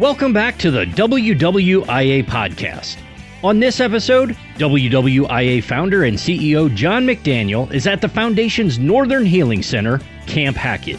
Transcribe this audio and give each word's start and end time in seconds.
Welcome 0.00 0.32
back 0.32 0.56
to 0.60 0.70
the 0.70 0.86
WWIA 0.86 2.24
podcast. 2.24 2.96
On 3.44 3.60
this 3.60 3.80
episode, 3.80 4.34
WWIA 4.54 5.62
founder 5.62 6.04
and 6.04 6.16
CEO 6.16 6.74
John 6.74 7.04
McDaniel 7.04 7.70
is 7.70 7.86
at 7.86 8.00
the 8.00 8.08
Foundation's 8.08 8.78
Northern 8.78 9.26
Healing 9.26 9.62
Center, 9.62 10.00
Camp 10.26 10.56
Hackett. 10.56 10.98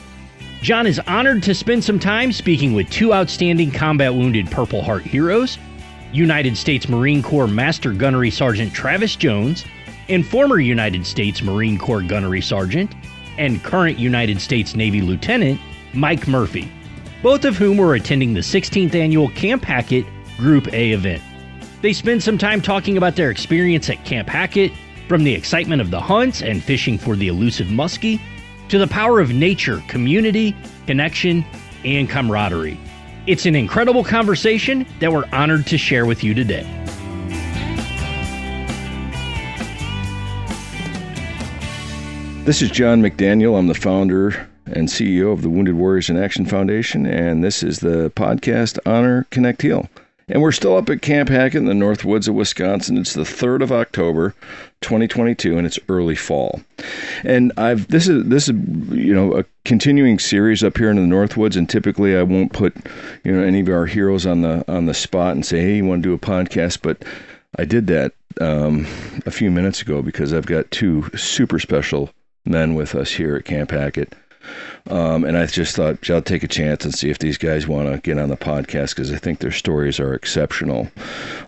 John 0.62 0.86
is 0.86 1.00
honored 1.08 1.42
to 1.42 1.56
spend 1.56 1.84
some 1.84 1.98
time 1.98 2.32
speaking 2.32 2.74
with 2.74 2.92
two 2.92 3.12
outstanding 3.12 3.72
combat 3.72 4.14
wounded 4.14 4.52
Purple 4.52 4.84
Heart 4.84 5.02
heroes 5.02 5.58
United 6.14 6.56
States 6.56 6.88
Marine 6.88 7.24
Corps 7.24 7.48
Master 7.48 7.94
Gunnery 7.94 8.30
Sergeant 8.30 8.72
Travis 8.72 9.16
Jones 9.16 9.66
and 10.10 10.24
former 10.24 10.60
United 10.60 11.08
States 11.08 11.42
Marine 11.42 11.80
Corps 11.80 12.04
Gunnery 12.04 12.42
Sergeant 12.42 12.94
and 13.40 13.64
current 13.64 13.98
United 13.98 14.40
States 14.40 14.76
Navy 14.76 15.02
Lieutenant 15.02 15.60
Mike 15.96 16.28
Murphy 16.28 16.72
both 17.22 17.46
of 17.46 17.56
whom 17.56 17.78
were 17.78 17.96
attending 17.96 18.34
the 18.34 18.40
16th 18.40 18.96
annual 18.96 19.30
Camp 19.30 19.64
Hackett 19.64 20.06
Group 20.38 20.74
A 20.74 20.92
event. 20.92 21.22
They 21.82 21.94
spend 21.94 22.24
some 22.24 22.38
time 22.38 22.62
talking 22.62 22.98
about 22.98 23.16
their 23.16 23.30
experience 23.30 23.90
at 23.90 24.04
Camp 24.06 24.28
Hackett, 24.28 24.72
from 25.08 25.24
the 25.24 25.34
excitement 25.34 25.82
of 25.82 25.92
the 25.92 26.00
hunts 26.00 26.42
and 26.42 26.64
fishing 26.64 26.98
for 26.98 27.16
the 27.16 27.28
elusive 27.28 27.68
muskie, 27.68 28.20
to 28.70 28.78
the 28.78 28.88
power 28.88 29.20
of 29.20 29.34
nature, 29.34 29.84
community, 29.88 30.56
connection, 30.88 31.46
and 31.84 32.10
camaraderie. 32.10 32.80
It's 33.28 33.46
an 33.46 33.56
incredible 33.56 34.04
conversation 34.04 34.86
that 35.00 35.12
we're 35.12 35.28
honored 35.32 35.68
to 35.68 35.78
share 35.78 36.06
with 36.06 36.24
you 36.24 36.34
today. 36.34 36.64
This 42.46 42.62
is 42.64 42.72
John 42.72 43.02
McDaniel. 43.02 43.60
I'm 43.60 43.68
the 43.68 43.76
founder 43.76 44.50
and 44.74 44.88
CEO 44.88 45.32
of 45.32 45.42
the 45.42 45.50
Wounded 45.50 45.76
Warriors 45.76 46.10
in 46.10 46.18
Action 46.18 46.46
Foundation, 46.46 47.06
and 47.06 47.44
this 47.44 47.64
is 47.64 47.80
the 47.80 48.12
podcast 48.16 48.80
Honor 48.86 49.28
Connect 49.32 49.62
Heal. 49.62 49.90
And 50.28 50.42
we're 50.42 50.54
still 50.54 50.78
up 50.78 50.90
at 50.90 51.02
Camp 51.02 51.28
Hackett 51.28 51.58
in 51.58 51.66
the 51.66 51.74
North 51.74 52.06
Woods 52.06 52.30
of 52.30 52.36
Wisconsin. 52.36 52.98
It's 52.98 53.14
the 53.14 53.24
3rd 53.24 53.64
of 53.64 53.72
October, 53.72 54.34
2022, 54.80 55.58
and 55.58 55.68
it's 55.68 55.80
early 55.90 56.16
fall. 56.16 56.62
And 57.24 57.52
I've 57.58 57.88
this 57.90 58.08
is 58.08 58.24
this 58.26 58.48
is 58.48 58.56
you 58.92 59.14
know 59.14 59.38
a 59.38 59.46
continuing 59.66 60.20
series 60.20 60.64
up 60.64 60.78
here 60.78 60.90
in 60.90 60.96
the 60.96 61.02
North 61.02 61.36
Woods, 61.36 61.58
and 61.58 61.70
typically 61.70 62.16
I 62.16 62.24
won't 62.24 62.54
put 62.54 62.74
you 63.26 63.32
know 63.34 63.44
any 63.44 63.60
of 63.60 63.68
our 63.68 63.86
heroes 63.86 64.26
on 64.26 64.42
the 64.42 64.64
on 64.72 64.86
the 64.86 64.94
spot 64.94 65.34
and 65.34 65.46
say, 65.46 65.60
hey, 65.62 65.76
you 65.78 65.86
want 65.86 66.02
to 66.04 66.10
do 66.10 66.16
a 66.16 66.20
podcast, 66.20 66.82
but 66.82 67.04
I 67.60 67.66
did 67.66 67.88
that 67.88 68.14
um, 68.40 68.86
a 69.26 69.32
few 69.32 69.52
minutes 69.52 69.82
ago 69.82 70.02
because 70.02 70.34
I've 70.34 70.46
got 70.46 70.72
two 70.72 71.10
super 71.18 71.60
special 71.60 72.10
men 72.46 72.76
with 72.76 72.96
us 72.96 73.12
here 73.12 73.36
at 73.36 73.46
Camp 73.46 73.72
Hackett. 73.72 74.14
Um, 74.90 75.24
and 75.24 75.38
I 75.38 75.46
just 75.46 75.76
thought 75.76 76.10
I'll 76.10 76.22
take 76.22 76.44
a 76.44 76.48
chance 76.48 76.84
and 76.86 76.94
see 76.94 77.10
if 77.10 77.20
these 77.20 77.38
guys 77.38 77.68
want 77.68 77.92
to 77.92 78.00
get 78.00 78.18
on 78.18 78.30
the 78.30 78.38
podcast 78.38 78.90
because 78.90 79.12
I 79.12 79.18
think 79.18 79.40
their 79.40 79.52
stories 79.52 80.00
are 80.00 80.14
exceptional. 80.14 80.90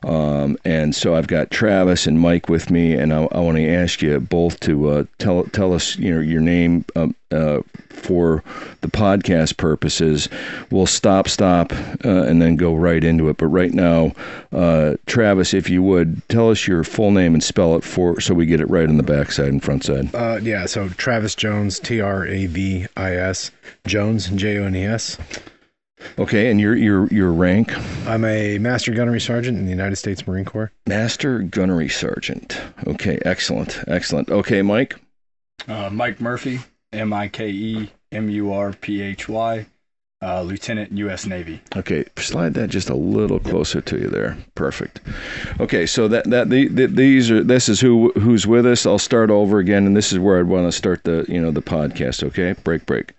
Um, 0.04 0.58
and 0.66 0.96
so 0.96 1.16
I've 1.16 1.28
got 1.28 1.52
Travis 1.52 2.08
and 2.08 2.20
Mike 2.20 2.50
with 2.50 2.70
me, 2.70 2.94
and 2.94 3.14
I, 3.14 3.24
I 3.32 3.40
want 3.40 3.58
to 3.58 3.68
ask 3.68 4.02
you 4.02 4.20
both 4.20 4.60
to 4.62 4.90
uh, 4.90 5.04
tell 5.18 5.44
tell 5.46 5.74
us 5.74 5.98
you 5.98 6.14
know 6.14 6.20
your 6.22 6.42
name 6.42 6.86
um, 6.96 7.16
uh, 7.34 7.62
for 7.90 8.44
the 8.82 8.88
podcast 8.88 9.58
purposes. 9.58 10.30
We'll 10.72 10.86
stop, 10.86 11.28
stop, 11.28 11.72
uh, 12.06 12.24
and 12.24 12.42
then 12.42 12.56
go 12.56 12.76
right 12.76 13.04
into 13.04 13.30
it. 13.30 13.38
But 13.38 13.48
right 13.48 13.74
now, 13.74 14.12
uh, 14.52 14.96
Travis, 15.06 15.54
if 15.54 15.70
you 15.70 15.82
would 15.84 16.28
tell 16.30 16.50
us 16.50 16.68
your 16.68 16.84
full 16.84 17.12
name 17.12 17.34
and 17.34 17.44
spell 17.44 17.76
it 17.76 17.84
for 17.84 18.20
so 18.20 18.34
we 18.34 18.46
get 18.46 18.62
it 18.62 18.70
right 18.70 18.88
on 18.88 18.98
the 18.98 19.04
backside 19.04 19.50
and 19.50 19.64
front 19.64 19.84
side. 19.84 20.14
Uh, 20.14 20.40
yeah, 20.42 20.66
so 20.66 20.90
Travis 20.90 21.36
Jones, 21.36 21.80
T 21.80 22.02
R 22.02 22.26
A 22.26 22.46
V 22.46 22.88
I 22.98 23.16
S, 23.16 23.52
Jones, 23.88 24.30
J 24.30 24.60
O 24.60 24.66
N 24.66 24.76
E 24.76 24.86
S. 24.86 25.18
Okay, 26.20 26.52
and 26.52 26.60
your 26.60 26.76
your 26.76 27.08
your 27.08 27.32
rank? 27.32 27.74
I'm 28.08 28.26
a 28.26 28.58
Master 28.60 28.94
Gunnery 28.94 29.22
Sergeant 29.22 29.58
in 29.58 29.64
the 29.66 29.72
United 29.72 29.96
States 29.96 30.28
Marine 30.28 30.46
Corps. 30.46 30.72
Master 30.86 31.40
Gunnery 31.40 31.90
Sergeant. 31.90 32.60
Okay, 32.86 33.20
excellent, 33.24 33.80
excellent. 33.88 34.30
Okay, 34.30 34.62
Mike. 34.62 35.00
Uh, 35.68 35.90
Mike 35.92 36.20
Murphy, 36.20 36.60
M 36.94 37.14
I 37.14 37.28
K 37.28 37.50
E 37.50 37.92
M 38.12 38.30
U 38.30 38.54
R 38.54 38.74
P 38.74 39.02
H 39.02 39.28
Y, 39.28 39.66
uh, 40.22 40.42
Lieutenant 40.42 40.92
U.S. 40.94 41.26
Navy. 41.26 41.62
Okay, 41.76 42.06
slide 42.18 42.54
that 42.54 42.70
just 42.70 42.90
a 42.90 42.96
little 42.96 43.40
closer 43.40 43.82
to 43.82 43.98
you 43.98 44.08
there. 44.08 44.38
Perfect. 44.56 45.02
Okay, 45.60 45.86
so 45.86 46.08
that 46.08 46.30
that 46.30 46.50
the, 46.50 46.68
the, 46.68 46.88
these 46.88 47.30
are 47.32 47.44
this 47.44 47.68
is 47.70 47.82
who 47.82 48.12
who's 48.14 48.48
with 48.48 48.66
us. 48.66 48.86
I'll 48.86 49.00
start 49.00 49.30
over 49.30 49.60
again, 49.60 49.86
and 49.86 49.98
this 49.98 50.14
is 50.14 50.20
where 50.20 50.40
I'd 50.40 50.48
want 50.48 50.68
to 50.68 50.72
start 50.72 51.04
the 51.04 51.26
you 51.28 51.42
know 51.42 51.52
the 51.52 51.62
podcast. 51.62 52.24
Okay, 52.24 52.54
break 52.64 52.86
break. 52.86 53.14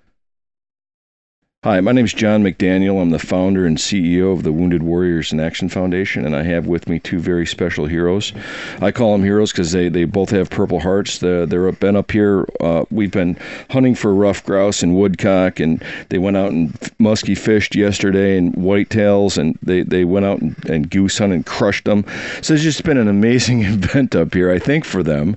Hi, 1.64 1.80
my 1.80 1.92
name 1.92 2.04
is 2.04 2.12
John 2.12 2.42
McDaniel. 2.42 3.00
I'm 3.00 3.08
the 3.08 3.18
founder 3.18 3.64
and 3.64 3.78
CEO 3.78 4.34
of 4.34 4.42
the 4.42 4.52
Wounded 4.52 4.82
Warriors 4.82 5.32
in 5.32 5.40
Action 5.40 5.70
Foundation, 5.70 6.26
and 6.26 6.36
I 6.36 6.42
have 6.42 6.66
with 6.66 6.90
me 6.90 6.98
two 6.98 7.18
very 7.18 7.46
special 7.46 7.86
heroes. 7.86 8.34
I 8.82 8.92
call 8.92 9.12
them 9.12 9.24
heroes 9.24 9.50
because 9.50 9.72
they, 9.72 9.88
they 9.88 10.04
both 10.04 10.28
have 10.28 10.50
Purple 10.50 10.80
Hearts. 10.80 11.16
They're, 11.16 11.46
they're 11.46 11.66
up, 11.66 11.80
been 11.80 11.96
up 11.96 12.10
here. 12.10 12.46
Uh, 12.60 12.84
we've 12.90 13.10
been 13.10 13.38
hunting 13.70 13.94
for 13.94 14.14
rough 14.14 14.44
grouse 14.44 14.82
and 14.82 14.94
woodcock, 14.94 15.58
and 15.58 15.82
they 16.10 16.18
went 16.18 16.36
out 16.36 16.52
and 16.52 16.78
musky 16.98 17.34
fished 17.34 17.74
yesterday 17.74 18.36
and 18.36 18.52
whitetails, 18.52 19.38
and 19.38 19.58
they, 19.62 19.84
they 19.84 20.04
went 20.04 20.26
out 20.26 20.42
and, 20.42 20.68
and 20.68 20.90
goose 20.90 21.16
hunted 21.16 21.36
and 21.36 21.46
crushed 21.46 21.86
them. 21.86 22.04
So 22.42 22.52
it's 22.52 22.62
just 22.62 22.84
been 22.84 22.98
an 22.98 23.08
amazing 23.08 23.62
event 23.64 24.14
up 24.14 24.34
here, 24.34 24.50
I 24.50 24.58
think, 24.58 24.84
for 24.84 25.02
them. 25.02 25.34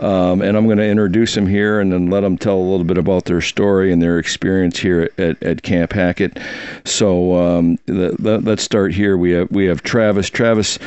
Um, 0.00 0.42
and 0.42 0.56
I'm 0.56 0.64
going 0.64 0.78
to 0.78 0.88
introduce 0.88 1.36
them 1.36 1.46
here 1.46 1.78
and 1.78 1.92
then 1.92 2.10
let 2.10 2.22
them 2.22 2.36
tell 2.36 2.56
a 2.56 2.68
little 2.68 2.82
bit 2.82 2.98
about 2.98 3.26
their 3.26 3.40
story 3.40 3.92
and 3.92 4.02
their 4.02 4.18
experience 4.18 4.76
here 4.80 5.08
at, 5.18 5.40
at 5.40 5.62
Camp 5.68 5.92
Hackett. 5.92 6.38
So 6.86 7.36
um, 7.36 7.78
let's 7.86 8.62
start 8.62 8.94
here. 8.94 9.18
We 9.18 9.32
have 9.32 9.50
we 9.50 9.66
have 9.66 9.82
Travis. 9.82 10.30
Travis, 10.30 10.78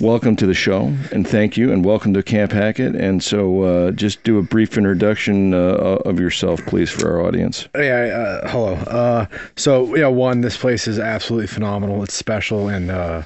welcome 0.00 0.36
to 0.36 0.46
the 0.46 0.54
show, 0.54 0.86
and 1.12 1.28
thank 1.28 1.58
you, 1.58 1.70
and 1.70 1.84
welcome 1.84 2.14
to 2.14 2.22
Camp 2.22 2.50
Hackett. 2.50 2.94
And 2.94 3.22
so, 3.22 3.62
uh, 3.62 3.90
just 3.90 4.24
do 4.24 4.38
a 4.38 4.42
brief 4.42 4.78
introduction 4.78 5.52
uh, 5.52 5.98
of 6.06 6.18
yourself, 6.18 6.64
please, 6.64 6.90
for 6.90 7.10
our 7.10 7.26
audience. 7.26 7.68
Yeah, 7.74 8.40
uh, 8.42 8.48
hello. 8.48 8.72
Uh, 8.74 9.26
so, 9.56 9.94
yeah, 9.94 10.06
one, 10.06 10.40
this 10.40 10.56
place 10.56 10.88
is 10.88 10.98
absolutely 10.98 11.48
phenomenal. 11.48 12.02
It's 12.02 12.14
special, 12.14 12.68
and 12.68 12.90
uh, 12.90 13.22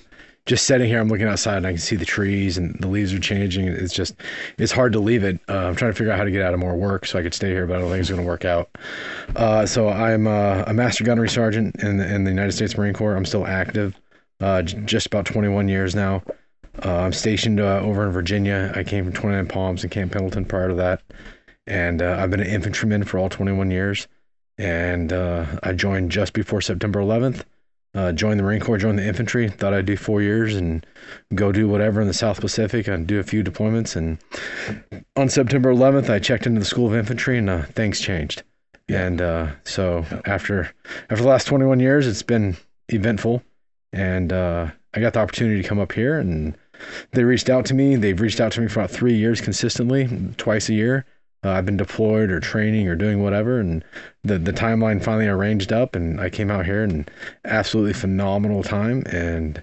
just 0.47 0.67
sitting 0.67 0.87
here, 0.87 1.01
I'm 1.01 1.09
looking 1.09 1.27
outside 1.27 1.57
and 1.57 1.67
I 1.67 1.73
can 1.73 1.79
see 1.79 1.97
the 1.97 2.05
trees 2.05 2.59
and 2.59 2.77
the 2.79 2.89
leaves 2.89 3.15
are 3.15 3.19
changing. 3.19 3.67
It's 3.67 3.95
just, 3.95 4.15
it's 4.59 4.73
hard 4.73 4.93
to 4.93 4.99
leave 4.99 5.25
it. 5.25 5.41
Uh, 5.49 5.69
I'm 5.69 5.75
trying 5.75 5.91
to 5.93 5.97
figure 5.97 6.13
out 6.13 6.19
how 6.19 6.25
to 6.25 6.31
get 6.31 6.43
out 6.43 6.53
of 6.53 6.61
more 6.61 6.77
work 6.77 7.07
so 7.07 7.19
I 7.19 7.23
could 7.23 7.33
stay 7.33 7.49
here, 7.49 7.67
but 7.67 7.77
I 7.77 7.81
don't 7.81 7.89
think 7.89 8.01
it's 8.01 8.11
going 8.11 8.21
to 8.21 8.27
work 8.27 8.45
out. 8.45 8.69
Uh, 9.37 9.65
so 9.65 9.89
I'm 9.89 10.27
uh, 10.27 10.65
a 10.67 10.75
master 10.75 11.03
gunnery 11.03 11.31
sergeant 11.31 11.77
in 11.83 11.97
the, 11.97 12.15
in 12.15 12.25
the 12.25 12.31
United 12.31 12.53
States 12.53 12.77
Marine 12.77 12.93
Corps. 12.93 13.17
I'm 13.17 13.25
still 13.25 13.47
active, 13.47 13.99
uh, 14.41 14.61
j- 14.63 14.79
just 14.85 15.07
about 15.07 15.25
21 15.25 15.69
years 15.69 15.95
now. 15.95 16.23
Uh, 16.85 16.99
I'm 16.99 17.13
stationed 17.13 17.59
uh, 17.59 17.81
over 17.81 18.05
in 18.05 18.13
Virginia. 18.13 18.71
I 18.75 18.85
came 18.85 19.05
from 19.05 19.15
29 19.15 19.47
Palms 19.47 19.83
and 19.83 19.91
Camp 19.91 20.13
Pendleton 20.13 20.45
prior 20.45 20.69
to 20.69 20.75
that. 20.75 21.03
And 21.67 22.03
I've 22.03 22.31
been 22.31 22.41
an 22.41 22.49
infantryman 22.49 23.05
for 23.05 23.19
all 23.19 23.31
21 23.31 23.71
years. 23.71 24.09
And 24.59 25.11
I 25.11 25.73
joined 25.73 26.11
just 26.11 26.35
before 26.35 26.61
September 26.61 27.01
11th 27.01 27.45
uh, 27.95 28.13
joined 28.13 28.39
the 28.39 28.45
Marine 28.45 28.61
Corps, 28.61 28.79
joined 28.79 28.99
the 28.99 29.07
infantry. 29.07 29.49
Thought 29.49 29.75
I'd 29.75 29.87
do 29.87 29.97
four 29.97 30.21
years 30.21 30.55
and 30.55 30.85
go 31.35 31.53
do 31.53 31.69
whatever 31.69 32.01
in 32.01 32.09
the 32.09 32.15
South 32.15 32.41
Pacific 32.41 32.89
and 32.89 33.07
do 33.07 33.21
a 33.21 33.23
few 33.23 33.45
deployments. 33.45 33.97
And 33.97 34.19
on 35.17 35.29
September 35.29 35.73
11th, 35.73 36.11
I 36.11 36.19
checked 36.19 36.47
into 36.47 36.59
the 36.59 36.67
School 36.67 36.87
of 36.87 36.95
Infantry, 36.95 37.39
and 37.39 37.49
uh, 37.49 37.63
things 37.63 38.01
changed. 38.01 38.43
Yeah. 38.89 39.07
And 39.07 39.21
uh, 39.23 39.53
so 39.65 40.05
after 40.27 40.73
after 41.09 41.23
the 41.23 41.29
last 41.29 41.47
21 41.47 41.81
years, 41.81 42.07
it's 42.07 42.23
been 42.23 42.57
eventful, 42.89 43.43
and 43.93 44.33
uh, 44.33 44.71
I 44.93 45.01
got 45.01 45.15
the 45.15 45.21
opportunity 45.21 45.63
to 45.63 45.69
come 45.69 45.79
up 45.79 45.93
here, 45.93 46.19
and 46.19 46.57
they 47.13 47.25
reached 47.25 47.49
out 47.49 47.65
to 47.67 47.75
me. 47.75 47.97
They've 47.97 48.21
reached 48.21 48.41
out 48.41 48.53
to 48.53 48.61
me 48.61 48.69
for 48.69 48.81
about 48.81 48.91
three 48.91 49.15
years 49.15 49.41
consistently, 49.41 50.09
twice 50.37 50.69
a 50.69 50.75
year. 50.75 51.07
Uh, 51.45 51.51
I've 51.51 51.67
been 51.67 51.77
deployed 51.77 52.31
or 52.31 52.41
training 52.41 52.89
or 52.89 52.97
doing 52.97 53.23
whatever, 53.23 53.61
and 53.61 53.85
the 54.23 54.39
the 54.39 54.53
timeline 54.53 55.03
finally 55.03 55.27
arranged 55.27 55.73
up, 55.73 55.95
and 55.95 56.21
I 56.21 56.31
came 56.31 56.51
out 56.51 56.65
here 56.65 56.83
and 56.83 57.11
absolutely 57.45 57.93
phenomenal 57.93 58.63
time. 58.63 59.03
And 59.07 59.63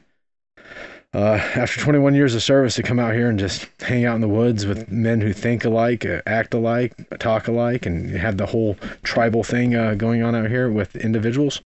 uh, 1.14 1.40
after 1.56 1.82
21 1.82 2.14
years 2.14 2.36
of 2.36 2.44
service, 2.44 2.76
to 2.76 2.84
come 2.84 3.00
out 3.00 3.14
here 3.14 3.30
and 3.30 3.40
just 3.40 3.68
hang 3.82 4.06
out 4.06 4.16
in 4.16 4.22
the 4.22 4.28
woods 4.28 4.66
with 4.66 4.90
men 4.92 5.20
who 5.20 5.34
think 5.34 5.66
alike, 5.66 6.06
uh, 6.06 6.22
act 6.26 6.54
alike, 6.54 6.94
talk 7.20 7.48
alike, 7.48 7.86
and 7.86 8.10
have 8.12 8.38
the 8.38 8.46
whole 8.46 8.76
tribal 9.04 9.44
thing 9.44 9.76
uh, 9.76 9.96
going 9.96 10.24
on 10.24 10.36
out 10.36 10.50
here 10.50 10.70
with 10.70 10.96
individuals 10.96 11.62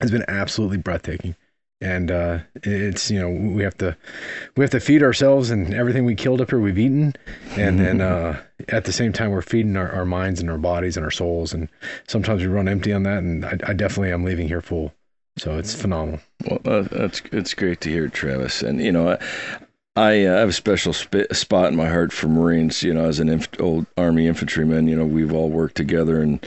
has 0.00 0.10
been 0.10 0.24
absolutely 0.26 0.78
breathtaking 0.78 1.36
and 1.82 2.10
uh, 2.10 2.38
it's 2.62 3.10
you 3.10 3.20
know 3.20 3.28
we 3.28 3.62
have 3.62 3.76
to 3.78 3.96
we 4.56 4.62
have 4.62 4.70
to 4.70 4.80
feed 4.80 5.02
ourselves 5.02 5.50
and 5.50 5.74
everything 5.74 6.04
we 6.04 6.14
killed 6.14 6.40
up 6.40 6.50
here 6.50 6.60
we've 6.60 6.78
eaten. 6.78 7.14
And 7.56 7.80
then 7.80 8.00
uh, 8.00 8.40
at 8.68 8.84
the 8.84 8.92
same 8.92 9.12
time 9.12 9.30
we're 9.30 9.42
feeding 9.42 9.76
our, 9.76 9.90
our 9.90 10.04
minds 10.04 10.40
and 10.40 10.48
our 10.48 10.58
bodies 10.58 10.96
and 10.96 11.04
our 11.04 11.10
souls. 11.10 11.52
And 11.52 11.68
sometimes 12.06 12.40
we 12.40 12.46
run 12.46 12.68
empty 12.68 12.92
on 12.92 13.02
that. 13.02 13.18
And 13.18 13.44
I, 13.44 13.58
I 13.66 13.72
definitely 13.72 14.12
am 14.12 14.24
leaving 14.24 14.48
here 14.48 14.62
full. 14.62 14.94
So 15.38 15.58
it's 15.58 15.74
phenomenal. 15.74 16.20
Well 16.48 16.60
uh, 16.64 16.82
that's 16.82 17.20
it's 17.32 17.54
great 17.54 17.80
to 17.82 17.90
hear 17.90 18.08
Travis. 18.08 18.62
And 18.62 18.80
you 18.80 18.92
know 18.92 19.10
I, 19.10 19.18
I 19.94 20.24
uh, 20.24 20.38
have 20.38 20.48
a 20.50 20.54
special 20.54 20.92
sp- 20.94 21.28
spot 21.32 21.68
in 21.68 21.76
my 21.76 21.88
heart 21.88 22.12
for 22.12 22.28
Marines. 22.28 22.82
You 22.82 22.94
know, 22.94 23.04
as 23.04 23.20
an 23.20 23.28
inf- 23.28 23.60
old 23.60 23.86
Army 23.98 24.26
infantryman, 24.26 24.88
you 24.88 24.96
know, 24.96 25.04
we've 25.04 25.34
all 25.34 25.50
worked 25.50 25.76
together 25.76 26.22
and 26.22 26.44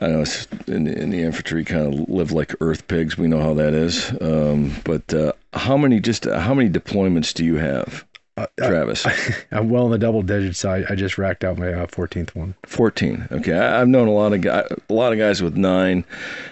I 0.00 0.08
know 0.08 0.20
it's 0.22 0.46
in, 0.66 0.84
the- 0.84 0.96
in 0.98 1.10
the 1.10 1.22
infantry, 1.22 1.64
kind 1.64 1.92
of 1.94 2.08
live 2.08 2.32
like 2.32 2.54
earth 2.60 2.86
pigs. 2.88 3.16
We 3.18 3.26
know 3.28 3.40
how 3.40 3.54
that 3.54 3.74
is. 3.74 4.10
Um, 4.20 4.74
but 4.84 5.12
uh, 5.12 5.32
how 5.52 5.76
many 5.76 6.00
just 6.00 6.26
uh, 6.26 6.38
how 6.38 6.54
many 6.54 6.68
deployments 6.70 7.34
do 7.34 7.44
you 7.44 7.56
have, 7.56 8.04
Uh, 8.36 8.46
Travis? 8.58 9.04
I'm 9.50 9.68
well 9.70 9.86
in 9.86 9.90
the 9.90 9.98
double 9.98 10.22
digits. 10.22 10.64
I, 10.64 10.84
I 10.88 10.94
just 10.94 11.18
racked 11.18 11.42
out 11.42 11.58
my 11.58 11.72
uh, 11.72 11.86
14th 11.86 12.36
one. 12.36 12.54
Fourteen. 12.66 13.26
Okay, 13.32 13.52
I, 13.58 13.80
I've 13.80 13.88
known 13.88 14.06
a 14.06 14.12
lot 14.12 14.32
of 14.32 14.40
guy, 14.42 14.62
a 14.88 14.92
lot 14.92 15.12
of 15.12 15.18
guys 15.18 15.42
with 15.42 15.56
nine. 15.56 16.04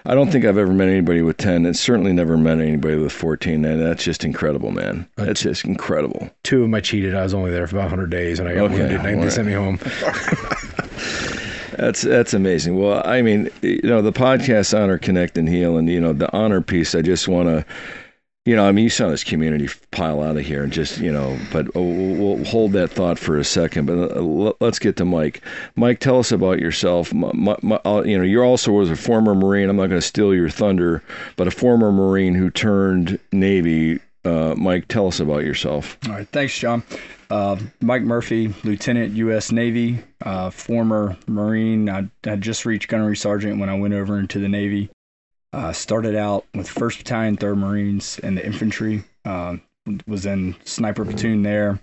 I 0.05 0.15
don't 0.17 0.33
think 0.33 0.45
I've 0.45 0.59
ever 0.59 0.73
met 0.73 0.89
anybody 0.89 1.23
with 1.23 1.37
ten, 1.37 1.65
and 1.67 1.77
certainly 1.77 2.13
never 2.13 2.37
met 2.37 2.59
anybody 2.59 2.97
with 2.97 3.13
fourteen. 3.13 3.65
And 3.65 3.81
that's 3.81 4.03
just 4.03 4.25
incredible, 4.25 4.73
man. 4.73 5.07
That's 5.17 5.43
just 5.43 5.65
incredible. 5.65 6.31
Two 6.43 6.57
of 6.57 6.63
them 6.63 6.75
I 6.75 6.81
cheated. 6.81 7.15
I 7.15 7.23
was 7.23 7.35
only 7.35 7.53
there 7.53 7.67
for 7.69 7.77
about 7.77 7.91
100 7.91 8.11
days, 8.11 8.41
and 8.41 8.49
I 8.49 8.55
got 8.55 8.65
Okay, 8.65 8.79
wounded, 8.81 9.01
and 9.05 9.17
all 9.19 9.23
they 9.23 9.31
sent 9.31 9.47
me 9.47 9.53
home. 9.53 9.79
That's 11.76 12.02
that's 12.02 12.34
amazing. 12.34 12.78
Well, 12.78 13.02
I 13.05 13.23
mean, 13.23 13.50
you 13.62 13.81
know, 13.82 14.02
the 14.02 14.12
podcast 14.12 14.76
honor, 14.78 14.99
connect, 14.99 15.37
and 15.38 15.49
heal, 15.49 15.76
and 15.76 15.88
you 15.88 16.00
know, 16.00 16.12
the 16.12 16.34
honor 16.34 16.61
piece. 16.61 16.94
I 16.94 17.02
just 17.02 17.28
want 17.28 17.49
to, 17.49 17.64
you 18.46 18.56
know, 18.56 18.67
I 18.67 18.73
mean, 18.73 18.84
you 18.84 18.90
saw 18.90 19.08
this 19.11 19.25
community 19.25 19.69
pile 19.90 20.23
out 20.23 20.37
of 20.37 20.44
here, 20.46 20.62
and 20.62 20.73
just 20.73 20.99
you 20.99 21.12
know, 21.12 21.38
but 21.52 21.75
we'll, 21.75 21.84
we'll 22.37 22.44
hold 22.44 22.73
that 22.73 22.90
thought 22.90 23.19
for 23.19 23.37
a 23.38 23.44
second. 23.44 23.87
But 23.87 24.17
uh, 24.17 24.20
let- 24.20 24.56
let's 24.61 24.78
get 24.78 24.96
to 24.96 25.05
Mike. 25.05 25.43
Mike, 25.75 26.00
tell 26.00 26.19
us 26.19 26.32
about 26.32 26.61
yourself. 26.61 27.12
My, 27.12 27.56
my, 27.62 27.81
uh, 27.84 28.02
you 28.06 28.17
know, 28.17 28.25
you're 28.25 28.44
also 28.44 28.73
was 28.73 28.90
a 28.90 28.96
former 28.96 29.34
Marine. 29.34 29.69
I'm 29.69 29.76
not 29.76 29.88
going 29.88 30.00
to 30.00 30.06
steal 30.06 30.34
your 30.34 30.49
thunder, 30.50 31.02
but 31.37 31.46
a 31.46 31.50
former 31.50 31.93
Marine 31.93 32.34
who 32.34 32.50
turned 32.50 33.19
Navy. 33.32 34.00
Uh, 34.25 34.55
Mike, 34.56 34.88
tell 34.88 35.06
us 35.06 35.20
about 35.20 35.44
yourself. 35.44 35.96
All 36.06 36.12
right, 36.14 36.28
thanks, 36.28 36.58
John. 36.58 36.82
Uh, 37.28 37.56
Mike 37.81 38.02
Murphy, 38.02 38.55
Lieutenant, 38.62 39.14
U.S. 39.14 39.50
Navy, 39.50 40.02
uh, 40.23 40.50
former 40.50 41.17
Marine. 41.26 41.88
I 41.88 42.37
just 42.37 42.64
reached 42.64 42.88
gunnery 42.88 43.17
sergeant 43.17 43.58
when 43.58 43.69
I 43.69 43.78
went 43.78 43.94
over 43.94 44.19
into 44.19 44.38
the 44.38 44.49
Navy. 44.49 44.90
Uh, 45.52 45.73
started 45.73 46.14
out 46.14 46.44
with 46.55 46.69
1st 46.69 46.99
Battalion, 46.99 47.37
3rd 47.37 47.58
Marines, 47.58 48.20
and 48.23 48.37
the 48.37 48.44
infantry. 48.44 49.05
Uh, 49.25 49.56
was 50.06 50.26
in 50.26 50.56
sniper 50.64 51.05
platoon 51.05 51.43
there. 51.43 51.81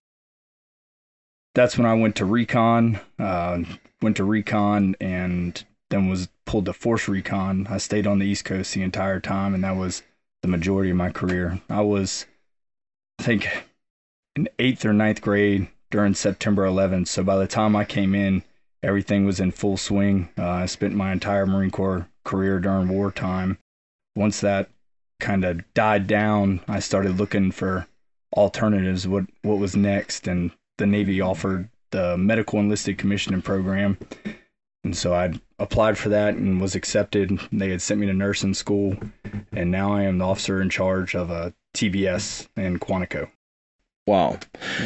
That's 1.55 1.77
when 1.77 1.87
I 1.87 1.93
went 1.93 2.15
to 2.17 2.25
recon. 2.25 2.99
Uh, 3.19 3.59
went 4.01 4.17
to 4.17 4.23
recon 4.23 4.95
and 4.99 5.63
then 5.89 6.09
was 6.09 6.27
pulled 6.45 6.65
to 6.65 6.73
force 6.73 7.07
recon. 7.07 7.67
I 7.69 7.77
stayed 7.77 8.07
on 8.07 8.19
the 8.19 8.25
East 8.25 8.45
Coast 8.45 8.73
the 8.73 8.81
entire 8.81 9.19
time, 9.19 9.53
and 9.53 9.63
that 9.63 9.75
was 9.75 10.03
the 10.41 10.47
majority 10.47 10.89
of 10.89 10.97
my 10.97 11.09
career. 11.09 11.61
I 11.69 11.81
was, 11.81 12.25
I 13.19 13.23
think, 13.23 13.47
in 14.35 14.49
eighth 14.59 14.85
or 14.85 14.93
ninth 14.93 15.21
grade 15.21 15.67
during 15.91 16.13
September 16.13 16.65
11th. 16.65 17.07
So 17.07 17.23
by 17.23 17.37
the 17.37 17.47
time 17.47 17.75
I 17.75 17.85
came 17.85 18.15
in, 18.15 18.43
everything 18.81 19.25
was 19.25 19.39
in 19.39 19.51
full 19.51 19.77
swing. 19.77 20.29
Uh, 20.37 20.47
I 20.47 20.65
spent 20.65 20.95
my 20.95 21.11
entire 21.11 21.45
Marine 21.45 21.71
Corps 21.71 22.07
career 22.23 22.59
during 22.59 22.89
wartime. 22.89 23.57
Once 24.15 24.41
that 24.41 24.69
kind 25.19 25.45
of 25.45 25.61
died 25.73 26.07
down, 26.07 26.61
I 26.67 26.79
started 26.79 27.17
looking 27.17 27.51
for 27.51 27.87
alternatives. 28.35 29.07
What 29.07 29.25
what 29.41 29.59
was 29.59 29.75
next? 29.75 30.27
And 30.27 30.51
the 30.77 30.85
Navy 30.85 31.21
offered 31.21 31.69
the 31.91 32.17
medical 32.17 32.59
enlisted 32.59 32.97
commissioning 32.97 33.41
program, 33.41 33.97
and 34.83 34.97
so 34.97 35.13
I 35.13 35.33
applied 35.59 35.97
for 35.97 36.09
that 36.09 36.33
and 36.33 36.59
was 36.59 36.75
accepted. 36.75 37.39
They 37.51 37.69
had 37.69 37.81
sent 37.81 37.99
me 37.99 38.07
to 38.07 38.13
nursing 38.13 38.53
school, 38.53 38.97
and 39.51 39.71
now 39.71 39.93
I 39.93 40.03
am 40.03 40.17
the 40.17 40.25
officer 40.25 40.61
in 40.61 40.69
charge 40.69 41.15
of 41.15 41.29
a 41.29 41.53
TBS 41.75 42.47
in 42.57 42.79
Quantico. 42.79 43.29
Wow. 44.05 44.37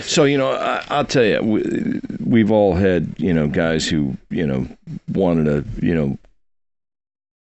So 0.02 0.26
you 0.26 0.38
know, 0.38 0.52
I, 0.52 0.84
I'll 0.90 1.06
tell 1.06 1.24
you, 1.24 1.42
we, 1.42 2.02
we've 2.24 2.52
all 2.52 2.76
had 2.76 3.16
you 3.18 3.34
know 3.34 3.48
guys 3.48 3.88
who 3.88 4.16
you 4.30 4.46
know 4.46 4.68
wanted 5.12 5.46
to 5.46 5.86
you 5.86 5.96
know 5.96 6.18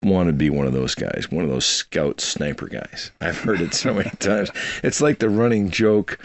want 0.04 0.28
to 0.28 0.32
be 0.32 0.50
one 0.50 0.66
of 0.66 0.72
those 0.72 0.94
guys, 0.94 1.26
one 1.30 1.44
of 1.44 1.50
those 1.50 1.64
scout 1.66 2.20
sniper 2.20 2.68
guys. 2.68 3.10
I've 3.20 3.38
heard 3.38 3.60
it 3.60 3.74
so 3.74 3.92
many 3.94 4.10
times. 4.20 4.50
It's 4.82 5.00
like 5.00 5.18
the 5.18 5.30
running 5.30 5.70
joke. 5.70 6.18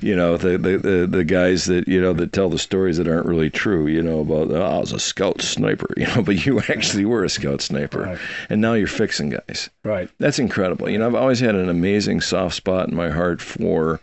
You 0.00 0.16
know 0.16 0.36
the, 0.36 0.58
the 0.58 0.78
the 0.78 1.06
the 1.08 1.22
guys 1.22 1.66
that 1.66 1.86
you 1.86 2.00
know 2.00 2.12
that 2.14 2.32
tell 2.32 2.48
the 2.48 2.58
stories 2.58 2.96
that 2.96 3.06
aren't 3.06 3.26
really 3.26 3.50
true. 3.50 3.86
You 3.86 4.02
know 4.02 4.18
about 4.20 4.50
oh, 4.50 4.60
I 4.60 4.78
was 4.80 4.90
a 4.90 4.98
scout 4.98 5.40
sniper. 5.42 5.86
You 5.96 6.06
know, 6.08 6.22
but 6.22 6.44
you 6.44 6.58
actually 6.58 7.04
were 7.04 7.22
a 7.22 7.28
scout 7.28 7.60
sniper, 7.60 8.00
Right. 8.02 8.18
and 8.48 8.60
now 8.60 8.72
you're 8.72 8.88
fixing 8.88 9.30
guys. 9.30 9.70
Right. 9.84 10.10
That's 10.18 10.40
incredible. 10.40 10.88
You 10.90 10.98
know, 10.98 11.06
I've 11.06 11.14
always 11.14 11.38
had 11.38 11.54
an 11.54 11.68
amazing 11.68 12.20
soft 12.22 12.56
spot 12.56 12.88
in 12.88 12.96
my 12.96 13.10
heart 13.10 13.40
for 13.40 14.00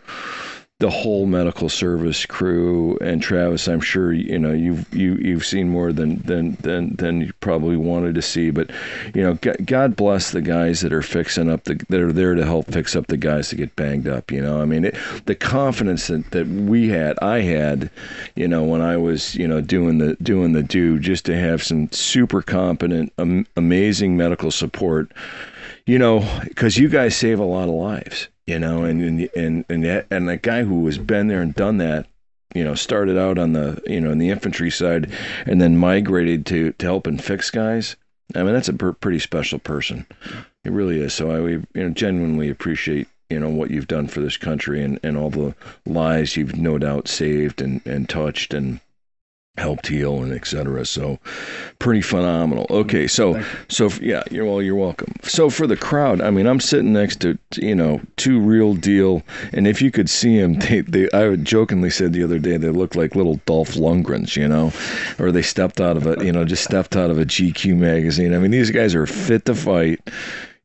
the 0.79 0.89
whole 0.89 1.25
medical 1.25 1.67
service 1.67 2.25
crew 2.25 2.97
and 3.01 3.21
Travis. 3.21 3.67
I'm 3.67 3.81
sure 3.81 4.13
you 4.13 4.39
know 4.39 4.53
you've 4.53 4.91
you 4.93 5.15
you've 5.15 5.45
seen 5.45 5.69
more 5.69 5.91
than 5.91 6.21
than 6.21 6.55
than 6.61 6.95
than 6.95 7.21
you 7.21 7.33
probably 7.41 7.75
wanted 7.75 8.15
to 8.15 8.21
see. 8.21 8.49
But 8.49 8.71
you 9.13 9.21
know, 9.21 9.37
God 9.65 9.97
bless 9.97 10.31
the 10.31 10.41
guys 10.41 10.79
that 10.81 10.93
are 10.93 11.01
fixing 11.01 11.49
up 11.49 11.65
the 11.65 11.75
that 11.89 11.99
are 11.99 12.13
there 12.13 12.33
to 12.33 12.45
help 12.45 12.71
fix 12.71 12.95
up 12.95 13.07
the 13.07 13.17
guys 13.17 13.49
that 13.49 13.57
get 13.57 13.75
banged 13.75 14.07
up. 14.07 14.31
You 14.31 14.41
know, 14.41 14.61
I 14.61 14.65
mean, 14.65 14.85
it, 14.85 14.95
the 15.25 15.35
confidence 15.35 16.07
that 16.07 16.31
that 16.31 16.47
we 16.47 16.87
had, 16.87 17.19
I 17.21 17.41
had, 17.41 17.91
you 18.35 18.47
know, 18.47 18.63
when 18.63 18.81
I 18.81 18.95
was 18.95 19.35
you 19.35 19.49
know 19.49 19.59
doing 19.59 19.97
the 19.97 20.15
doing 20.21 20.53
the 20.53 20.63
do, 20.63 20.97
just 20.97 21.25
to 21.25 21.37
have 21.37 21.61
some 21.61 21.91
super 21.91 22.41
competent, 22.41 23.11
am, 23.17 23.45
amazing 23.57 24.15
medical 24.15 24.49
support 24.49 25.11
you 25.85 25.97
know, 25.97 26.19
because 26.43 26.77
you 26.77 26.87
guys 26.87 27.15
save 27.15 27.39
a 27.39 27.43
lot 27.43 27.63
of 27.63 27.73
lives, 27.73 28.27
you 28.49 28.59
know, 28.59 28.83
and 28.83 29.29
and 29.35 29.65
and 29.69 29.83
that, 29.85 30.07
and 30.09 30.27
the 30.27 30.37
guy 30.37 30.63
who 30.63 30.85
has 30.87 30.97
been 30.97 31.27
there 31.27 31.41
and 31.41 31.53
done 31.53 31.77
that, 31.77 32.07
you 32.53 32.63
know, 32.63 32.73
started 32.73 33.17
out 33.17 33.37
on 33.37 33.53
the 33.53 33.81
you 33.85 34.01
know 34.01 34.11
in 34.11 34.17
the 34.17 34.31
infantry 34.31 34.71
side, 34.71 35.11
and 35.45 35.61
then 35.61 35.77
migrated 35.77 36.45
to 36.47 36.73
to 36.73 36.85
help 36.85 37.07
and 37.07 37.23
fix 37.23 37.51
guys. 37.51 37.95
I 38.35 38.43
mean, 38.43 38.53
that's 38.53 38.69
a 38.69 38.73
per- 38.73 38.93
pretty 38.93 39.19
special 39.19 39.59
person. 39.59 40.05
It 40.63 40.71
really 40.71 40.99
is. 40.99 41.13
So 41.13 41.31
I 41.31 41.39
we, 41.39 41.51
you 41.51 41.67
know 41.75 41.89
genuinely 41.89 42.49
appreciate 42.49 43.07
you 43.29 43.39
know 43.39 43.49
what 43.49 43.69
you've 43.69 43.87
done 43.87 44.07
for 44.07 44.21
this 44.21 44.37
country 44.37 44.83
and 44.83 44.99
and 45.03 45.15
all 45.15 45.29
the 45.29 45.55
lives 45.85 46.35
you've 46.35 46.55
no 46.55 46.77
doubt 46.77 47.07
saved 47.07 47.61
and 47.61 47.85
and 47.85 48.09
touched 48.09 48.53
and 48.53 48.81
helped 49.57 49.87
heal 49.87 50.23
and 50.23 50.33
etc. 50.33 50.85
So 50.85 51.19
pretty 51.77 52.01
phenomenal. 52.01 52.65
Okay, 52.69 53.07
so 53.07 53.43
so 53.67 53.89
yeah, 54.01 54.23
you're 54.31 54.45
well, 54.45 54.61
you're 54.61 54.75
welcome. 54.75 55.13
So 55.23 55.49
for 55.49 55.67
the 55.67 55.77
crowd, 55.77 56.21
I 56.21 56.31
mean, 56.31 56.47
I'm 56.47 56.59
sitting 56.59 56.93
next 56.93 57.21
to 57.21 57.37
you 57.55 57.75
know 57.75 58.01
two 58.17 58.39
real 58.39 58.73
deal, 58.73 59.21
and 59.53 59.67
if 59.67 59.81
you 59.81 59.91
could 59.91 60.09
see 60.09 60.39
them, 60.39 60.55
they, 60.59 60.81
they 60.81 61.09
I 61.11 61.35
jokingly 61.35 61.89
said 61.89 62.13
the 62.13 62.23
other 62.23 62.39
day 62.39 62.57
they 62.57 62.69
look 62.69 62.95
like 62.95 63.15
little 63.15 63.35
Dolph 63.45 63.75
Lundgrens, 63.75 64.35
you 64.35 64.47
know, 64.47 64.71
or 65.19 65.31
they 65.31 65.41
stepped 65.41 65.79
out 65.79 65.97
of 65.97 66.07
a 66.07 66.23
you 66.25 66.31
know 66.31 66.45
just 66.45 66.63
stepped 66.63 66.95
out 66.95 67.11
of 67.11 67.19
a 67.19 67.25
GQ 67.25 67.77
magazine. 67.77 68.33
I 68.33 68.39
mean, 68.39 68.51
these 68.51 68.71
guys 68.71 68.95
are 68.95 69.05
fit 69.05 69.45
to 69.45 69.55
fight. 69.55 69.99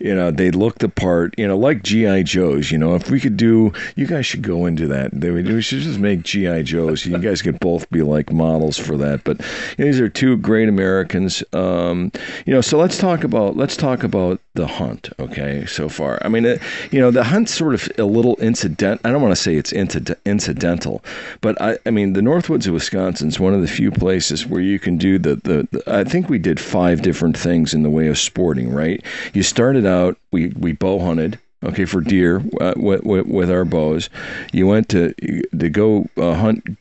You 0.05 0.15
know, 0.15 0.31
they 0.31 0.51
look 0.51 0.81
the 0.81 0.91
part. 0.91 1.35
You 1.39 1.49
know, 1.49 1.57
like 1.57 1.83
GI 1.83 2.25
Joes. 2.25 2.71
You 2.71 2.77
know, 2.77 2.95
if 2.95 3.11
we 3.11 3.19
could 3.19 3.39
do, 3.39 3.73
you 3.97 4.07
guys 4.07 4.27
should 4.27 4.43
go 4.43 4.67
into 4.67 4.87
that. 4.89 5.15
We 5.15 5.63
should 5.63 5.81
just 5.81 5.99
make 5.99 6.25
GI 6.25 6.65
Joes. 6.65 7.07
You 7.07 7.17
guys 7.17 7.41
could 7.41 7.59
both 7.59 7.89
be 7.89 8.03
like 8.03 8.31
models 8.31 8.77
for 8.77 8.99
that. 8.99 9.25
But 9.25 9.41
you 9.79 9.85
know, 9.85 9.91
these 9.91 10.01
are 10.01 10.11
two 10.11 10.37
great 10.37 10.69
Americans. 10.69 11.43
Um, 11.55 12.13
you 12.45 12.53
know, 12.53 12.61
so 12.61 12.77
let's 12.77 12.99
talk 12.99 13.25
about 13.25 13.57
let's 13.57 13.79
talk 13.79 14.03
about 14.05 14.41
the 14.53 14.67
hunt. 14.67 15.09
Okay, 15.19 15.65
so 15.65 15.89
far, 15.89 16.19
I 16.23 16.29
mean, 16.29 16.45
it, 16.45 16.61
you 16.91 17.01
know, 17.01 17.11
the 17.11 17.25
hunt's 17.25 17.55
sort 17.55 17.73
of 17.73 17.89
a 17.97 18.05
little 18.05 18.37
incident. 18.43 19.01
I 19.05 19.11
don't 19.11 19.23
want 19.23 19.33
to 19.33 19.41
say 19.41 19.57
it's 19.57 19.73
incident, 19.73 20.19
incidental, 20.27 21.03
but 21.41 21.61
I, 21.63 21.79
I 21.87 21.91
mean, 21.91 22.13
the 22.13 22.21
Northwoods 22.21 22.67
of 22.67 22.75
Wisconsin 22.75 23.29
is 23.29 23.41
one 23.41 23.55
of 23.55 23.63
the 23.63 23.69
few 23.69 23.91
places 23.91 24.47
where 24.47 24.61
you 24.61 24.79
can 24.79 24.99
do 24.99 25.19
the, 25.19 25.37
the 25.37 25.67
the. 25.73 25.83
I 25.87 26.05
think 26.05 26.29
we 26.29 26.39
did 26.39 26.61
five 26.61 27.01
different 27.01 27.39
things 27.39 27.73
in 27.73 27.83
the 27.83 27.91
way 27.91 28.09
of 28.09 28.19
sporting. 28.19 28.71
Right? 28.71 29.03
You 29.33 29.43
started 29.43 29.87
out. 29.87 29.94
We 30.33 30.49
we 30.49 30.73
bow 30.73 30.99
hunted. 30.99 31.39
Okay, 31.65 31.87
for 31.87 32.03
deer 32.03 32.43
uh, 32.61 32.75
with, 32.77 33.05
with 33.05 33.27
with 33.27 33.51
our 33.51 33.65
bows. 33.65 34.11
You 34.53 34.67
went 34.67 34.91
to 34.91 35.15
to 35.59 35.71
go 35.71 36.07
uh, 36.17 36.35
hunt 36.35 36.77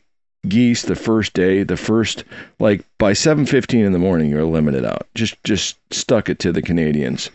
geese 0.46 0.82
the 0.82 0.94
first 0.94 1.32
day 1.32 1.62
the 1.62 1.76
first 1.76 2.24
like 2.58 2.84
by 2.98 3.12
7:15 3.12 3.84
in 3.84 3.92
the 3.92 3.98
morning 3.98 4.30
you're 4.30 4.44
limited 4.44 4.84
out. 4.84 5.06
Just 5.14 5.42
just 5.44 5.76
stuck 5.92 6.28
it 6.28 6.38
to 6.40 6.52
the 6.52 6.62
Canadians 6.62 7.30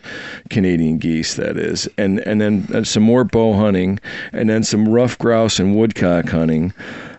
Canadian 0.48 0.98
geese 0.98 1.34
that 1.34 1.56
is. 1.56 1.88
And 1.98 2.20
and 2.20 2.40
then 2.40 2.68
uh, 2.72 2.84
some 2.84 3.02
more 3.02 3.24
bow 3.24 3.52
hunting 3.52 3.98
and 4.32 4.48
then 4.48 4.62
some 4.62 4.88
rough 4.88 5.18
grouse 5.18 5.58
and 5.58 5.76
woodcock 5.76 6.28
hunting 6.28 6.72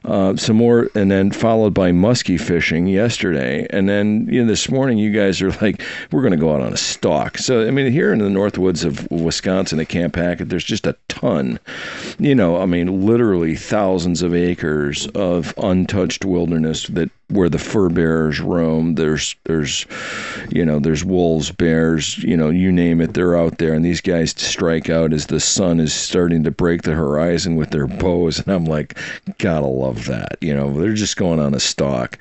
uh, 0.03 0.35
some 0.35 0.55
more 0.55 0.89
and 0.95 1.11
then 1.11 1.29
followed 1.29 1.75
by 1.75 1.91
muskie 1.91 2.39
fishing 2.39 2.87
yesterday. 2.87 3.67
And 3.69 3.87
then 3.87 4.27
you 4.29 4.41
know 4.41 4.47
this 4.47 4.69
morning 4.69 4.97
you 4.97 5.11
guys 5.11 5.41
are 5.41 5.51
like 5.61 5.83
we're 6.11 6.21
going 6.21 6.31
to 6.31 6.37
go 6.37 6.53
out 6.53 6.61
on 6.61 6.73
a 6.73 6.77
stalk. 6.77 7.37
So 7.37 7.67
i 7.67 7.71
mean 7.71 7.91
here 7.91 8.11
in 8.11 8.19
the 8.19 8.29
north 8.29 8.57
woods 8.57 8.83
of 8.83 9.09
wisconsin 9.11 9.79
at 9.79 9.89
camp 9.89 10.15
hackett 10.15 10.49
there's 10.49 10.63
just 10.63 10.87
a 10.87 10.95
ton 11.07 11.59
you 12.19 12.33
know 12.35 12.57
i 12.57 12.65
mean 12.65 13.05
literally 13.05 13.55
thousands 13.55 14.21
of 14.21 14.33
acres 14.33 15.07
of 15.07 15.53
untouched 15.57 16.25
wilderness 16.25 16.87
that 16.87 17.09
where 17.31 17.49
the 17.49 17.59
fur 17.59 17.89
bearers 17.89 18.39
roam. 18.39 18.95
There's 18.95 19.35
there's 19.45 19.85
you 20.49 20.65
know 20.65 20.79
there's 20.79 21.03
wolves, 21.03 21.51
bears, 21.51 22.17
you 22.19 22.37
know 22.37 22.49
you 22.49 22.71
name 22.71 23.01
it. 23.01 23.13
They're 23.13 23.37
out 23.37 23.57
there, 23.57 23.73
and 23.73 23.83
these 23.83 24.01
guys 24.01 24.31
strike 24.37 24.89
out 24.89 25.13
as 25.13 25.27
the 25.27 25.39
sun 25.39 25.79
is 25.79 25.93
starting 25.93 26.43
to 26.43 26.51
break 26.51 26.83
the 26.83 26.93
horizon 26.93 27.55
with 27.55 27.71
their 27.71 27.87
bows, 27.87 28.39
and 28.39 28.49
I'm 28.49 28.65
like, 28.65 28.97
gotta 29.37 29.67
love 29.67 30.05
that. 30.05 30.37
You 30.41 30.53
know, 30.53 30.71
they're 30.73 30.93
just 30.93 31.17
going 31.17 31.39
on 31.39 31.53
a 31.53 31.59
stalk, 31.59 32.17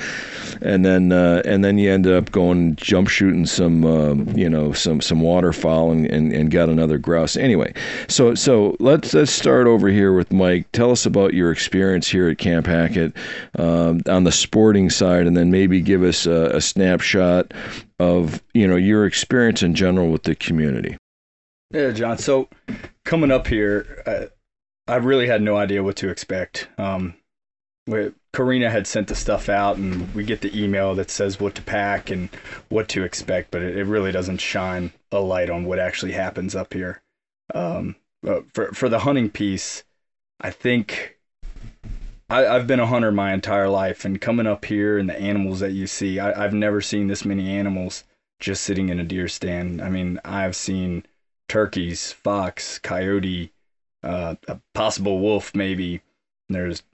and 0.62 0.84
then 0.84 1.12
uh, 1.12 1.42
and 1.44 1.64
then 1.64 1.78
you 1.78 1.90
end 1.90 2.06
up 2.06 2.30
going 2.30 2.76
jump 2.76 3.08
shooting 3.08 3.46
some 3.46 3.84
um, 3.84 4.28
you 4.36 4.48
know 4.48 4.72
some 4.72 5.00
some 5.00 5.20
waterfowl 5.20 5.92
and, 5.92 6.06
and, 6.06 6.32
and 6.32 6.50
got 6.50 6.68
another 6.68 6.98
grouse. 6.98 7.36
Anyway, 7.36 7.72
so 8.08 8.34
so 8.34 8.76
let's 8.80 9.12
let's 9.14 9.32
start 9.32 9.66
over 9.66 9.88
here 9.88 10.12
with 10.12 10.32
Mike. 10.32 10.70
Tell 10.72 10.90
us 10.90 11.06
about 11.06 11.34
your 11.34 11.50
experience 11.52 12.08
here 12.08 12.28
at 12.28 12.38
Camp 12.38 12.66
Hackett 12.66 13.14
um, 13.58 14.00
on 14.08 14.24
the 14.24 14.32
sporting 14.32 14.90
and 15.02 15.36
then 15.36 15.50
maybe 15.50 15.80
give 15.80 16.02
us 16.02 16.26
a, 16.26 16.56
a 16.56 16.60
snapshot 16.60 17.52
of 17.98 18.42
you 18.54 18.66
know 18.66 18.76
your 18.76 19.06
experience 19.06 19.62
in 19.62 19.74
general 19.74 20.08
with 20.08 20.24
the 20.24 20.34
community. 20.34 20.96
Yeah, 21.70 21.92
John. 21.92 22.18
So 22.18 22.48
coming 23.04 23.30
up 23.30 23.46
here, 23.46 24.02
I, 24.06 24.92
I 24.92 24.96
really 24.96 25.26
had 25.26 25.42
no 25.42 25.56
idea 25.56 25.82
what 25.82 25.96
to 25.96 26.08
expect. 26.08 26.68
Um, 26.78 27.14
we, 27.86 28.12
Karina 28.32 28.70
had 28.70 28.86
sent 28.86 29.08
the 29.08 29.14
stuff 29.14 29.48
out, 29.48 29.76
and 29.76 30.12
we 30.14 30.24
get 30.24 30.40
the 30.40 30.56
email 30.60 30.94
that 30.94 31.10
says 31.10 31.40
what 31.40 31.54
to 31.56 31.62
pack 31.62 32.10
and 32.10 32.28
what 32.68 32.88
to 32.88 33.04
expect, 33.04 33.50
but 33.50 33.62
it, 33.62 33.76
it 33.76 33.84
really 33.84 34.12
doesn't 34.12 34.38
shine 34.38 34.92
a 35.12 35.20
light 35.20 35.50
on 35.50 35.64
what 35.64 35.78
actually 35.78 36.12
happens 36.12 36.54
up 36.54 36.72
here. 36.74 37.02
Um, 37.54 37.96
for 38.52 38.72
for 38.72 38.88
the 38.88 39.00
hunting 39.00 39.30
piece, 39.30 39.84
I 40.40 40.50
think 40.50 41.18
I, 42.30 42.42
have 42.42 42.66
been 42.68 42.80
a 42.80 42.86
hunter 42.86 43.10
my 43.10 43.32
entire 43.32 43.68
life, 43.68 44.04
and 44.04 44.20
coming 44.20 44.46
up 44.46 44.64
here 44.64 44.98
and 44.98 45.08
the 45.08 45.20
animals 45.20 45.60
that 45.60 45.72
you 45.72 45.88
see, 45.88 46.20
I, 46.20 46.44
I've 46.44 46.54
never 46.54 46.80
seen 46.80 47.08
this 47.08 47.24
many 47.24 47.50
animals 47.50 48.04
just 48.38 48.62
sitting 48.62 48.88
in 48.88 49.00
a 49.00 49.04
deer 49.04 49.26
stand. 49.26 49.82
I 49.82 49.90
mean, 49.90 50.20
I've 50.24 50.54
seen 50.54 51.04
turkeys, 51.48 52.12
fox, 52.12 52.78
coyote, 52.78 53.52
uh, 54.04 54.36
a 54.46 54.60
possible 54.74 55.18
wolf, 55.18 55.54
maybe. 55.54 56.02
There's 56.48 56.84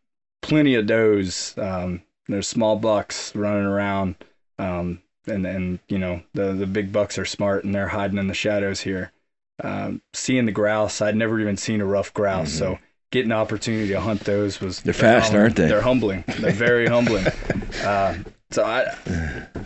plenty 0.40 0.75
of 0.75 0.87
does. 0.87 1.55
Um, 1.59 2.02
there's 2.28 2.49
small 2.49 2.76
bucks 2.76 3.35
running 3.37 3.66
around, 3.66 4.16
um, 4.59 5.02
and 5.26 5.47
and 5.47 5.78
you 5.88 5.99
know 5.99 6.23
the 6.35 6.52
the 6.52 6.66
big 6.66 6.93
bucks 6.93 7.19
are 7.19 7.25
smart 7.25 7.64
and 7.64 7.75
they're 7.75 7.88
hiding 7.88 8.19
in 8.19 8.26
the 8.26 8.35
shadows 8.35 8.81
here. 8.81 9.12
Um, 9.62 10.02
seeing 10.12 10.47
the 10.47 10.52
grouse, 10.52 11.00
I'd 11.00 11.16
never 11.16 11.40
even 11.40 11.57
seen 11.57 11.81
a 11.81 11.87
ruffed 11.87 12.14
grouse, 12.14 12.50
mm-hmm. 12.50 12.75
so 12.75 12.78
getting 13.16 13.30
the 13.30 13.35
opportunity 13.35 13.88
to 13.88 14.00
hunt 14.00 14.20
those 14.20 14.61
was 14.61 14.80
they're 14.80 14.92
fast, 14.92 15.32
humbling. 15.32 15.42
aren't 15.42 15.56
they? 15.56 15.68
They're 15.68 15.80
humbling. 15.80 16.25
They're 16.38 16.52
very 16.52 16.87
humbling. 16.96 17.26
Uh, 17.82 18.18
so 18.50 18.62
I, 18.62 18.82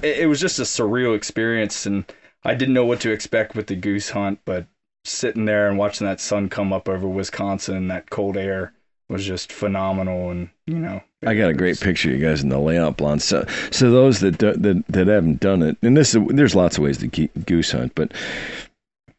it, 0.03 0.21
it 0.21 0.29
was 0.29 0.41
just 0.41 0.59
a 0.61 0.63
surreal 0.63 1.17
experience, 1.17 1.85
and 1.85 2.05
I 2.45 2.55
didn't 2.55 2.75
know 2.75 2.87
what 2.87 3.01
to 3.01 3.11
expect 3.11 3.57
with 3.57 3.67
the 3.67 3.75
goose 3.75 4.11
hunt, 4.11 4.39
but 4.45 4.67
sitting 5.05 5.47
there 5.47 5.69
and 5.69 5.79
watching 5.79 6.07
that 6.07 6.21
sun 6.21 6.49
come 6.49 6.73
up 6.73 6.89
over 6.89 7.09
Wisconsin, 7.09 7.77
and 7.77 7.91
that 7.91 8.09
cold 8.09 8.37
air 8.37 8.73
was 9.09 9.27
just 9.27 9.53
phenomenal. 9.53 10.31
And 10.31 10.51
you 10.67 10.79
know, 10.79 11.03
I 11.27 11.35
got 11.35 11.51
a 11.51 11.55
great 11.55 11.71
was, 11.71 11.81
picture 11.81 12.11
of 12.11 12.21
you 12.21 12.25
guys 12.25 12.45
in 12.45 12.51
the 12.51 12.59
layout 12.59 12.97
blind. 12.97 13.21
So, 13.21 13.45
so 13.73 13.91
those 13.91 14.21
that 14.21 14.39
that 14.39 14.85
that 14.89 15.07
haven't 15.09 15.41
done 15.41 15.63
it, 15.63 15.77
and 15.83 15.97
this 15.97 16.15
is 16.15 16.23
there's 16.29 16.55
lots 16.55 16.79
of 16.79 16.85
ways 16.85 16.99
to 16.99 17.09
keep 17.09 17.47
goose 17.47 17.73
hunt, 17.73 17.95
but 17.97 18.13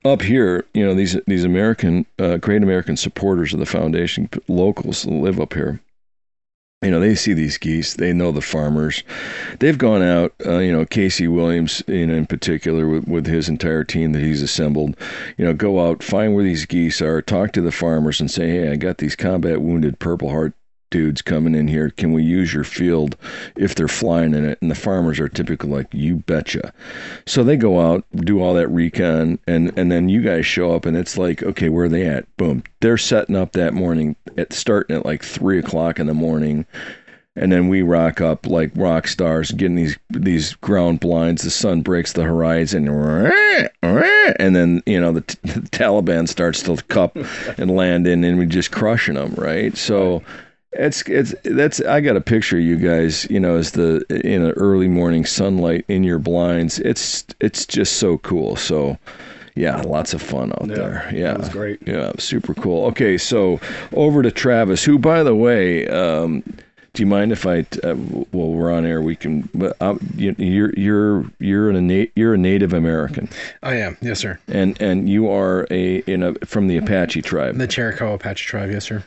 up 0.05 0.22
here, 0.22 0.65
you 0.74 0.86
know, 0.86 0.93
these 0.93 1.17
these 1.27 1.43
American, 1.43 2.05
uh, 2.20 2.38
great 2.38 2.63
American 2.63 2.98
supporters 2.98 3.53
of 3.53 3.60
the 3.60 3.65
foundation, 3.65 4.29
locals 4.48 5.05
live 5.05 5.39
up 5.39 5.53
here 5.53 5.79
you 6.84 6.89
know 6.89 7.00
they 7.00 7.13
see 7.13 7.34
these 7.34 7.58
geese 7.58 7.93
they 7.96 8.12
know 8.12 8.31
the 8.31 8.41
farmers. 8.41 9.03
They've 9.60 9.77
gone 9.77 10.01
out 10.01 10.34
uh, 10.46 10.58
you 10.58 10.72
know 10.72 10.86
casey 10.86 11.27
williams 11.27 11.84
know, 11.88 12.13
in 12.13 12.25
particular 12.25 12.88
with, 12.88 13.08
with 13.08 13.27
his 13.27 13.50
entire 13.50 13.84
team 13.84 14.13
that 14.13 14.24
he's 14.24 14.41
assembled 14.41 14.98
you 15.38 15.46
know 15.46 15.53
go 15.53 15.88
out 15.88 16.01
find 16.01 16.34
where 16.34 16.43
these 16.43 16.65
geese 16.65 17.01
are 17.01 17.22
talk 17.22 17.51
to 17.53 17.62
the 17.62 17.72
farmers 17.72 18.20
and 18.20 18.31
say 18.31 18.50
hey 18.50 18.72
i 18.72 18.75
got 18.75 18.98
these 18.98 19.15
combat 19.15 19.62
wounded 19.62 20.00
purple 20.00 20.29
heart 20.29 20.53
dudes 20.91 21.21
coming 21.21 21.55
in 21.55 21.67
here. 21.67 21.89
Can 21.89 22.13
we 22.13 22.24
use 22.24 22.53
your 22.53 22.63
field 22.63 23.17
if 23.55 23.74
they're 23.74 23.88
flying 23.88 24.36
in 24.36 24.45
it? 24.45 24.60
And 24.62 24.69
the 24.69 24.75
farmers 24.75 25.19
are 25.19 25.27
typically 25.27 25.69
like, 25.71 25.88
you 25.91 26.17
betcha. 26.17 26.71
So 27.25 27.43
they 27.43 27.57
go 27.57 27.81
out, 27.81 28.05
do 28.17 28.41
all 28.41 28.53
that 28.53 28.67
recon, 28.67 29.39
and, 29.48 29.75
and 29.77 29.91
then 29.91 30.10
you 30.10 30.21
guys 30.21 30.45
show 30.45 30.75
up, 30.75 30.86
and 30.86 30.95
it's 30.95 31.17
like, 31.17 31.41
okay, 31.41 31.69
where 31.69 31.86
are 31.86 31.89
they 31.89 32.05
at? 32.05 32.25
Boom. 32.38 32.63
They're 32.81 32.98
setting 32.98 33.36
up 33.36 33.53
that 33.53 33.74
morning, 33.74 34.15
at 34.38 34.53
starting 34.53 34.98
at 34.98 35.05
like 35.05 35.24
three 35.24 35.57
o'clock 35.57 36.00
in 36.00 36.05
the 36.05 36.13
morning. 36.13 36.65
And 37.38 37.50
then 37.50 37.69
we 37.69 37.81
rock 37.81 38.19
up 38.19 38.45
like 38.45 38.71
rock 38.75 39.07
stars, 39.07 39.51
getting 39.51 39.77
these 39.77 39.98
these 40.10 40.53
ground 40.55 41.00
blinds. 41.00 41.43
The 41.43 41.50
sun 41.50 41.81
breaks 41.81 42.12
the 42.12 42.24
horizon, 42.24 42.89
and 44.38 44.53
then 44.53 44.83
you 44.86 45.00
know 45.00 45.13
the, 45.13 45.21
the 45.43 45.62
Taliban 45.69 46.27
starts 46.27 46.62
to 46.63 46.75
cup 46.89 47.15
and 47.57 47.71
land 47.71 48.05
in, 48.05 48.25
and 48.25 48.38
we 48.38 48.45
just 48.45 48.71
crushing 48.71 49.15
them, 49.15 49.33
right? 49.38 49.77
So 49.77 50.21
it's 50.73 51.01
it's 51.03 51.35
that's 51.43 51.81
I 51.81 52.01
got 52.01 52.15
a 52.15 52.21
picture 52.21 52.57
of 52.57 52.63
you 52.63 52.77
guys, 52.77 53.29
you 53.29 53.39
know, 53.39 53.57
as 53.57 53.71
the 53.71 54.05
in 54.09 54.43
an 54.43 54.51
early 54.51 54.87
morning 54.87 55.25
sunlight 55.25 55.85
in 55.87 56.03
your 56.03 56.19
blinds. 56.19 56.79
It's 56.79 57.25
it's 57.39 57.65
just 57.65 57.97
so 57.97 58.17
cool. 58.19 58.55
So 58.55 58.97
yeah, 59.55 59.81
lots 59.81 60.13
of 60.13 60.21
fun 60.21 60.51
out 60.53 60.67
yeah, 60.69 60.75
there. 60.75 61.11
Yeah, 61.13 61.37
was 61.37 61.49
great. 61.49 61.79
Yeah, 61.85 62.13
super 62.17 62.53
cool. 62.53 62.85
Okay, 62.85 63.17
so 63.17 63.59
over 63.93 64.21
to 64.21 64.31
Travis, 64.31 64.83
who, 64.83 64.97
by 64.97 65.23
the 65.23 65.35
way, 65.35 65.87
um, 65.87 66.41
do 66.93 67.03
you 67.03 67.07
mind 67.07 67.31
if 67.33 67.45
I? 67.45 67.59
Uh, 67.83 67.95
well, 68.31 68.51
we're 68.51 68.71
on 68.71 68.85
air. 68.85 69.01
We 69.01 69.15
can. 69.15 69.49
But 69.53 69.75
you, 70.15 70.35
you're 70.37 70.73
you're 70.73 71.25
you're 71.39 71.69
a 71.69 71.81
na- 71.81 72.11
you're 72.15 72.33
a 72.33 72.37
Native 72.37 72.73
American. 72.73 73.29
I 73.61 73.75
am. 73.75 73.97
Yes, 74.01 74.19
sir. 74.19 74.39
And 74.47 74.79
and 74.81 75.09
you 75.09 75.29
are 75.29 75.67
a 75.69 75.97
in 75.99 76.23
a 76.23 76.33
from 76.45 76.67
the 76.67 76.77
Apache 76.77 77.21
tribe. 77.23 77.57
The 77.57 77.67
Chiricahua 77.67 78.15
Apache 78.15 78.45
tribe. 78.45 78.71
Yes, 78.71 78.85
sir. 78.85 79.03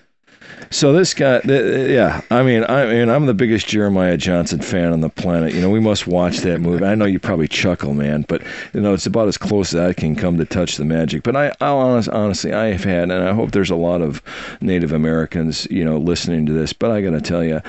So 0.71 0.93
this 0.93 1.15
guy, 1.15 1.41
yeah, 1.45 2.21
I 2.31 2.43
mean, 2.43 2.65
I 2.65 2.87
mean, 2.87 3.09
I'm 3.09 3.27
the 3.27 3.35
biggest 3.35 3.69
Jeremiah 3.69 4.17
Johnson 4.17 4.61
fan 4.61 4.93
on 4.93 5.03
the 5.03 5.09
planet. 5.09 5.55
You 5.55 5.61
know, 5.61 5.71
we 5.71 5.79
must 5.79 6.07
watch 6.09 6.39
that 6.39 6.61
movie. 6.61 6.85
I 6.85 6.97
know 6.97 7.05
you 7.05 7.21
probably 7.21 7.47
chuckle, 7.47 7.95
man, 7.95 8.25
but 8.27 8.43
you 8.73 8.81
know, 8.81 8.93
it's 8.93 9.07
about 9.07 9.29
as 9.29 9.39
close 9.39 9.73
as 9.73 9.81
I 9.81 9.93
can 9.93 10.17
come 10.17 10.37
to 10.39 10.45
touch 10.45 10.77
the 10.77 10.85
magic. 10.85 11.23
But 11.23 11.37
I, 11.37 11.53
I'll 11.61 11.79
honest, 11.79 12.09
honestly, 12.09 12.53
I 12.53 12.73
have 12.73 12.83
had, 12.83 13.05
and 13.05 13.13
I 13.13 13.33
hope 13.33 13.53
there's 13.53 13.71
a 13.71 13.77
lot 13.77 14.03
of 14.03 14.21
Native 14.61 14.93
Americans, 14.93 15.69
you 15.71 15.85
know, 15.85 15.97
listening 15.97 16.47
to 16.47 16.53
this. 16.53 16.73
But 16.73 16.91
I 16.91 17.03
got 17.03 17.11
to 17.11 17.21
tell 17.21 17.45
you, 17.45 17.61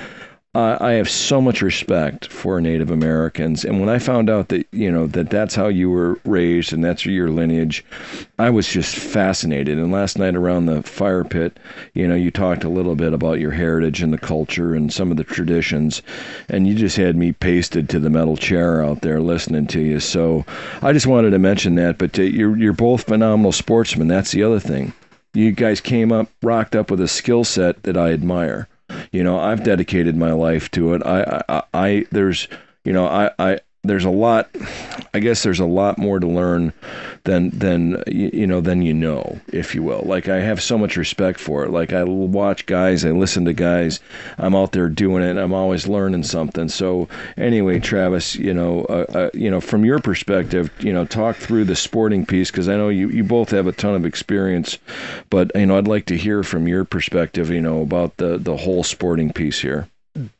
I 0.57 0.93
have 0.93 1.09
so 1.09 1.41
much 1.41 1.61
respect 1.61 2.27
for 2.31 2.61
Native 2.61 2.89
Americans, 2.89 3.65
and 3.65 3.81
when 3.81 3.89
I 3.89 3.99
found 3.99 4.29
out 4.29 4.47
that 4.49 4.65
you 4.71 4.89
know 4.89 5.05
that 5.07 5.29
that's 5.29 5.53
how 5.53 5.67
you 5.67 5.89
were 5.89 6.17
raised 6.23 6.71
and 6.71 6.81
that's 6.81 7.05
your 7.05 7.29
lineage, 7.29 7.83
I 8.39 8.49
was 8.51 8.65
just 8.69 8.95
fascinated. 8.95 9.77
And 9.77 9.91
last 9.91 10.17
night 10.17 10.33
around 10.33 10.67
the 10.67 10.81
fire 10.83 11.25
pit, 11.25 11.59
you 11.93 12.07
know, 12.07 12.15
you 12.15 12.31
talked 12.31 12.63
a 12.63 12.69
little 12.69 12.95
bit 12.95 13.11
about 13.11 13.41
your 13.41 13.51
heritage 13.51 14.01
and 14.01 14.13
the 14.13 14.17
culture 14.17 14.73
and 14.73 14.93
some 14.93 15.11
of 15.11 15.17
the 15.17 15.25
traditions, 15.25 16.01
and 16.47 16.65
you 16.65 16.73
just 16.73 16.95
had 16.95 17.17
me 17.17 17.33
pasted 17.33 17.89
to 17.89 17.99
the 17.99 18.09
metal 18.09 18.37
chair 18.37 18.81
out 18.81 19.01
there 19.01 19.19
listening 19.19 19.67
to 19.67 19.81
you. 19.81 19.99
So 19.99 20.45
I 20.81 20.93
just 20.93 21.07
wanted 21.07 21.31
to 21.31 21.39
mention 21.39 21.75
that. 21.75 21.97
But 21.97 22.17
uh, 22.17 22.21
you're 22.21 22.55
you're 22.55 22.71
both 22.71 23.03
phenomenal 23.03 23.51
sportsmen. 23.51 24.07
That's 24.07 24.31
the 24.31 24.43
other 24.43 24.61
thing. 24.61 24.93
You 25.33 25.51
guys 25.51 25.81
came 25.81 26.13
up 26.13 26.29
rocked 26.41 26.77
up 26.77 26.89
with 26.89 27.01
a 27.01 27.09
skill 27.09 27.43
set 27.43 27.83
that 27.83 27.97
I 27.97 28.13
admire 28.13 28.69
you 29.15 29.23
know, 29.23 29.39
I've 29.39 29.63
dedicated 29.63 30.17
my 30.17 30.33
life 30.33 30.69
to 30.71 30.93
it. 30.93 31.01
I, 31.05 31.41
I, 31.47 31.63
I 31.73 32.05
there's, 32.11 32.49
you 32.83 32.91
know, 32.91 33.07
I, 33.07 33.31
I, 33.39 33.59
there's 33.87 34.05
a 34.05 34.09
lot 34.09 34.49
i 35.13 35.19
guess 35.19 35.43
there's 35.43 35.59
a 35.59 35.65
lot 35.65 35.97
more 35.97 36.19
to 36.19 36.27
learn 36.27 36.73
than 37.25 37.49
than 37.49 38.01
you 38.07 38.47
know 38.47 38.61
than 38.61 38.81
you 38.81 38.93
know 38.93 39.39
if 39.51 39.75
you 39.75 39.83
will. 39.83 40.03
Like 40.05 40.29
i 40.29 40.39
have 40.39 40.61
so 40.61 40.77
much 40.77 40.95
respect 40.95 41.39
for 41.39 41.63
it. 41.63 41.71
Like 41.71 41.91
i 41.91 42.03
watch 42.03 42.65
guys 42.65 43.03
i 43.03 43.11
listen 43.11 43.45
to 43.45 43.53
guys 43.53 43.99
i'm 44.37 44.55
out 44.55 44.71
there 44.71 44.89
doing 44.89 45.23
it 45.23 45.37
i'm 45.37 45.53
always 45.53 45.87
learning 45.87 46.23
something. 46.23 46.69
So 46.69 47.09
anyway 47.35 47.79
travis 47.79 48.35
you 48.35 48.53
know 48.53 48.85
uh, 48.85 49.05
uh, 49.13 49.29
you 49.33 49.49
know 49.49 49.59
from 49.59 49.83
your 49.83 49.99
perspective 49.99 50.71
you 50.79 50.93
know 50.93 51.05
talk 51.05 51.35
through 51.35 51.65
the 51.65 51.75
sporting 51.75 52.25
piece 52.25 52.51
because 52.51 52.69
i 52.69 52.75
know 52.75 52.89
you 52.89 53.09
you 53.09 53.23
both 53.23 53.49
have 53.49 53.67
a 53.67 53.71
ton 53.71 53.95
of 53.95 54.05
experience 54.05 54.77
but 55.29 55.51
you 55.55 55.65
know 55.65 55.77
i'd 55.77 55.87
like 55.87 56.05
to 56.05 56.15
hear 56.15 56.43
from 56.43 56.67
your 56.67 56.85
perspective 56.85 57.49
you 57.49 57.61
know 57.61 57.81
about 57.81 58.15
the 58.17 58.37
the 58.37 58.55
whole 58.55 58.83
sporting 58.83 59.31
piece 59.33 59.59
here 59.59 59.87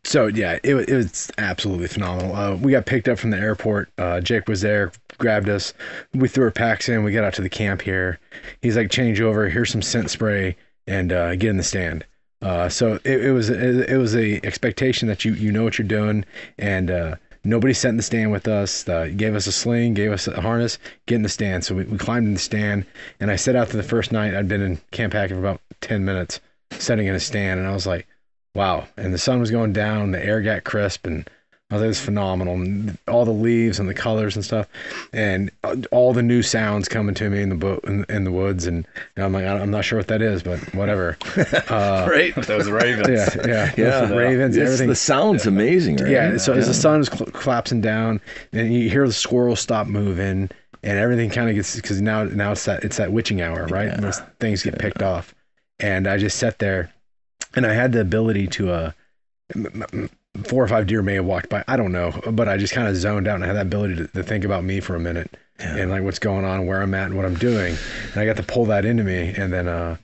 so 0.03 0.27
yeah, 0.27 0.60
it, 0.63 0.75
it 0.75 0.96
was 0.96 1.32
absolutely 1.38 1.88
phenomenal. 1.88 2.36
Uh, 2.36 2.55
we 2.55 2.72
got 2.72 2.86
picked 2.86 3.08
up 3.08 3.20
from 3.20 3.32
the 3.32 3.38
airport. 3.38 3.89
Uh, 3.98 4.22
Jake 4.22 4.48
was 4.48 4.62
there, 4.62 4.91
grabbed 5.17 5.50
us. 5.50 5.74
We 6.13 6.27
threw 6.27 6.46
our 6.46 6.51
packs 6.51 6.88
in. 6.89 7.03
We 7.03 7.12
got 7.12 7.24
out 7.24 7.34
to 7.36 7.41
the 7.41 7.50
camp 7.50 7.82
here. 7.82 8.20
He's 8.62 8.77
like, 8.77 8.89
change 8.89 9.20
over. 9.22 9.50
Here's 9.50 9.72
some 9.72 9.82
scent 9.82 10.10
spray 10.10 10.55
and 10.88 11.12
uh, 11.12 11.36
get 11.36 11.50
in 11.50 11.58
the 11.58 11.63
stand. 11.63 12.05
Uh, 12.41 12.70
so 12.70 13.00
it, 13.03 13.25
it 13.25 13.32
was 13.32 13.50
it, 13.50 13.98
was 13.98 14.15
a 14.15 14.39
expectation 14.46 15.08
that 15.08 15.25
you 15.25 15.34
you 15.34 15.51
know 15.51 15.63
what 15.63 15.79
you're 15.79 15.88
doing 15.88 16.24
and 16.60 16.91
uh, 16.91 17.15
nobody 17.46 17.74
sat 17.74 17.89
in 17.89 17.98
the 17.98 18.03
stand 18.03 18.32
with 18.32 18.48
us. 18.48 18.88
Uh, 18.88 19.10
gave 19.15 19.36
us 19.36 19.48
a 19.48 19.51
sling, 19.51 19.94
gave 19.94 20.12
us 20.12 20.27
a 20.27 20.41
harness, 20.41 20.77
get 21.05 21.15
in 21.15 21.22
the 21.24 21.29
stand. 21.29 21.63
So 21.63 21.75
we, 21.75 21.84
we 21.86 21.98
climbed 21.98 22.27
in 22.27 22.34
the 22.34 22.39
stand, 22.39 22.86
and 23.20 23.32
I 23.32 23.36
set 23.36 23.55
out 23.55 23.70
to 23.70 23.77
the 23.77 23.84
first 23.84 24.12
night. 24.12 24.36
I'd 24.36 24.48
been 24.48 24.62
in 24.62 24.79
Camp 24.91 25.13
Hackett 25.13 25.36
for 25.36 25.39
about 25.39 25.62
ten 25.82 26.03
minutes, 26.03 26.39
setting 26.72 27.08
in 27.08 27.15
a 27.15 27.20
stand, 27.20 27.60
and 27.60 27.67
I 27.67 27.74
was 27.74 27.88
like, 27.88 28.08
wow. 28.55 28.88
And 28.97 29.13
the 29.13 29.17
sun 29.19 29.39
was 29.39 29.51
going 29.51 29.74
down, 29.74 30.12
the 30.12 30.24
air 30.25 30.41
got 30.41 30.63
crisp, 30.63 31.05
and 31.05 31.29
I 31.71 31.75
was 31.75 31.81
like, 31.81 31.89
it's 31.89 32.00
phenomenal. 32.00 32.53
And 32.55 32.97
all 33.07 33.25
the 33.25 33.31
leaves 33.31 33.79
and 33.79 33.89
the 33.89 33.93
colors 33.95 34.35
and 34.35 34.45
stuff, 34.45 34.67
and 35.13 35.50
all 35.91 36.13
the 36.13 36.21
new 36.21 36.41
sounds 36.43 36.88
coming 36.88 37.15
to 37.15 37.29
me 37.29 37.41
in 37.41 37.50
the 37.50 37.55
bo- 37.55 37.79
in, 37.85 38.05
in 38.07 38.24
the 38.24 38.31
woods. 38.31 38.65
And, 38.67 38.85
and 39.15 39.25
I'm 39.25 39.33
like, 39.33 39.45
I'm 39.45 39.71
not 39.71 39.83
sure 39.83 39.97
what 39.97 40.07
that 40.07 40.21
is, 40.21 40.41
but 40.43 40.59
whatever. 40.75 41.17
Uh, 41.67 42.07
right. 42.09 42.35
Those 42.45 42.69
ravens. 42.69 43.07
yeah, 43.09 43.47
yeah, 43.47 43.74
Yeah. 43.77 44.05
the 44.05 44.15
ravens, 44.15 44.55
everything. 44.57 44.88
The 44.89 44.95
sound's 44.95 45.45
amazing, 45.47 45.97
right? 45.97 46.09
Yeah, 46.12 46.38
so 46.38 46.53
as 46.53 46.65
the 46.67 46.74
Yeah. 46.74 46.79
sun 46.79 47.00
is 47.01 47.07
cl- 47.07 47.25
collapsing 47.31 47.81
down, 47.81 48.21
and 48.53 48.71
you 48.74 48.89
hear 48.89 49.07
the 49.07 49.13
squirrels 49.13 49.59
stop 49.59 49.88
moving, 49.88 50.50
and 50.83 51.00
everything 51.00 51.31
kind 51.31 51.50
of 51.50 51.55
gets 51.55 51.75
because 51.75 52.00
now 52.01 52.24
now 52.25 52.51
it's 52.51 52.65
that 52.65 52.83
it's 52.83 52.97
that 52.97 53.12
witching 53.12 53.41
hour, 53.41 53.65
right? 53.67 53.88
Yeah. 53.88 54.00
Most 54.01 54.21
things 54.39 54.62
get 54.62 54.77
picked 54.77 55.01
off, 55.01 55.33
and 55.79 56.07
I 56.07 56.17
just 56.17 56.38
sat 56.38 56.59
there, 56.59 56.91
and 57.55 57.65
I 57.65 57.74
had 57.74 57.91
the 57.91 58.01
ability 58.01 58.47
to 58.47 58.71
uh, 58.71 58.91
four 60.43 60.63
or 60.63 60.67
five 60.67 60.88
deer 60.88 61.01
may 61.01 61.15
have 61.15 61.25
walked 61.25 61.50
by, 61.50 61.63
I 61.67 61.77
don't 61.77 61.91
know, 61.91 62.12
but 62.31 62.47
I 62.47 62.57
just 62.57 62.74
kind 62.74 62.88
of 62.88 62.95
zoned 62.95 63.27
out 63.27 63.35
and 63.35 63.43
had 63.43 63.55
that 63.55 63.65
ability 63.67 63.95
to, 63.95 64.07
to 64.07 64.24
think 64.24 64.43
about 64.43 64.63
me 64.63 64.79
for 64.79 64.95
a 64.95 65.00
minute 65.00 65.35
Yeah. 65.59 65.77
and 65.77 65.91
like 65.91 66.03
what's 66.03 66.19
going 66.19 66.45
on, 66.45 66.65
where 66.65 66.81
I'm 66.81 66.93
at, 66.93 67.05
and 67.07 67.15
what 67.15 67.25
I'm 67.25 67.35
doing, 67.35 67.75
and 68.12 68.17
I 68.21 68.25
got 68.25 68.38
to 68.38 68.43
pull 68.43 68.65
that 68.65 68.85
into 68.85 69.03
me, 69.03 69.33
and 69.35 69.51
then 69.51 69.67
uh. 69.67 69.97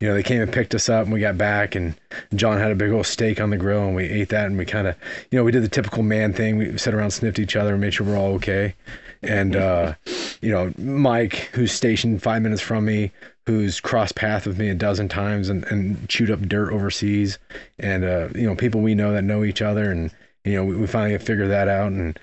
You 0.00 0.08
know, 0.08 0.14
they 0.14 0.24
came 0.24 0.42
and 0.42 0.52
picked 0.52 0.74
us 0.74 0.90
up, 0.90 1.04
and 1.04 1.14
we 1.14 1.20
got 1.20 1.38
back, 1.38 1.76
and 1.76 1.94
John 2.34 2.58
had 2.58 2.70
a 2.70 2.74
big 2.74 2.90
old 2.90 3.06
steak 3.06 3.40
on 3.40 3.48
the 3.48 3.56
grill, 3.56 3.84
and 3.86 3.94
we 3.94 4.04
ate 4.04 4.28
that, 4.30 4.46
and 4.46 4.58
we 4.58 4.66
kind 4.66 4.86
of, 4.88 4.96
you 5.30 5.38
know, 5.38 5.44
we 5.44 5.52
did 5.52 5.62
the 5.62 5.68
typical 5.68 6.02
man 6.02 6.34
thing. 6.34 6.58
We 6.58 6.76
sat 6.76 6.92
around, 6.92 7.12
sniffed 7.12 7.38
each 7.38 7.56
other, 7.56 7.72
and 7.72 7.80
made 7.80 7.94
sure 7.94 8.04
we're 8.04 8.18
all 8.18 8.34
okay. 8.34 8.74
And 9.22 9.56
uh, 9.56 9.94
you 10.42 10.50
know, 10.50 10.74
Mike, 10.76 11.48
who's 11.52 11.72
stationed 11.72 12.22
five 12.22 12.42
minutes 12.42 12.60
from 12.60 12.84
me, 12.84 13.12
who's 13.46 13.80
crossed 13.80 14.14
path 14.14 14.46
with 14.46 14.58
me 14.58 14.68
a 14.68 14.74
dozen 14.74 15.08
times 15.08 15.48
and, 15.48 15.64
and 15.64 16.08
chewed 16.08 16.30
up 16.30 16.40
dirt 16.42 16.72
overseas, 16.72 17.38
and 17.78 18.04
uh, 18.04 18.28
you 18.34 18.46
know, 18.46 18.54
people 18.54 18.80
we 18.80 18.94
know 18.94 19.12
that 19.12 19.24
know 19.24 19.44
each 19.44 19.62
other, 19.62 19.90
and 19.90 20.10
you 20.44 20.54
know, 20.54 20.64
we, 20.64 20.76
we 20.76 20.86
finally 20.86 21.18
figured 21.18 21.50
that 21.50 21.68
out, 21.68 21.92
and 21.92 22.18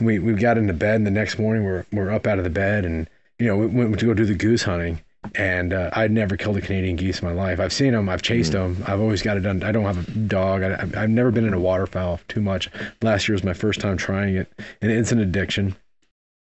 we 0.00 0.18
we 0.18 0.32
got 0.34 0.58
into 0.58 0.72
bed, 0.72 0.96
and 0.96 1.06
the 1.06 1.10
next 1.10 1.38
morning 1.38 1.64
we're 1.64 1.84
we're 1.92 2.10
up 2.10 2.26
out 2.26 2.38
of 2.38 2.44
the 2.44 2.50
bed, 2.50 2.84
and 2.84 3.08
you 3.38 3.46
know, 3.46 3.56
we 3.56 3.66
went 3.66 3.98
to 3.98 4.06
go 4.06 4.14
do 4.14 4.26
the 4.26 4.34
goose 4.34 4.62
hunting. 4.62 5.00
And 5.34 5.74
uh, 5.74 5.90
I'd 5.92 6.12
never 6.12 6.36
killed 6.36 6.56
a 6.56 6.60
Canadian 6.60 6.96
geese 6.96 7.20
in 7.20 7.28
my 7.28 7.34
life. 7.34 7.60
I've 7.60 7.72
seen 7.72 7.92
them. 7.92 8.08
I've 8.08 8.22
chased 8.22 8.52
them. 8.52 8.82
I've 8.86 9.00
always 9.00 9.20
got 9.20 9.36
it 9.36 9.40
done. 9.40 9.62
I 9.62 9.72
don't 9.72 9.84
have 9.84 10.08
a 10.08 10.10
dog. 10.12 10.62
I, 10.62 10.88
I've 10.96 11.10
never 11.10 11.30
been 11.30 11.44
in 11.46 11.52
a 11.52 11.60
waterfowl 11.60 12.20
too 12.28 12.40
much. 12.40 12.70
Last 13.02 13.28
year 13.28 13.34
was 13.34 13.44
my 13.44 13.52
first 13.52 13.80
time 13.80 13.96
trying 13.96 14.36
it, 14.36 14.50
and 14.80 14.90
it's 14.90 15.12
an 15.12 15.18
addiction. 15.18 15.76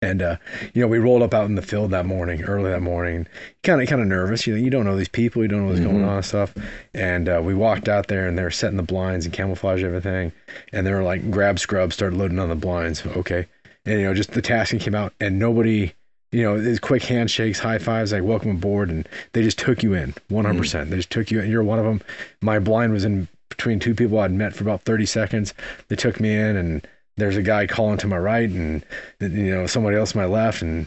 And 0.02 0.22
uh, 0.22 0.36
you 0.72 0.80
know, 0.80 0.88
we 0.88 0.98
rolled 0.98 1.20
up 1.22 1.34
out 1.34 1.44
in 1.44 1.56
the 1.56 1.62
field 1.62 1.90
that 1.90 2.06
morning, 2.06 2.42
early 2.44 2.70
that 2.70 2.80
morning, 2.80 3.26
kind 3.62 3.82
of 3.82 3.88
kind 3.88 4.00
of 4.00 4.08
nervous. 4.08 4.46
You 4.46 4.54
know, 4.56 4.62
you 4.62 4.70
don't 4.70 4.86
know 4.86 4.96
these 4.96 5.08
people, 5.08 5.42
you 5.42 5.48
don't 5.48 5.60
know 5.62 5.68
what's 5.68 5.80
going 5.80 5.98
Mhm. 5.98 6.08
on 6.08 6.16
and 6.16 6.24
stuff. 6.24 6.54
And 6.94 7.28
uh, 7.28 7.42
we 7.44 7.54
walked 7.54 7.86
out 7.86 8.08
there, 8.08 8.26
and 8.26 8.38
they 8.38 8.42
were 8.42 8.50
setting 8.50 8.78
the 8.78 8.82
blinds 8.82 9.26
and 9.26 9.34
camouflage 9.34 9.82
everything. 9.84 10.32
And 10.72 10.86
they 10.86 10.92
were 10.94 11.02
like, 11.02 11.30
grab 11.30 11.58
scrubs, 11.58 11.96
start 11.96 12.14
loading 12.14 12.38
on 12.38 12.48
the 12.48 12.54
blinds. 12.54 13.04
Okay, 13.04 13.46
and 13.84 14.00
you 14.00 14.06
know, 14.06 14.14
just 14.14 14.30
the 14.32 14.40
tasking 14.40 14.78
came 14.80 14.94
out, 14.94 15.12
and 15.20 15.38
nobody. 15.38 15.92
You 16.32 16.44
know, 16.44 16.60
these 16.60 16.78
quick 16.78 17.02
handshakes, 17.02 17.58
high 17.58 17.78
fives, 17.78 18.12
like 18.12 18.22
welcome 18.22 18.52
aboard, 18.52 18.88
and 18.88 19.06
they 19.32 19.42
just 19.42 19.58
took 19.58 19.82
you 19.82 19.94
in 19.94 20.14
100%. 20.30 20.56
percent 20.56 20.88
They 20.90 20.96
just 20.96 21.10
took 21.10 21.28
you 21.32 21.40
in. 21.40 21.50
You're 21.50 21.64
one 21.64 21.80
of 21.80 21.84
them. 21.84 22.00
My 22.40 22.60
blind 22.60 22.92
was 22.92 23.04
in 23.04 23.26
between 23.48 23.80
two 23.80 23.96
people 23.96 24.16
I'd 24.20 24.30
met 24.30 24.54
for 24.54 24.62
about 24.62 24.82
30 24.82 25.06
seconds. 25.06 25.52
They 25.88 25.96
took 25.96 26.20
me 26.20 26.32
in, 26.32 26.54
and 26.56 26.86
there's 27.20 27.36
a 27.36 27.42
guy 27.42 27.66
calling 27.66 27.98
to 27.98 28.08
my 28.08 28.18
right, 28.18 28.48
and 28.50 28.84
you 29.20 29.54
know 29.54 29.66
somebody 29.66 29.96
else 29.96 30.12
to 30.12 30.18
my 30.18 30.24
left, 30.24 30.62
and 30.62 30.86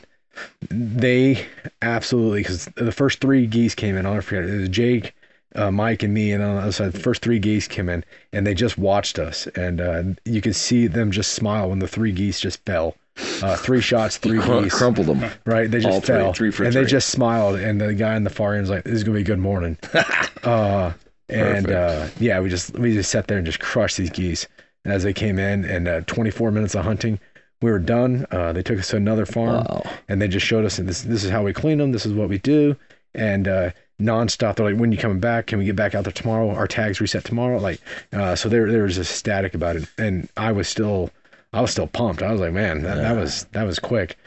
they 0.69 1.45
absolutely 1.81 2.41
because 2.41 2.65
the 2.75 2.91
first 2.91 3.21
three 3.21 3.45
geese 3.47 3.75
came 3.75 3.95
in. 3.95 4.05
I'll 4.05 4.13
never 4.13 4.21
forget 4.23 4.43
it. 4.43 4.49
It 4.53 4.59
was 4.59 4.69
Jake, 4.69 5.15
uh, 5.55 5.71
Mike, 5.71 6.03
and 6.03 6.13
me, 6.13 6.31
and 6.31 6.43
on 6.43 6.55
the 6.55 6.61
other 6.63 6.71
side, 6.71 6.91
the 6.91 6.99
first 6.99 7.21
three 7.21 7.39
geese 7.39 7.67
came 7.67 7.87
in, 7.87 8.03
and 8.33 8.45
they 8.45 8.53
just 8.53 8.77
watched 8.77 9.19
us, 9.19 9.47
and 9.55 9.79
uh, 9.79 10.03
you 10.25 10.41
could 10.41 10.55
see 10.55 10.87
them 10.87 11.11
just 11.11 11.33
smile 11.33 11.69
when 11.69 11.79
the 11.79 11.87
three 11.87 12.11
geese 12.11 12.39
just 12.39 12.63
fell. 12.65 12.95
Uh, 13.43 13.55
three 13.55 13.79
shots, 13.79 14.17
three 14.17 14.41
geese. 14.41 14.73
crumpled 14.73 15.05
them. 15.05 15.29
Right, 15.45 15.69
they 15.69 15.79
just 15.79 15.93
All 15.93 16.01
fell, 16.01 16.33
three 16.33 16.49
for 16.49 16.63
and 16.63 16.73
three. 16.73 16.83
they 16.83 16.89
just 16.89 17.09
smiled, 17.09 17.59
and 17.59 17.79
the 17.79 17.93
guy 17.93 18.15
in 18.15 18.23
the 18.23 18.31
far 18.31 18.53
end 18.53 18.61
was 18.61 18.71
like, 18.71 18.85
"This 18.85 18.93
is 18.95 19.03
gonna 19.03 19.15
be 19.17 19.21
a 19.21 19.25
good 19.25 19.37
morning." 19.39 19.77
uh, 20.43 20.93
and 21.29 21.69
uh, 21.71 22.07
yeah, 22.19 22.39
we 22.39 22.49
just 22.49 22.73
we 22.77 22.93
just 22.93 23.11
sat 23.11 23.27
there 23.27 23.37
and 23.37 23.45
just 23.45 23.59
crushed 23.59 23.97
these 23.97 24.09
geese 24.09 24.47
as 24.85 25.03
they 25.03 25.13
came 25.13 25.39
in, 25.39 25.65
and 25.65 25.87
uh, 25.87 26.01
24 26.01 26.51
minutes 26.51 26.75
of 26.75 26.83
hunting, 26.83 27.19
we 27.61 27.71
were 27.71 27.79
done. 27.79 28.25
Uh, 28.31 28.51
they 28.53 28.63
took 28.63 28.79
us 28.79 28.89
to 28.89 28.97
another 28.97 29.25
farm, 29.25 29.63
Wow. 29.63 29.83
and 30.09 30.21
they 30.21 30.27
just 30.27 30.45
showed 30.45 30.65
us 30.65 30.77
this 30.77 31.01
this 31.03 31.23
is 31.23 31.29
how 31.29 31.43
we 31.43 31.53
clean 31.53 31.77
them, 31.77 31.91
this 31.91 32.05
is 32.05 32.13
what 32.13 32.27
we 32.29 32.37
do, 32.39 32.75
and 33.13 33.47
uh, 33.47 33.71
nonstop. 34.01 34.55
They're 34.55 34.69
like, 34.71 34.79
"When 34.79 34.91
you 34.91 34.97
coming 34.97 35.19
back? 35.21 35.47
Can 35.47 35.59
we 35.59 35.65
get 35.65 35.75
back 35.77 35.95
out 35.95 36.03
there 36.03 36.11
tomorrow? 36.13 36.49
Our 36.53 36.67
tags 36.67 36.99
reset 36.99 37.23
tomorrow." 37.23 37.59
Like, 37.59 37.79
uh, 38.11 38.35
so 38.35 38.49
they 38.49 38.59
were, 38.59 38.69
they 38.71 38.79
were 38.81 38.87
just 38.89 38.99
ecstatic 39.11 39.53
about 39.53 39.75
it, 39.77 39.87
and 39.97 40.27
I 40.37 40.51
was 40.51 40.67
still. 40.67 41.09
I 41.55 41.61
was 41.61 41.69
still 41.69 41.85
pumped. 41.85 42.23
I 42.23 42.31
was 42.31 42.41
like, 42.41 42.51
man, 42.51 42.81
that, 42.81 42.95
that 42.95 43.15
was 43.15 43.43
that 43.51 43.63
was 43.63 43.77
quick. 43.77 44.17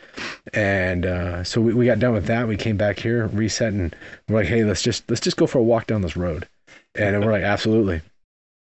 And 0.54 1.04
uh, 1.04 1.42
so 1.42 1.60
we, 1.60 1.74
we 1.74 1.84
got 1.86 1.98
done 1.98 2.12
with 2.12 2.26
that. 2.26 2.46
We 2.46 2.56
came 2.56 2.76
back 2.76 3.00
here, 3.00 3.26
reset, 3.26 3.72
and 3.72 3.96
we're 4.28 4.36
like, 4.38 4.46
hey, 4.46 4.62
let's 4.62 4.80
just 4.80 5.02
let's 5.10 5.20
just 5.20 5.36
go 5.36 5.48
for 5.48 5.58
a 5.58 5.62
walk 5.62 5.88
down 5.88 6.02
this 6.02 6.16
road. 6.16 6.46
And 6.94 7.24
we're 7.24 7.32
like, 7.32 7.42
absolutely. 7.42 8.00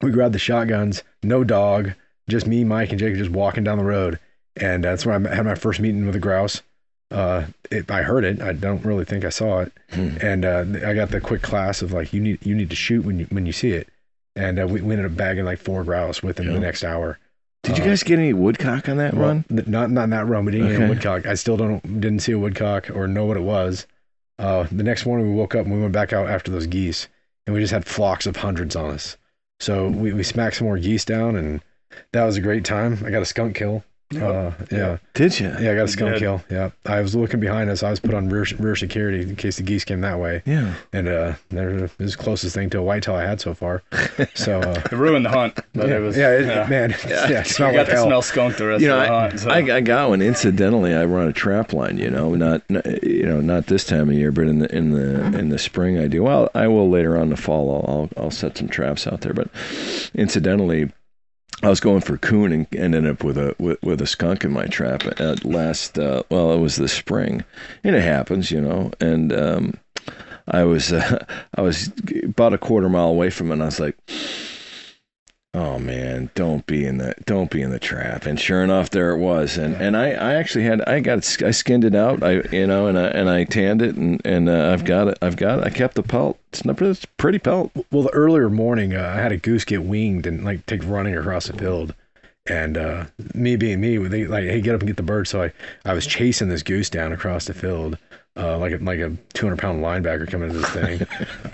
We 0.01 0.12
grabbed 0.12 0.33
the 0.35 0.39
shotguns, 0.39 1.03
no 1.23 1.43
dog, 1.43 1.93
just 2.29 2.47
me, 2.47 2.63
Mike, 2.63 2.91
and 2.91 2.99
Jake 2.99 3.15
just 3.15 3.31
walking 3.31 3.63
down 3.63 3.77
the 3.77 3.83
road. 3.83 4.19
And 4.55 4.83
that's 4.83 5.05
where 5.05 5.15
I 5.15 5.35
had 5.35 5.45
my 5.45 5.55
first 5.55 5.79
meeting 5.79 6.05
with 6.05 6.15
a 6.15 6.19
grouse. 6.19 6.62
Uh, 7.12 7.45
it, 7.71 7.89
I 7.89 8.03
heard 8.03 8.23
it. 8.23 8.41
I 8.41 8.53
don't 8.53 8.85
really 8.85 9.03
think 9.05 9.25
I 9.25 9.29
saw 9.29 9.59
it. 9.62 9.71
Hmm. 9.91 10.09
And 10.21 10.45
uh, 10.45 10.65
I 10.85 10.93
got 10.93 11.09
the 11.09 11.19
quick 11.19 11.41
class 11.41 11.81
of 11.81 11.91
like, 11.91 12.13
you 12.13 12.21
need 12.21 12.45
you 12.45 12.53
need 12.55 12.69
to 12.69 12.75
shoot 12.75 13.03
when 13.03 13.19
you 13.19 13.25
when 13.29 13.45
you 13.45 13.51
see 13.51 13.71
it. 13.71 13.89
And 14.35 14.59
uh, 14.59 14.67
we, 14.67 14.81
we 14.81 14.93
ended 14.93 15.12
up 15.12 15.17
bagging 15.17 15.43
like 15.45 15.59
four 15.59 15.83
grouse 15.83 16.21
within 16.21 16.47
Yeah. 16.47 16.53
the 16.53 16.59
next 16.59 16.83
hour. 16.83 17.17
Did 17.63 17.77
you 17.77 17.83
Uh, 17.83 17.88
guys 17.88 18.03
get 18.03 18.19
any 18.19 18.31
woodcock 18.31 18.88
on 18.88 18.97
that 18.97 19.13
well, 19.15 19.27
run? 19.27 19.43
th- 19.49 19.67
not 19.67 19.89
not 19.91 20.03
in 20.05 20.09
that 20.12 20.27
run. 20.27 20.45
We 20.45 20.51
didn't 20.53 20.69
get 20.69 20.81
a 20.83 20.88
woodcock. 20.88 21.25
I 21.25 21.33
still 21.33 21.57
don't 21.57 21.81
didn't 21.99 22.19
see 22.19 22.31
a 22.31 22.39
woodcock 22.39 22.89
or 22.91 23.07
know 23.07 23.25
what 23.25 23.38
it 23.38 23.43
was. 23.43 23.85
Uh, 24.38 24.67
the 24.71 24.83
next 24.83 25.05
morning 25.05 25.27
we 25.29 25.35
woke 25.35 25.55
up 25.55 25.65
and 25.65 25.73
we 25.75 25.81
went 25.81 25.91
back 25.93 26.13
out 26.13 26.29
after 26.29 26.51
those 26.51 26.67
geese, 26.67 27.07
and 27.47 27.53
we 27.53 27.59
just 27.62 27.73
had 27.73 27.85
flocks 27.85 28.25
of 28.27 28.38
hundreds 28.38 28.75
on 28.75 28.91
us. 28.91 29.17
So 29.59 29.89
we, 29.89 30.13
we 30.13 30.23
smacked 30.23 30.57
some 30.57 30.67
more 30.67 30.77
geese 30.77 31.05
down, 31.05 31.35
and 31.35 31.61
that 32.11 32.23
was 32.23 32.37
a 32.37 32.41
great 32.41 32.65
time. 32.65 33.03
I 33.05 33.09
got 33.09 33.21
a 33.21 33.25
skunk 33.25 33.55
kill. 33.55 33.83
Uh, 34.15 34.51
yeah, 34.71 34.97
Did 35.13 35.39
you? 35.39 35.49
yeah, 35.59 35.71
I 35.71 35.75
got 35.75 35.83
a 35.83 35.87
skunk 35.87 36.17
kill. 36.17 36.41
Yeah, 36.49 36.71
I 36.87 36.99
was 37.01 37.15
looking 37.15 37.39
behind 37.39 37.69
us. 37.69 37.83
I 37.83 37.91
was 37.91 37.99
put 37.99 38.15
on 38.15 38.27
rear 38.27 38.43
rear 38.57 38.75
security 38.75 39.21
in 39.21 39.35
case 39.35 39.57
the 39.57 39.63
geese 39.63 39.85
came 39.85 40.01
that 40.01 40.17
way, 40.19 40.41
Yeah. 40.47 40.73
and 40.91 41.07
uh, 41.07 41.33
there 41.49 41.69
it 41.85 41.91
was 41.99 42.15
the 42.17 42.23
closest 42.23 42.55
thing 42.55 42.71
to 42.71 42.79
a 42.79 42.81
whitetail 42.81 43.13
I 43.13 43.25
had 43.25 43.39
so 43.39 43.53
far. 43.53 43.83
So 44.33 44.59
uh, 44.61 44.81
It 44.85 44.91
ruined 44.93 45.25
the 45.25 45.29
hunt, 45.29 45.59
but 45.75 45.89
yeah, 45.89 45.97
it 45.97 45.99
was 45.99 46.17
yeah, 46.17 46.31
it, 46.31 46.45
yeah. 46.47 46.67
man, 46.67 46.89
yeah, 47.07 47.25
it 47.41 47.47
You 47.47 47.53
smelled 47.53 47.73
got 47.73 47.79
like 47.81 47.87
to 47.89 47.93
hell. 47.93 48.05
smell 48.07 48.21
skunk 48.23 48.57
the 48.57 48.65
rest 48.65 48.81
You 48.81 48.87
know, 48.87 48.99
of 48.99 49.07
the 49.07 49.13
I, 49.13 49.19
hunt. 49.29 49.39
So. 49.41 49.49
I, 49.51 49.75
I 49.77 49.81
got 49.81 50.09
one. 50.09 50.21
Incidentally, 50.23 50.95
I 50.95 51.05
run 51.05 51.27
a 51.27 51.33
trap 51.33 51.71
line. 51.73 51.97
You 51.99 52.09
know, 52.09 52.33
not, 52.33 52.67
not 52.69 52.85
you 53.03 53.27
know 53.27 53.41
not 53.41 53.67
this 53.67 53.83
time 53.85 54.09
of 54.09 54.15
year, 54.15 54.31
but 54.31 54.47
in 54.47 54.57
the 54.59 54.75
in 54.75 54.89
the 54.91 55.37
in 55.37 55.49
the 55.49 55.59
spring 55.59 55.99
I 55.99 56.07
do. 56.07 56.23
Well, 56.23 56.49
I 56.55 56.67
will 56.67 56.89
later 56.89 57.15
on 57.15 57.23
in 57.23 57.29
the 57.29 57.37
fall. 57.37 57.85
I'll 57.87 57.93
I'll, 58.17 58.23
I'll 58.25 58.31
set 58.31 58.57
some 58.57 58.69
traps 58.69 59.05
out 59.05 59.21
there. 59.21 59.33
But 59.33 59.49
incidentally, 60.15 60.91
I 61.61 61.69
was 61.69 61.79
going 61.79 62.01
for 62.01 62.17
coon 62.17 62.53
and 62.53 62.67
ended 62.75 63.05
up 63.07 63.23
with 63.23 63.37
a 63.37 63.55
with, 63.59 63.81
with 63.83 64.01
a 64.01 64.07
skunk 64.07 64.43
in 64.45 64.51
my 64.51 64.65
trap 64.65 65.05
at 65.19 65.43
last. 65.43 65.99
Uh, 65.99 66.23
well, 66.29 66.53
it 66.53 66.59
was 66.59 66.77
this 66.77 66.93
spring, 66.93 67.43
and 67.83 67.95
it 67.95 68.03
happens, 68.03 68.49
you 68.49 68.61
know. 68.61 68.91
And 69.01 69.33
um, 69.33 69.73
I 70.47 70.63
was 70.63 70.93
uh, 70.93 71.25
I 71.55 71.61
was 71.61 71.91
about 72.23 72.53
a 72.53 72.57
quarter 72.57 72.89
mile 72.89 73.09
away 73.09 73.29
from 73.29 73.49
it. 73.49 73.53
and 73.53 73.63
I 73.63 73.65
was 73.65 73.79
like. 73.79 73.97
Oh 75.59 75.77
man, 75.77 76.29
don't 76.35 76.65
be 76.67 76.85
in 76.85 76.99
the 76.99 77.13
don't 77.25 77.51
be 77.51 77.61
in 77.61 77.69
the 77.69 77.79
trap. 77.79 78.25
And 78.25 78.39
sure 78.39 78.63
enough, 78.63 78.91
there 78.91 79.11
it 79.11 79.17
was. 79.17 79.57
And 79.57 79.75
and 79.75 79.97
I, 79.97 80.11
I 80.11 80.35
actually 80.35 80.63
had 80.63 80.81
I 80.83 81.01
got 81.01 81.17
I 81.43 81.51
skinned 81.51 81.83
it 81.83 81.95
out. 81.95 82.23
I 82.23 82.43
you 82.49 82.65
know 82.65 82.87
and 82.87 82.97
I 82.97 83.07
and 83.07 83.29
I 83.29 83.43
tanned 83.43 83.81
it 83.81 83.93
and 83.97 84.21
and 84.23 84.47
uh, 84.47 84.71
I've 84.71 84.85
got 84.85 85.09
it. 85.09 85.17
I've 85.21 85.35
got 85.35 85.59
it. 85.59 85.65
I 85.65 85.69
kept 85.69 85.95
the 85.95 86.03
pelt. 86.03 86.39
It's 86.53 86.63
not 86.63 86.81
it's 86.81 87.03
pretty 87.17 87.39
pelt. 87.39 87.73
Well, 87.91 88.03
the 88.03 88.13
earlier 88.13 88.49
morning, 88.49 88.95
uh, 88.95 89.13
I 89.13 89.19
had 89.19 89.33
a 89.33 89.37
goose 89.37 89.65
get 89.65 89.83
winged 89.83 90.25
and 90.25 90.45
like 90.45 90.65
take 90.65 90.81
running 90.85 91.17
across 91.17 91.47
the 91.47 91.57
field, 91.57 91.93
and 92.47 92.77
uh, 92.77 93.05
me 93.33 93.57
being 93.57 93.81
me, 93.81 93.97
they 93.97 94.27
like, 94.27 94.45
hey, 94.45 94.61
get 94.61 94.75
up 94.75 94.79
and 94.79 94.87
get 94.87 94.95
the 94.95 95.03
bird. 95.03 95.27
So 95.27 95.43
I, 95.43 95.51
I 95.83 95.93
was 95.93 96.07
chasing 96.07 96.47
this 96.47 96.63
goose 96.63 96.89
down 96.89 97.11
across 97.11 97.47
the 97.47 97.53
field, 97.53 97.97
uh, 98.37 98.57
like 98.57 98.71
a, 98.73 98.77
like 98.77 98.99
a 98.99 99.15
200 99.33 99.57
pound 99.59 99.83
linebacker 99.83 100.29
coming 100.29 100.49
into 100.49 100.61
this 100.61 100.69
thing. 100.71 101.01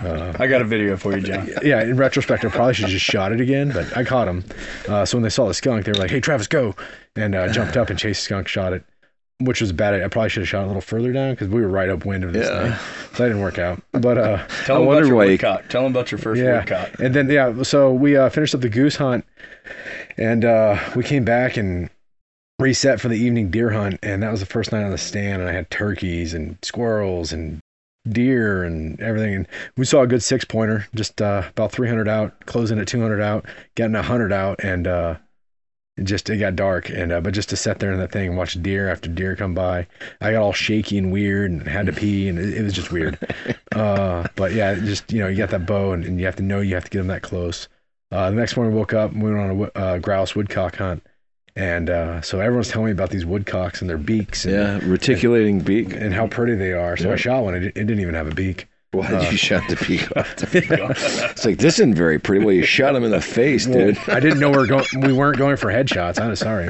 uh, 0.00 0.36
I 0.38 0.46
got 0.46 0.60
a 0.60 0.64
video 0.64 0.96
for 0.96 1.16
you, 1.16 1.22
John. 1.22 1.48
yeah, 1.62 1.82
in 1.82 1.96
retrospect, 1.96 2.44
I 2.44 2.48
probably 2.48 2.74
should 2.74 2.84
have 2.84 2.92
just 2.92 3.04
shot 3.04 3.32
it 3.32 3.40
again, 3.40 3.70
but 3.72 3.96
I 3.96 4.04
caught 4.04 4.28
him. 4.28 4.44
Uh, 4.88 5.04
so 5.04 5.16
when 5.16 5.22
they 5.22 5.30
saw 5.30 5.46
the 5.48 5.54
skunk, 5.54 5.84
they 5.84 5.92
were 5.92 5.98
like, 5.98 6.10
"Hey, 6.10 6.20
Travis, 6.20 6.46
go!" 6.46 6.74
and 7.16 7.34
uh, 7.34 7.48
jumped 7.52 7.76
up 7.76 7.90
and 7.90 7.98
chased 7.98 8.20
the 8.20 8.24
skunk, 8.26 8.46
shot 8.46 8.72
it, 8.72 8.84
which 9.40 9.60
was 9.60 9.72
bad. 9.72 9.94
I 10.00 10.06
probably 10.08 10.28
should 10.28 10.42
have 10.42 10.48
shot 10.48 10.60
it 10.60 10.64
a 10.64 10.66
little 10.68 10.80
further 10.82 11.12
down 11.12 11.32
because 11.32 11.48
we 11.48 11.60
were 11.60 11.68
right 11.68 11.88
upwind 11.88 12.22
of 12.24 12.32
this 12.32 12.46
Yeah. 12.46 12.62
thing, 12.76 12.78
so 13.14 13.22
that 13.22 13.28
didn't 13.30 13.42
work 13.42 13.58
out. 13.58 13.82
But 13.92 14.18
uh, 14.18 14.46
Tell 14.64 14.80
them 14.80 14.88
about 14.88 15.06
your 15.06 15.16
woodcock. 15.16 15.68
Tell 15.68 15.82
them 15.82 15.92
about 15.92 16.12
your 16.12 16.18
first 16.18 16.40
yeah. 16.40 16.58
woodcock. 16.58 17.00
And 17.00 17.14
then 17.14 17.28
yeah, 17.30 17.62
so 17.62 17.92
we 17.92 18.16
uh, 18.16 18.28
finished 18.28 18.54
up 18.54 18.60
the 18.60 18.68
goose 18.68 18.96
hunt, 18.96 19.24
and 20.18 20.44
uh, 20.44 20.78
we 20.94 21.02
came 21.02 21.24
back 21.24 21.56
and 21.56 21.90
reset 22.58 23.00
for 23.00 23.08
the 23.08 23.16
evening 23.16 23.50
deer 23.50 23.70
hunt, 23.70 23.98
and 24.02 24.22
that 24.22 24.30
was 24.30 24.40
the 24.40 24.46
first 24.46 24.72
night 24.72 24.84
on 24.84 24.90
the 24.90 24.98
stand, 24.98 25.42
and 25.42 25.50
I 25.50 25.52
had 25.52 25.70
turkeys 25.70 26.34
and 26.34 26.56
squirrels 26.62 27.32
and 27.32 27.60
deer 28.08 28.64
and 28.64 29.00
everything, 29.00 29.34
and 29.34 29.48
we 29.76 29.84
saw 29.84 30.02
a 30.02 30.06
good 30.06 30.22
six 30.22 30.44
pointer, 30.44 30.86
just 30.94 31.20
uh, 31.20 31.42
about 31.48 31.72
300 31.72 32.08
out, 32.08 32.46
closing 32.46 32.78
at 32.78 32.88
200 32.88 33.20
out, 33.20 33.46
getting 33.74 33.92
100 33.92 34.32
out, 34.32 34.60
and 34.62 34.86
uh, 34.86 35.16
it 35.96 36.04
just 36.04 36.28
it 36.28 36.36
got 36.36 36.56
dark 36.56 36.90
and 36.90 37.10
uh, 37.10 37.20
but 37.20 37.32
just 37.32 37.48
to 37.48 37.56
sit 37.56 37.78
there 37.78 37.92
in 37.92 37.98
that 37.98 38.12
thing 38.12 38.28
and 38.28 38.36
watch 38.36 38.60
deer 38.62 38.90
after 38.90 39.08
deer 39.08 39.34
come 39.34 39.54
by 39.54 39.86
i 40.20 40.30
got 40.30 40.42
all 40.42 40.52
shaky 40.52 40.98
and 40.98 41.10
weird 41.10 41.50
and 41.50 41.62
had 41.66 41.86
to 41.86 41.92
pee 41.92 42.28
and 42.28 42.38
it, 42.38 42.54
it 42.54 42.62
was 42.62 42.72
just 42.72 42.92
weird. 42.92 43.18
Uh, 43.74 44.26
but 44.36 44.54
yeah 44.54 44.74
just 44.74 45.12
you 45.12 45.20
know 45.20 45.28
you 45.28 45.36
got 45.36 45.50
that 45.50 45.66
bow 45.66 45.92
and, 45.92 46.02
and, 46.06 46.18
you 46.18 46.24
have 46.24 46.36
to 46.36 46.42
know 46.42 46.60
you 46.60 46.74
have 46.74 46.84
to 46.84 46.88
get 46.88 46.98
them 46.98 47.08
that 47.08 47.20
close. 47.20 47.68
Uh, 48.10 48.30
the 48.30 48.36
next 48.36 48.56
morning 48.56 48.72
we 48.72 48.78
woke 48.78 48.94
up 48.94 49.12
and 49.12 49.22
we 49.22 49.30
went 49.30 49.50
on 49.50 49.70
a 49.74 49.78
uh, 49.78 49.98
grouse 49.98 50.34
woodcock 50.34 50.76
hunt 50.76 51.02
and 51.56 51.88
uh, 51.90 52.20
so 52.20 52.40
everyone's 52.40 52.68
telling 52.68 52.86
me 52.86 52.92
about 52.92 53.10
these 53.10 53.24
woodcocks 53.24 53.80
and 53.80 53.88
their 53.90 53.98
beaks 53.98 54.44
and, 54.44 54.54
yeah 54.54 54.78
reticulating 54.82 55.60
beak. 55.60 55.92
and 55.94 56.12
how 56.14 56.26
pretty 56.26 56.54
they 56.54 56.72
are. 56.72 56.96
So 56.96 57.08
Yeah. 57.08 57.14
i 57.14 57.16
shot 57.16 57.42
one. 57.44 57.54
It, 57.54 57.64
it 57.64 57.72
didn't 57.74 58.00
even 58.00 58.14
have 58.14 58.28
a 58.30 58.34
beak 58.34 58.68
why 58.96 59.08
did 59.10 59.20
Uh, 59.26 59.30
you 59.30 59.36
shot 59.36 59.62
the 59.68 59.76
peacock 59.76 60.26
it's 60.52 61.44
like 61.44 61.58
this 61.58 61.74
isn't 61.78 61.94
very 61.94 62.18
pretty 62.18 62.44
well 62.44 62.54
you 62.54 62.64
shot 62.64 62.94
him 62.96 63.04
in 63.04 63.10
the 63.10 63.20
face 63.20 63.66
Well, 63.66 63.92
dude 63.92 63.98
i 64.08 64.18
didn't 64.20 64.40
know 64.40 64.50
we 64.50 64.56
were 64.56 64.66
going 64.66 64.84
we 65.02 65.12
weren't 65.12 65.38
going 65.38 65.56
for 65.56 65.68
headshots 65.68 66.20
i'm 66.20 66.34
sorry 66.36 66.66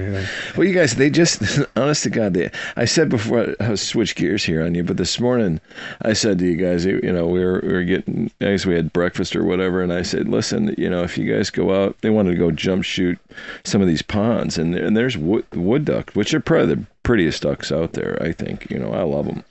Well, 0.57 0.67
you 0.67 0.75
guys, 0.75 0.95
they 0.97 1.11
just, 1.11 1.43
honest 1.77 2.03
to 2.05 2.11
God, 2.11 2.35
they, 2.35 2.51
I 2.77 2.85
said 2.85 3.09
before, 3.09 3.55
I 3.61 3.75
switch 3.75 4.15
gears 4.15 4.45
here 4.45 4.65
on 4.65 4.75
you, 4.75 4.83
but 4.85 4.97
this 4.97 5.19
morning 5.21 5.61
I 6.03 6.12
said 6.12 6.39
to 6.39 6.47
you 6.47 6.57
guys, 6.57 6.85
you 6.85 7.01
know, 7.01 7.27
we 7.27 7.45
were, 7.45 7.61
we 7.62 7.73
were 7.73 7.83
getting, 7.85 8.31
I 8.41 8.45
guess 8.53 8.65
we 8.67 8.75
had 8.75 8.93
breakfast 8.93 9.37
or 9.37 9.45
whatever, 9.45 9.83
and 9.83 9.93
I 9.93 10.03
said, 10.03 10.29
listen, 10.29 10.75
you 10.79 10.89
know, 10.91 11.03
if 11.03 11.17
you 11.19 11.33
guys 11.33 11.51
go 11.51 11.75
out, 11.85 11.97
they 12.01 12.11
wanted 12.11 12.33
to 12.33 12.37
go 12.39 12.51
jump 12.51 12.85
shoot 12.85 13.19
some 13.65 13.81
of 13.83 13.87
these 13.89 14.03
ponds, 14.03 14.57
and, 14.59 14.75
and 14.75 14.97
there's 14.97 15.17
wood, 15.17 15.45
wood 15.55 15.85
duck, 15.85 16.11
which 16.12 16.33
are 16.35 16.41
probably 16.41 16.75
the 16.77 16.87
prettiest 17.03 17.43
ducks 17.43 17.71
out 17.71 17.93
there, 17.93 18.19
I 18.23 18.33
think. 18.33 18.71
You 18.71 18.79
know, 18.79 18.93
I 18.93 19.03
love 19.03 19.27
them. 19.27 19.45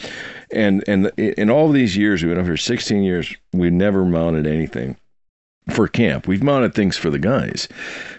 And, 0.56 0.84
and 0.88 1.08
in 1.18 1.50
all 1.50 1.70
these 1.70 1.98
years, 1.98 2.24
we've 2.24 2.32
been 2.32 2.40
up 2.40 2.46
here 2.46 2.58
16 2.58 3.04
years, 3.04 3.36
we've 3.54 3.74
never 3.74 4.06
mounted 4.06 4.48
anything 4.48 4.98
for 5.70 5.88
camp. 5.88 6.28
We've 6.28 6.44
mounted 6.44 6.74
things 6.74 6.96
for 6.96 7.10
the 7.10 7.20
guys, 7.20 7.68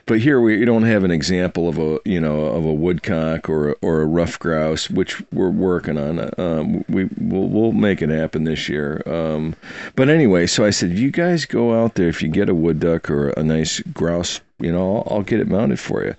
but 0.07 0.21
here 0.21 0.41
we 0.41 0.65
don't 0.65 0.83
have 0.83 1.05
an 1.05 1.11
example 1.11 1.69
of 1.69 1.79
a 1.79 2.01
you 2.05 2.21
know 2.21 2.47
of 2.47 2.65
a 2.65 2.73
woodcock 2.73 3.49
or 3.49 3.71
a, 3.71 3.75
or 3.83 4.01
a 4.01 4.07
rough 4.07 4.39
grouse, 4.39 4.91
which 4.91 5.23
we're 5.33 5.51
working 5.51 5.97
on. 5.97 6.31
Um, 6.39 6.85
we 6.89 7.05
we'll, 7.19 7.49
we'll 7.49 7.73
make 7.73 8.03
it 8.03 8.09
happen 8.09 8.45
this 8.45 8.69
year. 8.69 9.03
Um, 9.07 9.55
but 9.95 10.09
anyway, 10.09 10.47
so 10.47 10.65
I 10.65 10.71
said, 10.71 10.99
you 10.99 11.11
guys 11.11 11.45
go 11.45 11.81
out 11.81 11.95
there 11.95 12.09
if 12.09 12.23
you 12.23 12.29
get 12.29 12.49
a 12.49 12.55
wood 12.55 12.81
duck 12.81 13.09
or 13.11 13.31
a 13.31 13.45
nice 13.45 13.81
grouse, 13.93 14.41
you 14.59 14.73
know, 14.73 14.97
I'll, 14.97 15.17
I'll 15.17 15.23
get 15.23 15.41
it 15.41 15.49
mounted 15.49 15.79
for 15.79 16.05
you. 16.05 16.17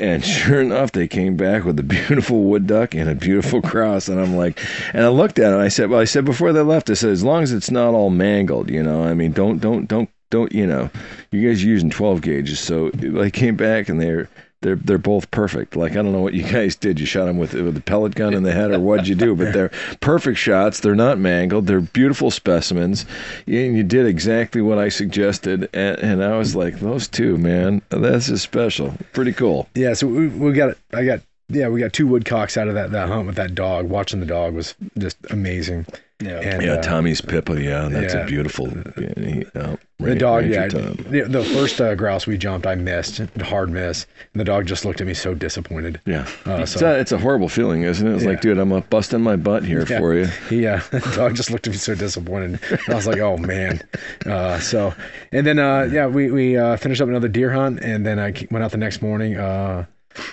And 0.00 0.24
sure 0.24 0.60
enough, 0.60 0.92
they 0.92 1.08
came 1.08 1.36
back 1.36 1.64
with 1.64 1.78
a 1.78 1.82
beautiful 1.82 2.42
wood 2.44 2.66
duck 2.66 2.94
and 2.94 3.08
a 3.08 3.14
beautiful 3.14 3.60
grouse. 3.60 4.08
And 4.08 4.20
I'm 4.20 4.36
like, 4.36 4.60
and 4.92 5.04
I 5.04 5.08
looked 5.08 5.38
at 5.38 5.52
it 5.52 5.56
I 5.56 5.68
said, 5.68 5.90
well, 5.90 6.00
I 6.00 6.04
said 6.04 6.24
before 6.24 6.52
they 6.52 6.62
left, 6.62 6.90
I 6.90 6.94
said, 6.94 7.10
as 7.10 7.24
long 7.24 7.42
as 7.42 7.52
it's 7.52 7.70
not 7.70 7.94
all 7.94 8.10
mangled, 8.10 8.70
you 8.70 8.82
know, 8.82 9.04
I 9.04 9.14
mean, 9.14 9.32
don't, 9.32 9.58
don't, 9.58 9.86
don't, 9.86 10.10
don't, 10.30 10.52
you 10.52 10.66
know, 10.66 10.90
you 11.30 11.48
guys 11.48 11.62
are 11.62 11.66
using 11.66 11.90
12 11.90 12.20
gauges. 12.20 12.60
So 12.60 12.90
they 12.90 13.30
came 13.30 13.56
back 13.56 13.88
and 13.88 14.00
they're, 14.00 14.28
they're, 14.66 14.74
they're 14.76 14.98
both 14.98 15.30
perfect. 15.30 15.76
Like, 15.76 15.92
I 15.92 15.96
don't 15.96 16.10
know 16.10 16.20
what 16.20 16.34
you 16.34 16.42
guys 16.42 16.74
did. 16.74 16.98
You 16.98 17.06
shot 17.06 17.26
them 17.26 17.38
with, 17.38 17.54
with 17.54 17.76
a 17.76 17.80
pellet 17.80 18.16
gun 18.16 18.34
in 18.34 18.42
the 18.42 18.50
head 18.50 18.72
or 18.72 18.80
what'd 18.80 19.06
you 19.06 19.14
do, 19.14 19.36
but 19.36 19.52
they're 19.52 19.70
perfect 20.00 20.38
shots. 20.38 20.80
They're 20.80 20.96
not 20.96 21.18
mangled. 21.18 21.68
They're 21.68 21.80
beautiful 21.80 22.32
specimens. 22.32 23.06
And 23.46 23.76
you 23.76 23.84
did 23.84 24.06
exactly 24.06 24.60
what 24.60 24.78
I 24.78 24.88
suggested. 24.88 25.68
And, 25.72 25.98
and 26.00 26.24
I 26.24 26.36
was 26.36 26.56
like, 26.56 26.80
those 26.80 27.06
two, 27.06 27.38
man, 27.38 27.80
that's 27.90 28.26
just 28.26 28.42
special. 28.42 28.94
Pretty 29.12 29.32
cool. 29.32 29.68
Yeah, 29.76 29.94
so 29.94 30.08
we, 30.08 30.26
we 30.28 30.52
got 30.52 30.76
I 30.92 31.04
got 31.04 31.20
yeah 31.48 31.68
we 31.68 31.80
got 31.80 31.92
two 31.92 32.06
woodcocks 32.06 32.56
out 32.56 32.68
of 32.68 32.74
that 32.74 32.90
that 32.92 33.08
hunt 33.08 33.26
with 33.26 33.36
that 33.36 33.54
dog. 33.54 33.88
Watching 33.88 34.20
the 34.20 34.26
dog 34.26 34.54
was 34.54 34.74
just 34.98 35.16
amazing. 35.30 35.86
Yeah. 36.18 36.40
And, 36.40 36.62
Yeah, 36.62 36.72
uh, 36.76 36.82
Tommy's 36.82 37.20
Pippa. 37.20 37.60
Yeah, 37.62 37.88
that's 37.90 38.14
yeah. 38.14 38.20
a 38.20 38.26
beautiful. 38.26 38.70
He, 38.96 39.44
uh, 39.54 39.76
The 39.98 40.14
dog, 40.14 40.46
yeah. 40.46 40.66
The, 40.66 41.26
the 41.28 41.44
first 41.44 41.78
uh, 41.78 41.94
grouse 41.94 42.26
we 42.26 42.38
jumped, 42.38 42.66
I 42.66 42.74
missed, 42.74 43.18
hard 43.42 43.68
miss, 43.68 44.06
and 44.32 44.40
the 44.40 44.44
dog 44.44 44.64
just 44.64 44.86
looked 44.86 45.02
at 45.02 45.06
me 45.06 45.12
so 45.12 45.34
disappointed. 45.34 46.00
Yeah, 46.06 46.26
Uh, 46.46 46.60
it's, 46.62 46.72
so- 46.72 46.90
a, 46.90 46.98
it's 46.98 47.12
a 47.12 47.18
horrible 47.18 47.50
feeling, 47.50 47.82
isn't 47.82 48.06
it? 48.08 48.14
It's 48.14 48.24
like, 48.24 48.40
dude, 48.40 48.56
I'm 48.56 48.72
uh, 48.72 48.80
busting 48.88 49.20
my 49.20 49.36
butt 49.36 49.62
here 49.62 49.84
Yeah. 49.86 49.98
for 49.98 50.14
you. 50.14 50.24
He, 50.48 50.66
uh, 50.66 50.80
the 50.90 51.00
dog 51.14 51.34
just 51.34 51.50
looked 51.50 51.66
at 51.66 51.72
me 51.72 51.76
so 51.78 51.94
disappointed. 51.94 52.60
And 52.70 52.80
I 52.88 52.94
was 52.94 53.06
like, 53.06 53.18
oh 53.18 53.36
man. 53.36 53.82
Uh, 54.24 54.58
so, 54.58 54.94
and 55.32 55.46
then, 55.46 55.58
uh, 55.58 55.82
yeah, 55.92 56.06
we, 56.06 56.30
we, 56.30 56.56
uh, 56.56 56.78
finished 56.78 57.02
up 57.02 57.08
another 57.08 57.28
deer 57.28 57.52
hunt 57.52 57.80
and 57.80 58.06
then 58.06 58.18
I 58.18 58.32
went 58.50 58.64
out 58.64 58.70
the 58.72 58.78
next 58.78 59.02
morning, 59.02 59.36
uh, 59.36 59.84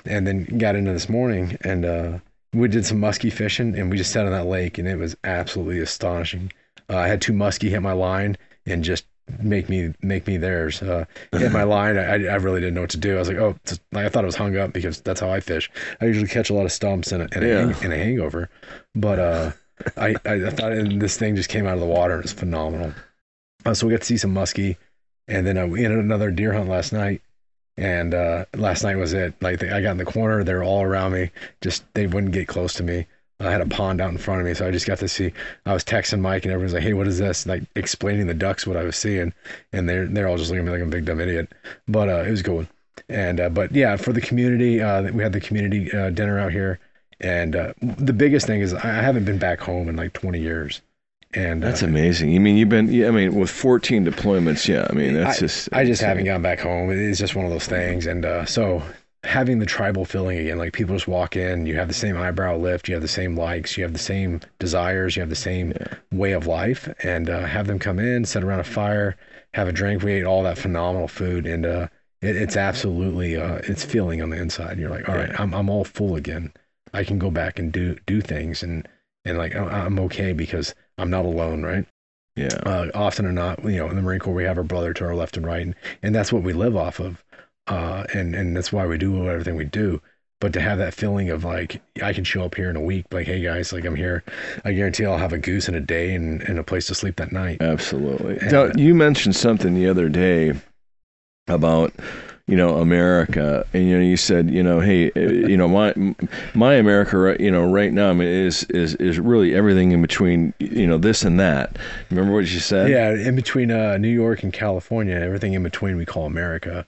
and 0.05 0.27
then 0.27 0.43
got 0.57 0.75
into 0.75 0.93
this 0.93 1.09
morning 1.09 1.57
and, 1.61 1.85
uh, 1.85 2.19
we 2.53 2.67
did 2.67 2.85
some 2.85 2.99
muskie 2.99 3.33
fishing 3.33 3.77
and 3.77 3.89
we 3.89 3.97
just 3.97 4.11
sat 4.11 4.25
on 4.25 4.31
that 4.31 4.45
lake 4.45 4.77
and 4.77 4.87
it 4.87 4.97
was 4.97 5.15
absolutely 5.23 5.79
astonishing. 5.79 6.51
Uh, 6.89 6.97
I 6.97 7.07
had 7.07 7.21
two 7.21 7.33
muskie 7.33 7.69
hit 7.69 7.81
my 7.81 7.93
line 7.93 8.37
and 8.65 8.83
just 8.83 9.05
make 9.41 9.69
me 9.69 9.93
make 10.01 10.27
me 10.27 10.37
theirs. 10.37 10.81
Uh, 10.81 11.05
hit 11.31 11.51
my 11.51 11.63
line. 11.75 11.97
I, 11.97 12.13
I 12.25 12.35
really 12.35 12.59
didn't 12.59 12.75
know 12.75 12.81
what 12.81 12.89
to 12.91 12.97
do. 12.97 13.15
I 13.15 13.19
was 13.19 13.27
like, 13.27 13.37
oh, 13.37 13.57
like, 13.91 14.05
I 14.05 14.09
thought 14.09 14.23
it 14.23 14.27
was 14.27 14.35
hung 14.35 14.57
up 14.57 14.73
because 14.73 15.01
that's 15.01 15.19
how 15.19 15.29
I 15.29 15.39
fish. 15.39 15.71
I 16.01 16.05
usually 16.05 16.27
catch 16.27 16.49
a 16.49 16.53
lot 16.53 16.65
of 16.65 16.71
stumps 16.71 17.11
and 17.11 17.23
a, 17.23 17.29
and, 17.33 17.43
a, 17.43 17.73
hang, 17.73 17.83
and 17.83 17.93
a 17.93 17.97
hangover, 17.97 18.49
but 18.95 19.19
uh, 19.19 19.51
I, 19.97 20.15
I 20.25 20.49
thought 20.49 20.73
and 20.73 21.01
this 21.01 21.17
thing 21.17 21.35
just 21.35 21.49
came 21.49 21.65
out 21.65 21.75
of 21.75 21.79
the 21.79 21.85
water 21.85 22.15
and 22.15 22.23
it's 22.23 22.33
phenomenal. 22.33 22.93
Uh, 23.65 23.73
so 23.73 23.87
we 23.87 23.93
got 23.93 24.01
to 24.01 24.05
see 24.05 24.17
some 24.17 24.33
muskie, 24.33 24.77
and 25.27 25.47
then 25.47 25.57
uh, 25.57 25.65
we 25.65 25.85
ended 25.85 25.99
another 25.99 26.31
deer 26.31 26.53
hunt 26.53 26.69
last 26.69 26.91
night. 26.93 27.21
And 27.77 28.13
uh, 28.13 28.45
last 28.55 28.83
night 28.83 28.97
was 28.97 29.13
it. 29.13 29.33
Like 29.41 29.63
I 29.63 29.81
got 29.81 29.91
in 29.91 29.97
the 29.97 30.05
corner, 30.05 30.43
they 30.43 30.53
were 30.53 30.63
all 30.63 30.83
around 30.83 31.13
me. 31.13 31.31
Just 31.61 31.83
they 31.93 32.07
wouldn't 32.07 32.33
get 32.33 32.47
close 32.47 32.73
to 32.75 32.83
me. 32.83 33.07
I 33.39 33.51
had 33.51 33.61
a 33.61 33.65
pond 33.65 33.99
out 33.99 34.11
in 34.11 34.17
front 34.17 34.41
of 34.41 34.47
me, 34.47 34.53
so 34.53 34.67
I 34.67 34.71
just 34.71 34.85
got 34.85 34.99
to 34.99 35.07
see. 35.07 35.33
I 35.65 35.73
was 35.73 35.83
texting 35.83 36.21
Mike, 36.21 36.45
and 36.45 36.53
everyone's 36.53 36.73
like, 36.73 36.83
"Hey, 36.83 36.93
what 36.93 37.07
is 37.07 37.17
this?" 37.17 37.45
Like 37.45 37.63
explaining 37.75 38.27
the 38.27 38.33
ducks 38.33 38.65
what 38.67 38.77
I 38.77 38.83
was 38.83 38.95
seeing, 38.95 39.33
and 39.73 39.89
they're 39.89 40.05
they're 40.07 40.27
all 40.27 40.37
just 40.37 40.49
looking 40.49 40.65
at 40.65 40.65
me 40.65 40.71
like 40.71 40.81
I'm 40.81 40.87
a 40.87 40.91
big 40.91 41.05
dumb 41.05 41.19
idiot. 41.19 41.51
But 41.87 42.09
uh, 42.09 42.23
it 42.27 42.31
was 42.31 42.41
good. 42.41 42.67
And 43.09 43.39
uh, 43.39 43.49
but 43.49 43.71
yeah, 43.73 43.95
for 43.97 44.13
the 44.13 44.21
community, 44.21 44.81
uh, 44.81 45.11
we 45.11 45.23
had 45.23 45.33
the 45.33 45.41
community 45.41 45.91
uh, 45.91 46.09
dinner 46.11 46.39
out 46.39 46.51
here, 46.51 46.79
and 47.21 47.55
uh, 47.55 47.73
the 47.81 48.13
biggest 48.13 48.45
thing 48.47 48.61
is 48.61 48.73
I 48.73 48.87
haven't 48.87 49.25
been 49.25 49.39
back 49.39 49.59
home 49.59 49.89
in 49.89 49.95
like 49.95 50.13
20 50.13 50.39
years. 50.39 50.81
And 51.35 51.63
That's 51.63 51.83
uh, 51.83 51.87
amazing. 51.87 52.31
You 52.31 52.39
mean 52.39 52.57
you've 52.57 52.69
been? 52.69 52.91
Yeah, 52.91 53.07
I 53.07 53.11
mean, 53.11 53.35
with 53.35 53.49
14 53.49 54.05
deployments, 54.05 54.67
yeah. 54.67 54.87
I 54.89 54.93
mean, 54.93 55.13
that's 55.13 55.37
I, 55.37 55.39
just. 55.39 55.69
I 55.73 55.85
just 55.85 56.01
haven't 56.01 56.25
gone 56.25 56.41
back 56.41 56.59
home. 56.59 56.91
It's 56.91 57.19
just 57.19 57.35
one 57.35 57.45
of 57.45 57.51
those 57.51 57.65
things. 57.65 58.05
And 58.05 58.25
uh, 58.25 58.45
so 58.45 58.83
having 59.23 59.59
the 59.59 59.65
tribal 59.65 60.05
feeling 60.05 60.37
again, 60.37 60.57
like 60.57 60.73
people 60.73 60.95
just 60.95 61.07
walk 61.07 61.35
in, 61.35 61.65
you 61.65 61.75
have 61.75 61.87
the 61.87 61.93
same 61.93 62.17
eyebrow 62.17 62.57
lift, 62.57 62.87
you 62.87 62.93
have 62.93 63.01
the 63.01 63.07
same 63.07 63.35
likes, 63.35 63.77
you 63.77 63.83
have 63.83 63.93
the 63.93 63.99
same 63.99 64.41
desires, 64.59 65.15
you 65.15 65.21
have 65.21 65.29
the 65.29 65.35
same 65.35 65.73
way 66.11 66.33
of 66.33 66.45
life, 66.45 66.93
and 67.03 67.29
uh, 67.29 67.45
have 67.45 67.67
them 67.67 67.79
come 67.79 67.99
in, 67.99 68.25
sit 68.25 68.43
around 68.43 68.59
a 68.59 68.65
fire, 68.65 69.15
have 69.53 69.67
a 69.67 69.71
drink. 69.71 70.03
We 70.03 70.13
ate 70.13 70.25
all 70.25 70.43
that 70.43 70.57
phenomenal 70.57 71.07
food, 71.07 71.47
and 71.47 71.65
uh, 71.65 71.87
it, 72.21 72.35
it's 72.35 72.57
absolutely 72.57 73.37
uh, 73.37 73.59
it's 73.63 73.83
feeling 73.85 74.21
on 74.21 74.29
the 74.29 74.37
inside. 74.37 74.77
You're 74.77 74.89
like, 74.89 75.07
all 75.07 75.15
right, 75.15 75.29
Yeah. 75.29 75.41
I'm 75.41 75.53
I'm 75.53 75.69
all 75.69 75.85
full 75.85 76.15
again. 76.15 76.53
I 76.93 77.03
can 77.03 77.17
go 77.17 77.31
back 77.31 77.57
and 77.59 77.71
do 77.71 77.97
do 78.05 78.21
things, 78.21 78.61
and 78.61 78.87
and 79.25 79.37
like 79.37 79.55
I'm 79.55 79.99
okay 79.99 80.33
because 80.33 80.75
I'm 80.97 81.09
not 81.09 81.25
alone, 81.25 81.63
right? 81.63 81.85
Yeah. 82.35 82.47
uh, 82.65 82.87
often 82.95 83.27
or 83.27 83.31
not, 83.31 83.63
you 83.63 83.77
know, 83.77 83.87
in 83.89 83.95
the 83.95 84.01
Marine 84.01 84.19
Corps, 84.19 84.33
we 84.33 84.43
have 84.45 84.57
our 84.57 84.63
brother 84.63 84.91
to 84.93 85.05
our 85.05 85.15
left 85.15 85.37
and 85.37 85.45
right, 85.45 85.61
and, 85.61 85.75
and 86.01 86.15
that's 86.15 86.33
what 86.33 86.41
we 86.41 86.51
live 86.53 86.75
off 86.75 86.99
of. 86.99 87.23
Uh, 87.67 88.03
and, 88.13 88.35
and 88.35 88.57
that's 88.57 88.73
why 88.73 88.85
we 88.87 88.97
do 88.97 89.29
everything 89.29 89.55
we 89.55 89.65
do. 89.65 90.01
But 90.41 90.51
to 90.53 90.59
have 90.59 90.77
that 90.79 90.93
feeling 90.93 91.29
of 91.29 91.43
like, 91.45 91.81
I 92.01 92.11
can 92.11 92.23
show 92.25 92.43
up 92.43 92.55
here 92.55 92.69
in 92.69 92.75
a 92.75 92.81
week, 92.81 93.05
like, 93.11 93.27
hey 93.27 93.39
guys, 93.41 93.71
like 93.71 93.85
I'm 93.85 93.95
here. 93.95 94.23
I 94.65 94.73
guarantee 94.73 95.05
I'll 95.05 95.17
have 95.17 95.31
a 95.31 95.37
goose 95.37 95.69
in 95.69 95.75
a 95.75 95.79
day 95.79 96.13
and, 96.15 96.41
and 96.41 96.59
a 96.59 96.63
place 96.63 96.87
to 96.87 96.95
sleep 96.95 97.15
that 97.17 97.31
night. 97.31 97.61
Absolutely. 97.61 98.37
And- 98.39 98.51
Now, 98.51 98.71
you 98.75 98.93
mentioned 98.95 99.35
something 99.35 99.73
the 99.75 99.87
other 99.87 100.09
day 100.09 100.53
about 101.47 101.93
you 102.47 102.57
know 102.57 102.77
America, 102.77 103.65
and 103.73 103.87
you 103.87 103.97
know 103.97 104.03
you 104.03 104.17
said 104.17 104.49
you 104.51 104.61
know 104.63 104.79
hey 104.81 105.11
uh, 105.15 105.19
you 105.19 105.55
know 105.55 105.67
my 105.67 105.93
my 106.53 106.73
America 106.73 107.17
right 107.17 107.39
you 107.39 107.49
know 107.51 107.69
right 107.71 107.93
now 107.93 108.09
I 108.09 108.13
mean, 108.13 108.27
is 108.27 108.63
is 108.65 108.95
is 108.95 109.19
really 109.19 109.55
everything 109.55 109.91
in 109.91 110.01
between 110.01 110.53
you 110.59 110.85
know 110.87 110.97
this 110.97 111.23
and 111.23 111.39
that. 111.39 111.77
Remember 112.09 112.33
what 112.33 112.51
you 112.51 112.59
said? 112.59 112.89
Yeah, 112.89 113.11
in 113.11 113.35
between 113.35 113.71
uh, 113.71 113.97
New 113.97 114.09
York 114.09 114.43
and 114.43 114.51
California, 114.51 115.15
everything 115.15 115.53
in 115.53 115.63
between 115.63 115.95
we 115.97 116.05
call 116.05 116.25
America. 116.25 116.85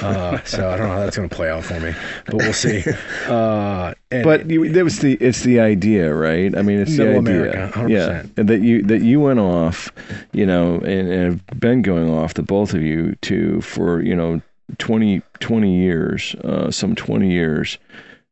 Uh, 0.00 0.42
so 0.44 0.66
I 0.70 0.78
don't 0.78 0.88
know 0.88 0.94
how 0.94 1.00
that's 1.00 1.18
going 1.18 1.28
to 1.28 1.34
play 1.36 1.50
out 1.50 1.62
for 1.62 1.78
me, 1.78 1.92
but 2.24 2.36
we'll 2.36 2.52
see. 2.54 2.82
Uh, 3.28 3.92
and- 4.10 4.24
But 4.24 4.48
you, 4.48 4.70
that 4.72 4.82
was 4.82 5.00
the 5.00 5.14
it's 5.20 5.42
the 5.42 5.60
idea, 5.60 6.14
right? 6.14 6.56
I 6.56 6.62
mean, 6.62 6.80
it's 6.80 6.96
the 6.96 7.08
idea, 7.08 7.18
America, 7.18 7.70
100%. 7.74 7.88
yeah, 7.90 8.22
and 8.38 8.48
that 8.48 8.62
you 8.62 8.82
that 8.84 9.02
you 9.02 9.20
went 9.20 9.38
off, 9.40 9.92
you 10.32 10.46
know, 10.46 10.76
and, 10.76 11.12
and 11.12 11.42
have 11.50 11.60
been 11.60 11.82
going 11.82 12.08
off, 12.10 12.32
the 12.34 12.42
both 12.42 12.72
of 12.72 12.80
you, 12.80 13.14
to 13.22 13.60
for 13.60 14.00
you 14.00 14.16
know 14.16 14.40
20, 14.76 15.22
20 15.40 15.76
years, 15.76 16.34
uh, 16.44 16.70
some 16.70 16.94
twenty 16.94 17.32
years, 17.32 17.78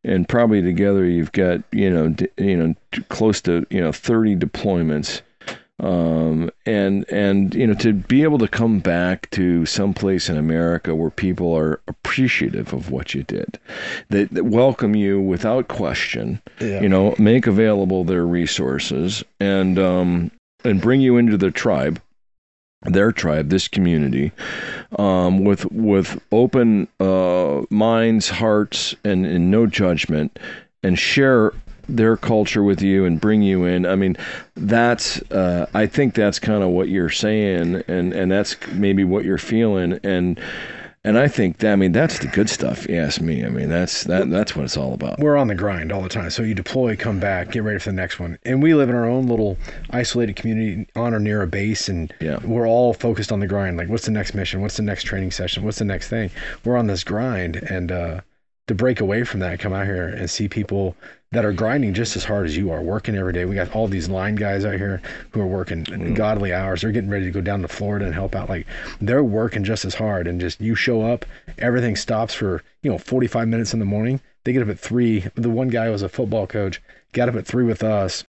and 0.05 0.29
probably 0.29 0.63
together 0.63 1.05
you've 1.05 1.33
got 1.33 1.63
you 1.73 1.91
know 1.91 2.09
d- 2.09 2.29
you 2.39 2.57
know 2.57 2.75
t- 2.93 3.03
close 3.09 3.41
to 3.43 3.67
you 3.71 3.81
know 3.81 3.93
thirty 3.93 4.37
deployments. 4.37 5.23
Um, 5.79 6.51
and 6.65 7.05
and 7.11 7.55
you 7.55 7.67
know 7.67 7.75
to 7.75 7.93
be 7.93 8.23
able 8.23 8.39
to 8.39 8.49
come 8.49 8.79
back 8.79 9.31
to 9.33 9.67
some 9.67 9.93
place 9.93 10.31
in 10.31 10.39
America 10.39 10.95
where 10.95 11.11
people 11.11 11.55
are 11.55 11.83
appreciative 11.87 12.73
of 12.73 12.91
what 12.91 13.13
you 13.15 13.25
did, 13.25 13.59
that, 14.09 14.33
that 14.33 14.47
welcome 14.47 14.97
you 14.97 15.21
without 15.21 15.69
question, 15.69 16.41
yeah. 16.61 16.81
you 16.81 16.89
know, 16.89 17.15
make 17.19 17.47
available 17.47 18.05
their 18.05 18.25
resources 18.25 19.23
and 19.39 19.79
um, 19.79 20.31
and 20.65 20.81
bring 20.81 21.03
you 21.03 21.19
into 21.19 21.37
the 21.37 21.51
tribe. 21.51 22.01
Their 22.83 23.13
tribe, 23.13 23.49
this 23.49 23.69
community, 23.69 24.33
um, 24.99 25.45
with 25.45 25.71
with 25.73 26.21
open 26.33 26.89
uh, 27.01 27.63
minds, 27.71 28.29
hearts, 28.29 28.95
and, 29.05 29.27
and 29.27 29.51
no 29.51 29.67
judgment, 29.67 30.39
and 30.83 30.99
share 30.99 31.53
their 31.89 32.17
culture 32.17 32.63
with 32.63 32.83
you 32.83 33.05
and 33.05 33.21
bring 33.21 33.43
you 33.43 33.65
in. 33.65 33.87
I 33.87 33.95
mean, 33.95 34.17
that's 34.55 35.21
uh, 35.31 35.67
I 35.75 35.87
think 35.87 36.15
that's 36.15 36.39
kind 36.39 36.63
of 36.63 36.71
what 36.71 36.89
you're 36.89 37.11
saying, 37.11 37.83
and 37.89 38.13
and 38.13 38.31
that's 38.31 38.57
maybe 38.73 39.05
what 39.05 39.25
you're 39.25 39.39
feeling, 39.39 39.99
and 40.03 40.41
and 41.07 41.17
I 41.19 41.29
think 41.29 41.59
that, 41.59 41.73
I 41.73 41.77
mean 41.77 41.93
that's 41.93 42.19
the 42.19 42.27
good 42.27 42.51
stuff. 42.51 42.87
You 42.89 42.97
ask 42.97 43.21
me. 43.21 43.45
I 43.45 43.49
mean 43.49 43.69
that's 43.71 44.05
that 44.05 44.29
that's 44.29 44.55
what 44.55 44.65
it's 44.65 44.77
all 44.77 44.93
about. 44.93 45.19
We're 45.19 45.37
on 45.37 45.49
the 45.49 45.55
grind 45.55 45.93
all 45.93 46.03
the 46.03 46.09
time. 46.09 46.29
So 46.31 46.43
you 46.43 46.55
deploy, 46.55 46.97
come 46.97 47.19
back, 47.21 47.53
get 47.53 47.63
ready 47.63 47.79
for 47.79 47.91
the 47.91 47.97
next 47.97 48.19
one. 48.21 48.39
And 48.45 48.63
we 48.63 48.75
live 48.75 48.91
in 48.91 48.95
our 48.95 49.07
own 49.07 49.27
little 49.27 49.57
isolated 49.91 50.37
community 50.37 50.87
on 50.95 51.15
or 51.15 51.19
near 51.21 51.41
a 51.43 51.47
base, 51.47 51.89
and 51.89 52.13
Yeah. 52.21 52.39
we're 52.45 52.69
all 52.69 52.93
focused 52.93 53.33
on 53.33 53.41
the 53.41 53.47
grind. 53.47 53.77
Like, 53.79 53.89
what's 53.89 54.05
the 54.05 54.11
next 54.11 54.35
mission? 54.35 54.61
What's 54.61 54.77
the 54.77 54.83
next 54.83 55.05
training 55.05 55.31
session? 55.31 55.63
What's 55.65 55.79
the 55.79 55.85
next 55.85 56.09
thing? 56.09 56.31
We're 56.65 56.77
on 56.77 56.87
this 56.89 57.05
grind, 57.05 57.57
and 57.57 57.91
uh, 57.93 58.21
to 58.67 58.75
break 58.75 59.01
away 59.01 59.25
from 59.25 59.41
that, 59.41 59.61
come 59.61 59.73
out 59.73 59.87
here 59.87 60.09
and 60.09 60.29
see 60.29 60.49
people 60.49 60.97
that 61.33 61.45
are 61.45 61.53
grinding 61.53 61.93
just 61.93 62.17
as 62.17 62.25
hard 62.25 62.47
as 62.47 62.57
you 62.57 62.71
are, 62.71 62.83
working 62.83 63.17
every 63.17 63.33
day. 63.33 63.45
We 63.45 63.55
got 63.55 63.75
all 63.75 63.89
these 63.89 64.09
line 64.09 64.37
guys 64.37 64.65
out 64.65 64.75
here 64.75 65.03
who 65.31 65.41
are 65.41 65.47
working 65.47 65.85
mm-hmm. 65.85 66.15
godly 66.15 66.53
hours. 66.53 66.83
They're 66.83 66.93
getting 66.93 67.11
ready 67.11 67.27
to 67.27 67.31
go 67.31 67.41
down 67.41 67.63
to 67.63 67.69
Florida 67.69 68.07
and 68.07 68.15
help 68.15 68.35
out. 68.35 68.49
Like 68.49 68.67
they're 69.01 69.25
working 69.25 69.65
just 69.65 69.85
as 69.85 69.95
hard, 69.95 70.27
and 70.27 70.41
just 70.41 70.61
you 70.61 70.75
show 70.75 71.03
up, 71.03 71.25
everything 71.59 71.97
stops 71.97 72.35
for 72.35 72.63
you 72.83 72.91
know 72.91 72.99
45 72.99 73.49
minutes 73.49 73.73
in 73.73 73.81
the 73.81 73.85
morning. 73.85 74.21
They 74.45 74.53
get 74.53 74.63
up 74.63 74.69
at 74.69 74.79
three. 74.79 75.25
The 75.35 75.51
one 75.51 75.69
guy 75.69 75.91
was 75.91 76.03
a 76.03 76.09
football 76.09 76.47
coach. 76.47 76.81
Got 77.13 77.29
up 77.29 77.37
at 77.37 77.47
three 77.47 77.65
with 77.65 77.83
us, 77.83 78.25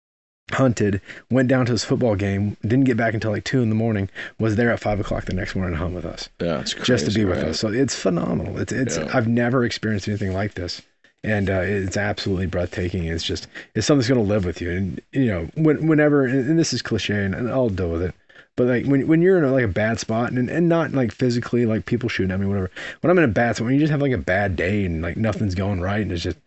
hunted, 0.55 1.01
went 1.31 1.49
down 1.49 1.67
to 1.67 1.73
his 1.73 1.85
football 1.85 2.15
game, 2.17 2.57
didn't 2.62 2.85
get 2.85 2.97
back 2.97 3.15
until 3.15 3.31
like 3.33 3.45
two 3.45 3.62
in 3.62 3.69
the 3.69 3.75
morning. 3.75 4.09
Was 4.38 4.57
there 4.57 4.71
at 4.71 4.81
five 4.81 5.01
o'clock 5.01 5.25
the 5.27 5.35
next 5.35 5.55
morning 5.55 5.73
to 5.75 5.79
hunt 5.79 5.95
with 5.95 6.05
us 6.05 6.29
Yeah, 6.41 6.61
it's 6.61 6.75
crazy, 6.75 6.85
just 6.85 7.05
to 7.07 7.11
be 7.12 7.25
with 7.25 7.43
right? 7.43 7.51
us. 7.51 7.59
So 7.59 7.69
it's 7.69 7.95
phenomenal. 7.95 8.59
It's 8.59 8.73
it's 8.73 8.99
Yeah. 8.99 9.11
I've 9.12 9.29
never 9.29 9.65
experienced 9.65 10.09
anything 10.09 10.33
like 10.33 10.55
this, 10.55 10.83
and 11.25 11.49
uh, 11.51 11.61
it's 11.62 11.97
absolutely 11.97 12.47
breathtaking. 12.47 13.05
It's 13.05 13.25
just 13.25 13.49
it's 13.75 13.87
something 13.87 14.01
that's 14.01 14.09
going 14.09 14.25
to 14.25 14.29
live 14.29 14.45
with 14.45 14.61
you, 14.61 14.71
and 14.73 15.01
you 15.12 15.27
know 15.27 15.49
when, 15.55 15.87
whenever 15.87 16.25
and, 16.25 16.51
and 16.51 16.59
this 16.59 16.73
is 16.73 16.83
cliche, 16.83 17.25
and, 17.25 17.35
and 17.35 17.51
I'll 17.51 17.69
deal 17.69 17.91
with 17.91 18.03
it. 18.03 18.15
But 18.57 18.67
like 18.67 18.87
when 18.87 19.07
when 19.07 19.23
you're 19.23 19.38
in 19.38 19.45
a, 19.45 19.53
like 19.53 19.65
a 19.65 19.69
bad 19.69 19.99
spot 19.99 20.33
and, 20.33 20.51
and 20.51 20.69
not 20.69 20.93
like 20.93 21.12
physically 21.12 21.65
like 21.67 21.87
people 21.87 22.09
shooting 22.09 22.31
at 22.33 22.41
me 22.41 22.47
whatever. 22.47 22.71
When 23.01 23.11
I'm 23.11 23.19
in 23.19 23.25
a 23.25 23.29
bad 23.29 23.57
spot, 23.57 23.67
when 23.67 23.75
you 23.75 23.81
just 23.81 23.91
have 23.91 24.03
like 24.03 24.12
a 24.12 24.19
bad 24.19 24.57
day 24.57 24.85
and 24.85 25.01
like 25.03 25.17
nothing's 25.17 25.55
going 25.55 25.81
right 25.81 26.03
and 26.03 26.12
it's 26.12 26.23
just 26.23 26.38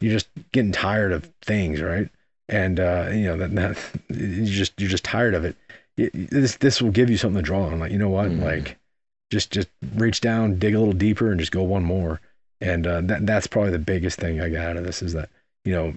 you're 0.00 0.12
just 0.12 0.28
getting 0.52 0.72
tired 0.72 1.12
of 1.12 1.24
things, 1.42 1.80
right? 1.80 2.08
And 2.48 2.78
uh, 2.78 3.08
you 3.10 3.24
know 3.24 3.36
that, 3.38 3.54
that 3.54 3.78
you 4.08 4.44
just 4.44 4.78
you're 4.80 4.90
just 4.90 5.04
tired 5.04 5.34
of 5.34 5.44
it. 5.44 5.56
Y- 5.96 6.10
This 6.12 6.56
this 6.56 6.82
will 6.82 6.90
give 6.90 7.10
you 7.10 7.16
something 7.16 7.42
to 7.42 7.42
draw 7.42 7.64
on. 7.64 7.78
Like 7.78 7.92
you 7.92 7.98
know 7.98 8.10
what, 8.10 8.30
Mhm. 8.30 8.42
like 8.42 8.76
just 9.30 9.50
just 9.50 9.68
reach 9.94 10.20
down, 10.20 10.58
dig 10.58 10.74
a 10.74 10.78
little 10.78 10.94
deeper, 10.94 11.30
and 11.30 11.40
just 11.40 11.52
go 11.52 11.62
one 11.62 11.84
more. 11.84 12.20
And 12.60 12.86
uh, 12.86 13.00
that 13.02 13.26
that's 13.26 13.46
probably 13.46 13.70
the 13.72 13.78
biggest 13.78 14.18
thing 14.18 14.40
I 14.40 14.48
got 14.48 14.66
out 14.66 14.76
of 14.76 14.84
this 14.84 15.02
is 15.02 15.12
that 15.14 15.30
you 15.64 15.72
know 15.72 15.94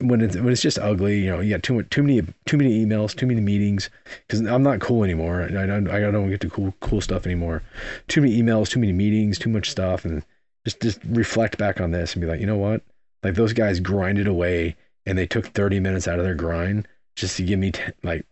when 0.00 0.20
it's 0.20 0.36
when 0.36 0.48
it's 0.50 0.62
just 0.62 0.78
ugly, 0.78 1.18
you 1.20 1.30
know, 1.30 1.40
you 1.40 1.50
got 1.50 1.62
too 1.62 1.74
much, 1.74 1.90
too 1.90 2.02
many 2.02 2.22
too 2.46 2.56
many 2.56 2.84
emails, 2.84 3.14
too 3.14 3.26
many 3.26 3.40
meetings. 3.40 3.90
Because 4.26 4.40
I'm 4.40 4.62
not 4.62 4.80
cool 4.80 5.02
anymore. 5.04 5.42
I 5.42 5.66
don't 5.66 5.88
I 5.90 6.00
don't 6.00 6.30
get 6.30 6.40
to 6.42 6.50
cool 6.50 6.72
cool 6.80 7.00
stuff 7.00 7.26
anymore. 7.26 7.62
Too 8.06 8.20
many 8.20 8.40
emails, 8.40 8.68
too 8.68 8.78
many 8.80 8.92
meetings, 8.92 9.38
too 9.38 9.50
much 9.50 9.70
stuff, 9.70 10.04
and 10.04 10.22
just 10.64 10.80
just 10.80 11.00
reflect 11.04 11.58
back 11.58 11.80
on 11.80 11.90
this 11.90 12.14
and 12.14 12.20
be 12.22 12.28
like, 12.28 12.40
you 12.40 12.46
know 12.46 12.56
what, 12.56 12.82
like 13.22 13.34
those 13.34 13.52
guys 13.52 13.80
grinded 13.80 14.26
away 14.28 14.76
and 15.08 15.16
they 15.16 15.26
took 15.26 15.46
30 15.46 15.80
minutes 15.80 16.06
out 16.06 16.18
of 16.18 16.24
their 16.24 16.34
grind 16.34 16.86
just 17.16 17.38
to 17.38 17.42
give 17.42 17.58
me 17.58 17.72
t- 17.72 17.82
like 18.02 18.26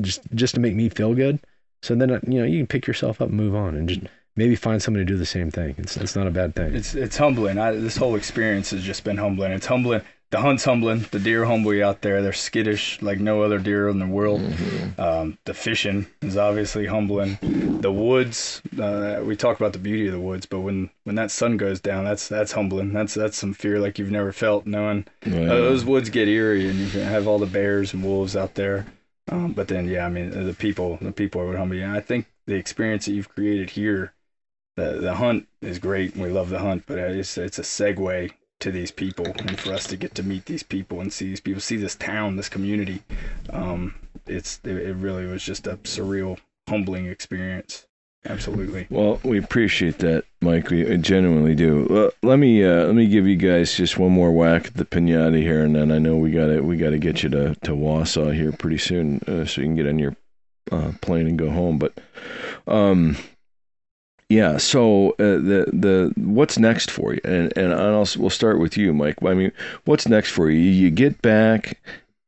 just 0.00 0.22
just 0.34 0.54
to 0.54 0.60
make 0.60 0.74
me 0.74 0.88
feel 0.88 1.14
good. 1.14 1.38
So 1.82 1.94
then 1.94 2.10
uh, 2.10 2.20
you 2.26 2.40
know 2.40 2.46
you 2.46 2.58
can 2.58 2.66
pick 2.66 2.86
yourself 2.86 3.20
up 3.20 3.28
and 3.28 3.36
move 3.36 3.54
on 3.54 3.76
and 3.76 3.88
just 3.88 4.00
maybe 4.34 4.56
find 4.56 4.82
somebody 4.82 5.04
to 5.04 5.12
do 5.12 5.18
the 5.18 5.26
same 5.26 5.50
thing. 5.50 5.74
It's 5.76 5.98
it's 5.98 6.16
not 6.16 6.26
a 6.26 6.30
bad 6.30 6.56
thing. 6.56 6.74
It's 6.74 6.94
it's 6.94 7.18
humbling. 7.18 7.58
I, 7.58 7.72
this 7.72 7.96
whole 7.96 8.16
experience 8.16 8.70
has 8.70 8.82
just 8.82 9.04
been 9.04 9.18
humbling. 9.18 9.52
It's 9.52 9.66
humbling. 9.66 10.00
The 10.34 10.40
hunt's 10.40 10.64
humbling. 10.64 11.06
The 11.12 11.20
deer 11.20 11.44
humble 11.44 11.72
you 11.72 11.84
out 11.84 12.02
there. 12.02 12.20
They're 12.20 12.32
skittish 12.32 13.00
like 13.00 13.20
no 13.20 13.42
other 13.42 13.60
deer 13.60 13.88
in 13.88 14.00
the 14.00 14.06
world. 14.08 14.42
Um, 14.98 15.38
the 15.44 15.54
fishing 15.54 16.08
is 16.22 16.36
obviously 16.36 16.86
humbling. 16.86 17.38
The 17.80 17.92
woods. 17.92 18.60
Uh, 18.76 19.20
we 19.24 19.36
talk 19.36 19.60
about 19.60 19.74
the 19.74 19.78
beauty 19.78 20.08
of 20.08 20.12
the 20.12 20.18
woods, 20.18 20.44
but 20.44 20.58
when 20.58 20.90
when 21.04 21.14
that 21.14 21.30
sun 21.30 21.56
goes 21.56 21.80
down, 21.80 22.02
that's 22.04 22.26
that's 22.26 22.50
humbling. 22.50 22.92
That's 22.92 23.14
that's 23.14 23.36
some 23.38 23.54
fear 23.54 23.78
like 23.78 23.96
you've 23.96 24.10
never 24.10 24.32
felt, 24.32 24.66
knowing 24.66 25.06
Yeah. 25.24 25.42
uh, 25.42 25.54
those 25.54 25.84
woods 25.84 26.10
get 26.10 26.26
eerie 26.26 26.68
and 26.68 26.80
you 26.80 26.88
have 27.02 27.28
all 27.28 27.38
the 27.38 27.46
bears 27.46 27.94
and 27.94 28.02
wolves 28.02 28.34
out 28.34 28.56
there. 28.56 28.86
Um, 29.30 29.52
but 29.52 29.68
then, 29.68 29.86
yeah, 29.86 30.04
I 30.04 30.08
mean, 30.08 30.30
the 30.30 30.52
people, 30.52 30.98
the 31.00 31.12
people 31.12 31.42
are 31.42 31.46
what 31.46 31.54
humble 31.56 31.76
you. 31.76 31.84
And 31.84 31.92
I 31.92 32.00
think 32.00 32.26
the 32.46 32.56
experience 32.56 33.06
that 33.06 33.12
you've 33.12 33.28
created 33.28 33.70
here, 33.70 34.14
the 34.74 34.94
the 35.00 35.14
hunt 35.14 35.46
is 35.60 35.78
great. 35.78 36.14
and 36.14 36.24
We 36.24 36.30
love 36.30 36.50
the 36.50 36.58
hunt, 36.58 36.86
but 36.88 36.98
it's 36.98 37.38
it's 37.38 37.60
a 37.60 37.62
segue 37.62 38.32
to 38.60 38.70
these 38.70 38.90
people, 38.90 39.26
and 39.26 39.58
for 39.58 39.72
us 39.72 39.86
to 39.88 39.96
get 39.96 40.14
to 40.14 40.22
meet 40.22 40.46
these 40.46 40.62
people 40.62 41.00
and 41.00 41.12
see 41.12 41.26
these 41.26 41.40
people, 41.40 41.60
see 41.60 41.76
this 41.76 41.94
town, 41.94 42.36
this 42.36 42.48
community, 42.48 43.02
um, 43.50 43.94
it's 44.26 44.60
it, 44.64 44.76
it 44.76 44.94
really 44.94 45.26
was 45.26 45.42
just 45.42 45.66
a 45.66 45.76
surreal, 45.78 46.38
humbling 46.68 47.06
experience. 47.06 47.86
Absolutely. 48.26 48.86
Well, 48.88 49.20
we 49.22 49.38
appreciate 49.38 49.98
that, 49.98 50.24
Mike. 50.40 50.70
We 50.70 50.96
genuinely 50.96 51.54
do. 51.54 52.10
Let 52.22 52.38
me 52.38 52.64
uh, 52.64 52.86
let 52.86 52.94
me 52.94 53.06
give 53.06 53.26
you 53.26 53.36
guys 53.36 53.76
just 53.76 53.98
one 53.98 54.12
more 54.12 54.32
whack 54.32 54.66
at 54.68 54.74
the 54.74 54.86
pinata 54.86 55.42
here, 55.42 55.62
and 55.62 55.76
then 55.76 55.92
I 55.92 55.98
know 55.98 56.16
we 56.16 56.30
got 56.30 56.46
to 56.46 56.60
we 56.60 56.78
got 56.78 56.90
to 56.90 56.98
get 56.98 57.22
you 57.22 57.28
to 57.30 57.54
to 57.54 57.72
Wausau 57.72 58.34
here 58.34 58.52
pretty 58.52 58.78
soon, 58.78 59.20
uh, 59.28 59.44
so 59.44 59.60
you 59.60 59.66
can 59.66 59.76
get 59.76 59.86
on 59.86 59.98
your 59.98 60.16
uh, 60.72 60.92
plane 61.02 61.26
and 61.26 61.38
go 61.38 61.50
home. 61.50 61.78
But, 61.78 62.00
um, 62.66 63.18
yeah. 64.28 64.56
So 64.56 65.10
uh, 65.12 65.38
the 65.38 65.70
the 65.72 66.12
what's 66.16 66.58
next 66.58 66.90
for 66.90 67.14
you? 67.14 67.20
And 67.24 67.52
and 67.56 67.72
I'll 67.72 68.06
we'll 68.16 68.30
start 68.30 68.58
with 68.58 68.76
you, 68.76 68.92
Mike. 68.92 69.16
I 69.22 69.34
mean, 69.34 69.52
what's 69.84 70.08
next 70.08 70.30
for 70.30 70.50
you? 70.50 70.58
You 70.58 70.90
get 70.90 71.20
back. 71.22 71.80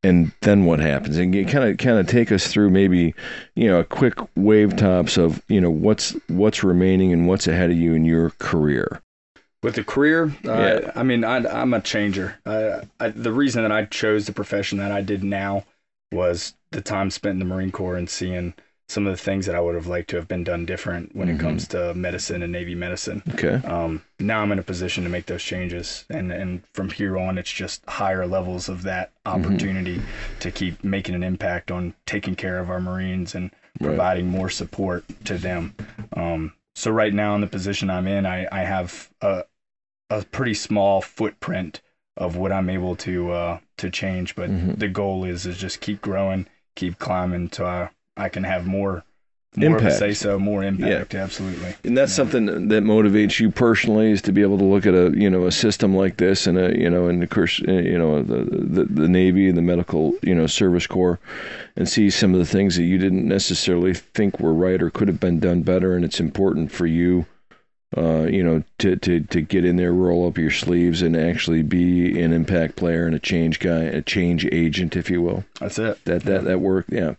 And 0.02 0.30
then 0.42 0.66
what 0.66 0.78
happens? 0.78 1.16
And 1.16 1.35
you 1.35 1.44
kind 1.44 1.68
of 1.68 1.78
kind 1.78 1.98
of 1.98 2.06
take 2.06 2.30
us 2.30 2.46
through 2.46 2.70
maybe 2.70 3.12
you 3.56 3.66
know, 3.66 3.80
a 3.80 3.85
quick 3.85 4.14
wave 4.37 4.76
tops 4.76 5.16
of, 5.16 5.42
you 5.48 5.61
know, 5.61 5.70
what's 5.70 6.12
what's 6.28 6.62
remaining 6.62 7.12
and 7.12 7.26
what's 7.26 7.48
ahead 7.48 7.70
of 7.70 7.76
you 7.76 7.94
in 7.94 8.04
your 8.04 8.30
career. 8.38 9.00
With 9.62 9.74
the 9.74 9.82
career, 9.82 10.32
uh, 10.46 10.92
I 10.94 11.02
mean, 11.02 11.24
I, 11.24 11.38
I'm 11.38 11.74
a 11.74 11.80
changer. 11.80 12.37
I, 12.46 12.82
I, 13.00 13.09
the 13.09 13.32
reason 13.32 13.62
that 13.62 13.72
I 13.72 13.87
chose 13.87 14.26
the 14.26 14.32
profession 14.32 14.78
that 14.78 14.92
I 14.92 15.00
did 15.00 15.24
now 15.24 15.64
was 16.12 16.54
the 16.70 16.82
time 16.82 17.11
spent 17.11 17.32
in 17.32 17.38
the 17.40 17.44
Marine 17.44 17.72
Corps 17.72 17.96
and 17.96 18.09
seeing 18.09 18.54
some 18.88 19.07
of 19.07 19.12
the 19.12 19.22
things 19.22 19.46
that 19.46 19.55
I 19.57 19.61
would 19.61 19.75
have 19.75 19.88
liked 19.88 20.11
to 20.11 20.16
have 20.16 20.29
been 20.29 20.44
done 20.44 20.64
different 20.64 21.14
when 21.16 21.29
Mhm. 21.29 21.35
it 21.35 21.40
comes 21.40 21.68
to 21.68 21.92
medicine 21.94 22.42
and 22.42 22.53
Navy 22.53 22.75
medicine. 22.75 23.22
Okay. 23.35 23.55
Um, 23.66 24.03
now 24.20 24.42
I'm 24.42 24.53
in 24.53 24.59
a 24.61 24.62
position 24.62 25.03
to 25.05 25.11
make 25.11 25.27
those 25.27 25.42
changes, 25.42 26.05
and 26.09 26.31
and 26.33 26.62
from 26.72 26.90
here 26.90 27.18
on, 27.18 27.37
it's 27.37 27.51
just 27.53 27.85
higher 27.88 28.27
levels 28.27 28.68
of 28.68 28.83
that 28.85 29.11
opportunity 29.27 30.01
to 30.40 30.51
keep 30.53 30.85
making 30.85 31.14
an 31.16 31.25
impact 31.25 31.70
on 31.72 31.94
taking 32.07 32.37
care 32.37 32.59
of 32.59 32.70
our 32.70 32.81
Marines 32.81 33.35
and 33.35 33.51
Right. 33.79 33.88
providing 33.88 34.29
more 34.29 34.49
support 34.49 35.05
to 35.25 35.37
them. 35.37 35.75
Um, 36.14 36.53
so 36.75 36.90
right 36.90 37.12
now, 37.12 37.35
in 37.35 37.42
the 37.42 37.46
position 37.46 37.90
I'm 37.90 38.07
in, 38.07 38.25
I, 38.25 38.46
I 38.53 38.61
have 38.64 39.11
a 39.20 39.44
a 40.09 40.22
pretty 40.25 40.55
small 40.55 41.03
footprint 41.03 41.83
of 42.16 42.37
what 42.37 42.53
I'm 42.53 42.70
able 42.70 42.94
to 42.96 43.33
uh, 43.33 43.59
to 43.79 43.90
change, 43.90 44.37
but 44.37 44.49
Mhm. 44.49 44.79
the 44.79 44.88
goal 44.88 45.25
is 45.25 45.44
is 45.44 45.59
just 45.59 45.81
keep 45.81 46.01
growing, 46.01 46.46
keep 46.77 46.99
climbing, 47.01 47.51
I 47.66 47.90
I 48.16 48.29
can 48.29 48.44
have 48.44 48.66
more 48.66 49.05
more 49.59 49.79
Impact. 49.79 49.96
say 49.96 50.12
so, 50.12 50.38
more 50.38 50.62
impact. 50.62 51.14
Yeah. 51.14 51.22
Absolutely. 51.22 51.74
And 51.83 51.96
that's 51.96 52.12
something 52.12 52.68
that 52.68 52.85
motivates 52.85 53.40
you 53.40 53.50
personally 53.50 54.11
is 54.11 54.20
to 54.22 54.33
be 54.33 54.42
able 54.42 54.59
to 54.59 54.64
look 54.64 54.85
at 54.85 54.92
a 54.92 55.12
you 55.16 55.31
know 55.31 55.46
a 55.46 55.52
system 55.52 55.96
like 55.96 56.18
this 56.18 56.46
and 56.46 56.59
a 56.59 56.79
you 56.79 56.90
know 56.90 57.09
and 57.09 57.22
of 57.22 57.31
course 57.31 57.62
uh, 57.66 57.72
you 57.72 57.96
know 57.96 58.22
the 58.22 58.44
the, 58.44 58.85
the 58.85 59.09
Navy 59.09 59.48
and 59.48 59.57
the 59.57 59.62
medical 59.62 60.12
you 60.22 60.35
know 60.35 60.46
service 60.46 60.87
corps 60.87 61.18
and 61.74 61.88
see 61.88 62.11
some 62.11 62.35
of 62.35 62.38
the 62.38 62.44
things 62.46 62.76
that 62.76 62.83
you 62.83 62.98
didn't 62.98 63.26
necessarily 63.26 63.94
think 63.94 64.40
were 64.40 64.52
right 64.52 64.83
or 64.83 64.90
could 64.90 65.09
have 65.09 65.20
been 65.20 65.40
done 65.40 65.62
better 65.62 65.96
and 65.96 66.05
it's 66.05 66.20
important 66.20 66.70
for 66.70 66.85
you 66.87 67.24
uh, 67.96 68.24
you 68.24 68.42
know 68.44 68.62
to, 68.79 68.96
to 68.96 69.20
to 69.20 69.40
get 69.40 69.64
in 69.64 69.76
there 69.76 69.94
roll 69.94 70.26
up 70.26 70.37
your 70.37 70.50
sleeves 70.50 71.00
and 71.00 71.16
actually 71.16 71.62
be 71.62 72.20
an 72.20 72.33
impact 72.35 72.76
player 72.76 73.07
and 73.07 73.14
a 73.14 73.18
change 73.18 73.59
guy 73.59 73.85
a 73.85 74.02
change 74.02 74.44
agent 74.52 74.96
if 74.96 75.09
you 75.09 75.22
will 75.22 75.44
That's 75.61 75.79
it. 75.79 76.05
that 76.05 76.24
that 76.24 76.44
that 76.44 76.61
work 76.61 76.85
yeah 76.90 77.00
Yeah. 77.00 77.14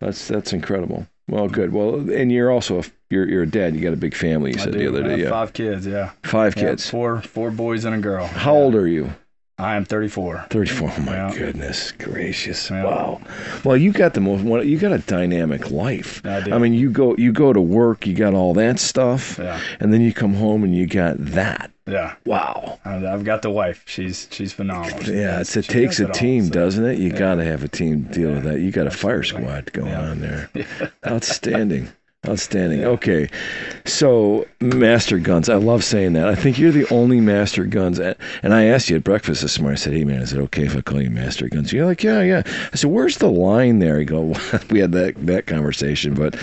That's 0.00 0.28
that's 0.28 0.52
incredible 0.52 1.06
well 1.28 1.48
good 1.48 1.72
well 1.72 1.94
and 2.10 2.30
you're 2.32 2.50
also 2.50 2.80
a 2.80 2.84
you're, 3.10 3.28
you're 3.28 3.42
a 3.42 3.50
dad 3.50 3.74
you 3.74 3.80
got 3.80 3.92
a 3.92 3.96
big 3.96 4.14
family 4.14 4.52
you 4.52 4.58
I 4.60 4.64
said 4.64 4.72
do. 4.72 4.78
the 4.78 4.88
other 4.88 5.02
day 5.02 5.22
yeah 5.22 5.30
Five 5.30 5.52
kids, 5.52 5.86
yeah. 5.86 6.10
five 6.24 6.56
Yeah, 6.56 6.62
kids 6.70 6.88
Four 6.90 7.22
four 7.22 7.50
boys 7.50 7.84
and 7.84 7.94
a 7.94 7.98
girl. 7.98 8.26
how 8.26 8.54
old 8.54 8.74
are 8.74 8.86
you 8.86 9.12
I 9.60 9.74
am 9.74 9.84
34. 9.84 10.46
34 10.50 10.92
oh 10.96 11.00
my 11.02 11.12
Yeah. 11.16 11.34
goodness 11.36 11.90
gracious 11.92 12.70
Yeah. 12.70 12.84
wow 12.84 13.20
well 13.64 13.76
you 13.76 13.92
got 13.92 14.14
the 14.14 14.20
most 14.20 14.44
you 14.66 14.78
got 14.78 14.92
a 14.92 14.98
dynamic 14.98 15.70
life 15.70 16.24
I 16.24 16.40
do. 16.42 16.52
i 16.54 16.58
mean 16.58 16.74
you 16.74 16.90
go 16.90 17.16
you 17.16 17.32
go 17.32 17.52
to 17.52 17.60
work 17.60 18.06
you 18.06 18.14
got 18.14 18.34
all 18.34 18.54
that 18.54 18.78
stuff 18.78 19.38
Yeah. 19.38 19.60
and 19.80 19.92
then 19.92 20.00
you 20.00 20.12
come 20.12 20.34
home 20.34 20.62
and 20.64 20.74
you 20.76 20.86
got 20.86 21.16
that 21.18 21.70
Yeah, 21.88 22.14
Wow. 22.26 22.78
I- 22.84 23.06
I've 23.06 23.24
got 23.24 23.42
the 23.42 23.50
wife. 23.50 23.82
She's 23.86 24.28
she's 24.30 24.52
phenomenal. 24.52 25.02
Yeah, 25.04 25.40
it's, 25.40 25.56
it 25.56 25.64
she 25.64 25.72
takes 25.72 25.98
a 26.00 26.04
it 26.04 26.06
all, 26.08 26.12
team, 26.14 26.44
so- 26.44 26.50
doesn't 26.50 26.84
it? 26.84 26.98
You 26.98 27.10
yeah. 27.10 27.18
got 27.18 27.34
to 27.36 27.44
have 27.44 27.64
a 27.64 27.68
team 27.68 28.04
to 28.06 28.10
deal 28.12 28.32
with 28.32 28.44
that. 28.44 28.60
You 28.60 28.70
got 28.70 28.86
a 28.86 28.90
fire 28.90 29.22
squad 29.22 29.72
going 29.72 29.88
Yeah. 29.90 30.10
on 30.10 30.20
there. 30.20 30.50
Outstanding. 31.06 31.88
Outstanding. 32.28 32.84
Okay. 32.84 33.28
So, 33.84 34.46
Master 34.60 35.18
Guns. 35.18 35.48
I 35.48 35.54
love 35.54 35.82
saying 35.82 36.12
that. 36.12 36.28
I 36.28 36.34
think 36.34 36.58
you're 36.58 36.72
the 36.72 36.86
only 36.92 37.20
Master 37.20 37.64
Guns. 37.64 37.98
At, 37.98 38.18
and 38.42 38.52
I 38.52 38.64
asked 38.64 38.90
you 38.90 38.96
at 38.96 39.04
breakfast 39.04 39.42
this 39.42 39.58
morning, 39.58 39.76
I 39.76 39.80
said, 39.80 39.92
hey, 39.94 40.04
man, 40.04 40.20
is 40.20 40.32
it 40.32 40.40
okay 40.40 40.64
if 40.64 40.76
I 40.76 40.80
call 40.82 41.00
you 41.00 41.10
Master 41.10 41.48
Guns? 41.48 41.72
You're 41.72 41.86
like, 41.86 42.02
yeah, 42.02 42.20
yeah. 42.22 42.42
I 42.72 42.76
said, 42.76 42.90
where's 42.90 43.18
the 43.18 43.30
line 43.30 43.78
there? 43.78 43.98
You 43.98 44.04
go, 44.04 44.20
we 44.70 44.80
had 44.80 44.92
that, 44.92 45.14
that 45.26 45.46
conversation, 45.46 46.14
but, 46.14 46.36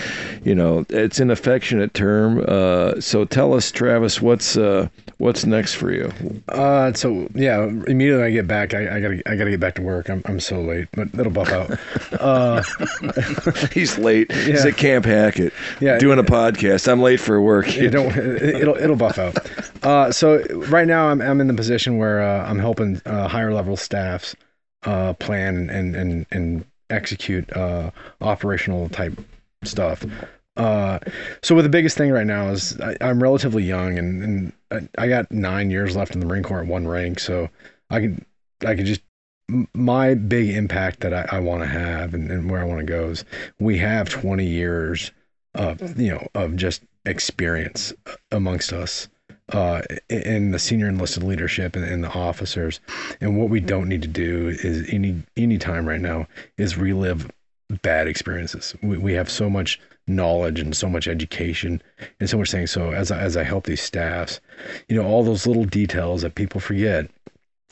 you 0.44 0.54
know, 0.54 0.84
it's 0.88 1.20
an 1.20 1.30
affectionate 1.30 1.94
term. 1.94 2.44
Uh, 2.46 3.00
so 3.00 3.24
tell 3.24 3.54
us, 3.54 3.70
Travis, 3.70 4.20
what's 4.20 4.56
uh, 4.56 4.88
what's 5.18 5.46
next 5.46 5.74
for 5.74 5.92
you? 5.92 6.12
Uh, 6.48 6.92
so 6.92 7.28
yeah, 7.34 7.64
immediately 7.64 8.24
I 8.24 8.30
get 8.30 8.46
back, 8.46 8.74
I, 8.74 8.96
I 8.96 9.00
gotta 9.00 9.22
I 9.26 9.36
gotta 9.36 9.50
get 9.50 9.60
back 9.60 9.74
to 9.76 9.82
work. 9.82 10.08
I'm 10.08 10.22
I'm 10.26 10.40
so 10.40 10.60
late, 10.60 10.88
but 10.92 11.08
it'll 11.18 11.32
buff 11.32 11.50
out. 11.50 11.78
Uh, 12.20 12.62
He's 13.72 13.98
late. 13.98 14.30
He's 14.32 14.64
at 14.64 14.76
Camp 14.76 15.04
Hackett 15.04 15.52
Yeah. 15.80 15.98
doing 15.98 16.18
a 16.18 16.24
podcast. 16.24 16.90
I'm 16.90 17.00
late 17.02 17.20
for 17.20 17.40
work. 17.40 17.68
it- 17.76 17.94
it'll 17.94 18.76
it'll 18.76 18.96
buff 18.96 19.18
out. 19.18 19.36
Uh, 19.84 20.10
so 20.12 20.42
right 20.68 20.86
now 20.86 21.08
I'm 21.08 21.20
I'm 21.20 21.40
in 21.40 21.46
the 21.46 21.54
position 21.54 21.98
where 21.98 22.22
uh, 22.22 22.48
I'm 22.48 22.58
helping 22.58 23.00
uh, 23.06 23.28
higher 23.28 23.52
level 23.52 23.76
staffs 23.76 24.34
uh, 24.84 25.12
plan 25.14 25.68
and 25.70 25.94
and 25.96 26.26
and 26.30 26.64
execute 26.90 27.50
uh, 27.56 27.90
operational 28.20 28.88
type 28.88 29.18
stuff. 29.64 30.04
Uh, 30.56 30.98
so 31.42 31.54
with 31.54 31.64
the 31.66 31.68
biggest 31.68 31.98
thing 31.98 32.10
right 32.10 32.26
now 32.26 32.48
is 32.48 32.80
I, 32.80 32.96
I'm 33.02 33.22
relatively 33.22 33.62
young 33.62 33.98
and, 33.98 34.22
and 34.24 34.52
I, 34.96 35.04
I 35.04 35.08
got 35.08 35.30
nine 35.30 35.70
years 35.70 35.94
left 35.96 36.14
in 36.14 36.20
the 36.20 36.26
Marine 36.26 36.42
Corps 36.42 36.60
at 36.62 36.66
one 36.66 36.88
rank, 36.88 37.18
so 37.20 37.50
I 37.90 38.00
can 38.00 38.24
I 38.66 38.74
could 38.74 38.86
just 38.86 39.02
my 39.74 40.14
big 40.14 40.48
impact 40.50 41.00
that 41.00 41.12
I, 41.12 41.36
I 41.36 41.40
want 41.40 41.62
to 41.62 41.68
have 41.68 42.14
and, 42.14 42.30
and 42.30 42.50
where 42.50 42.60
I 42.60 42.64
want 42.64 42.80
to 42.80 42.86
go 42.86 43.08
is 43.10 43.24
we 43.60 43.78
have 43.78 44.08
20 44.08 44.44
years 44.44 45.12
of 45.56 45.98
you 45.98 46.10
know 46.12 46.26
of 46.34 46.56
just 46.56 46.82
experience 47.04 47.92
amongst 48.30 48.72
us 48.72 49.08
uh, 49.52 49.82
in 50.08 50.50
the 50.50 50.58
senior 50.58 50.88
enlisted 50.88 51.22
leadership 51.22 51.76
and, 51.76 51.84
and 51.84 52.02
the 52.02 52.10
officers. 52.10 52.80
And 53.20 53.38
what 53.38 53.48
we 53.48 53.60
don't 53.60 53.88
need 53.88 54.02
to 54.02 54.08
do 54.08 54.48
is 54.48 54.88
any 54.92 55.22
any 55.36 55.58
time 55.58 55.88
right 55.88 56.00
now 56.00 56.26
is 56.58 56.76
relive 56.76 57.30
bad 57.82 58.06
experiences. 58.06 58.74
We, 58.82 58.98
we 58.98 59.12
have 59.14 59.30
so 59.30 59.50
much 59.50 59.80
knowledge 60.08 60.60
and 60.60 60.76
so 60.76 60.88
much 60.88 61.08
education 61.08 61.82
and 62.20 62.30
so 62.30 62.38
much 62.38 62.52
things. 62.52 62.70
So 62.70 62.92
as 62.92 63.10
I, 63.10 63.18
as 63.20 63.36
I 63.36 63.42
help 63.42 63.64
these 63.64 63.82
staffs, 63.82 64.40
you 64.88 64.96
know, 64.96 65.04
all 65.04 65.24
those 65.24 65.48
little 65.48 65.64
details 65.64 66.22
that 66.22 66.36
people 66.36 66.60
forget, 66.60 67.10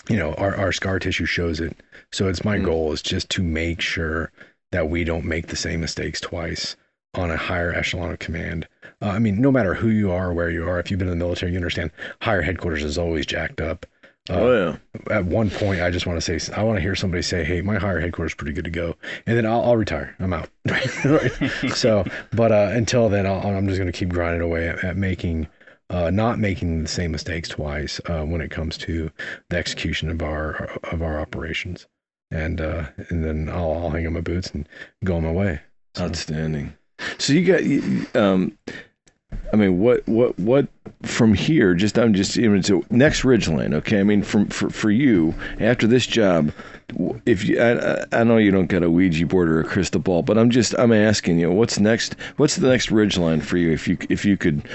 you 0.08 0.16
know, 0.16 0.34
our, 0.34 0.56
our 0.56 0.72
scar 0.72 0.98
tissue 0.98 1.26
shows 1.26 1.60
it. 1.60 1.76
So 2.12 2.28
it's 2.28 2.44
my 2.44 2.58
Mm. 2.58 2.64
goal 2.64 2.92
is 2.92 3.02
just 3.02 3.30
to 3.30 3.42
make 3.44 3.80
sure 3.80 4.32
that 4.72 4.90
we 4.90 5.04
don't 5.04 5.24
make 5.24 5.46
the 5.46 5.56
same 5.56 5.80
mistakes 5.80 6.20
twice 6.20 6.74
on 7.14 7.30
a 7.30 7.36
higher 7.36 7.72
echelon 7.72 8.10
of 8.12 8.18
command. 8.18 8.66
Uh, 9.02 9.06
I 9.08 9.18
mean, 9.18 9.40
no 9.40 9.50
matter 9.52 9.74
who 9.74 9.88
you 9.88 10.10
are, 10.12 10.30
or 10.30 10.32
where 10.34 10.50
you 10.50 10.68
are, 10.68 10.78
if 10.80 10.90
you've 10.90 10.98
been 10.98 11.08
in 11.08 11.18
the 11.18 11.24
military, 11.24 11.52
you 11.52 11.58
understand 11.58 11.90
higher 12.22 12.42
headquarters 12.42 12.82
is 12.84 12.98
always 12.98 13.26
jacked 13.26 13.60
up. 13.60 13.86
Uh, 14.30 14.32
oh 14.34 14.78
yeah. 15.10 15.14
At 15.14 15.26
one 15.26 15.50
point, 15.50 15.82
I 15.82 15.90
just 15.90 16.06
want 16.06 16.18
to 16.22 16.38
say, 16.40 16.52
I 16.54 16.62
want 16.62 16.78
to 16.78 16.80
hear 16.80 16.94
somebody 16.94 17.22
say, 17.22 17.44
"Hey, 17.44 17.60
my 17.60 17.76
higher 17.78 18.00
headquarters 18.00 18.30
is 18.32 18.36
pretty 18.36 18.54
good 18.54 18.64
to 18.64 18.70
go," 18.70 18.96
and 19.26 19.36
then 19.36 19.44
I'll, 19.44 19.62
I'll 19.62 19.76
retire. 19.76 20.16
I'm 20.18 20.32
out. 20.32 20.48
So, 21.74 22.04
but 22.32 22.50
uh, 22.52 22.70
until 22.72 23.08
then, 23.10 23.26
I'll, 23.26 23.46
I'm 23.46 23.66
just 23.66 23.78
going 23.78 23.90
to 23.92 23.98
keep 23.98 24.08
grinding 24.08 24.40
away 24.40 24.68
at, 24.68 24.82
at 24.82 24.96
making, 24.96 25.46
uh, 25.90 26.08
not 26.10 26.38
making 26.38 26.82
the 26.84 26.88
same 26.88 27.10
mistakes 27.12 27.50
twice 27.50 28.00
uh, 28.06 28.24
when 28.24 28.40
it 28.40 28.50
comes 28.50 28.78
to 28.78 29.10
the 29.50 29.56
execution 29.58 30.08
of 30.08 30.22
our 30.22 30.70
of 30.84 31.02
our 31.02 31.20
operations, 31.20 31.86
and 32.30 32.62
uh, 32.62 32.86
and 33.10 33.24
then 33.24 33.50
I'll, 33.50 33.72
I'll 33.72 33.90
hang 33.90 34.06
up 34.06 34.12
my 34.14 34.20
boots 34.22 34.50
and 34.52 34.66
go 35.04 35.16
on 35.16 35.24
my 35.24 35.32
way. 35.32 35.60
So- 35.96 36.04
Outstanding. 36.04 36.74
So 37.18 37.32
you 37.32 37.44
got, 38.04 38.16
um, 38.20 38.56
I 39.52 39.56
mean, 39.56 39.78
what, 39.78 40.06
what, 40.08 40.38
what 40.38 40.68
from 41.02 41.34
here? 41.34 41.74
Just 41.74 41.98
I'm 41.98 42.14
just 42.14 42.38
even 42.38 42.62
so 42.62 42.84
next 42.90 43.22
Ridgeline. 43.22 43.74
Okay, 43.74 44.00
I 44.00 44.02
mean, 44.04 44.22
from 44.22 44.46
for 44.48 44.70
for 44.70 44.90
you 44.90 45.34
after 45.60 45.86
this 45.86 46.06
job, 46.06 46.52
if 47.26 47.44
you, 47.44 47.60
I, 47.60 47.72
I- 48.02 48.04
I 48.12 48.24
know 48.24 48.36
you 48.36 48.50
don't 48.50 48.66
got 48.66 48.82
a 48.82 48.90
Ouija 48.90 49.26
board 49.26 49.48
or 49.48 49.60
a 49.60 49.64
crystal 49.64 50.00
ball, 50.00 50.22
but 50.22 50.38
I'm 50.38 50.50
just 50.50 50.74
I'm 50.78 50.92
asking 50.92 51.38
you, 51.38 51.50
what's 51.50 51.78
next? 51.78 52.16
What's 52.36 52.56
the 52.56 52.68
next 52.68 52.88
Ridgeline 52.90 53.42
for 53.42 53.56
you? 53.56 53.72
If 53.72 53.86
you 53.88 53.98
if 54.08 54.24
you 54.24 54.36
could. 54.36 54.68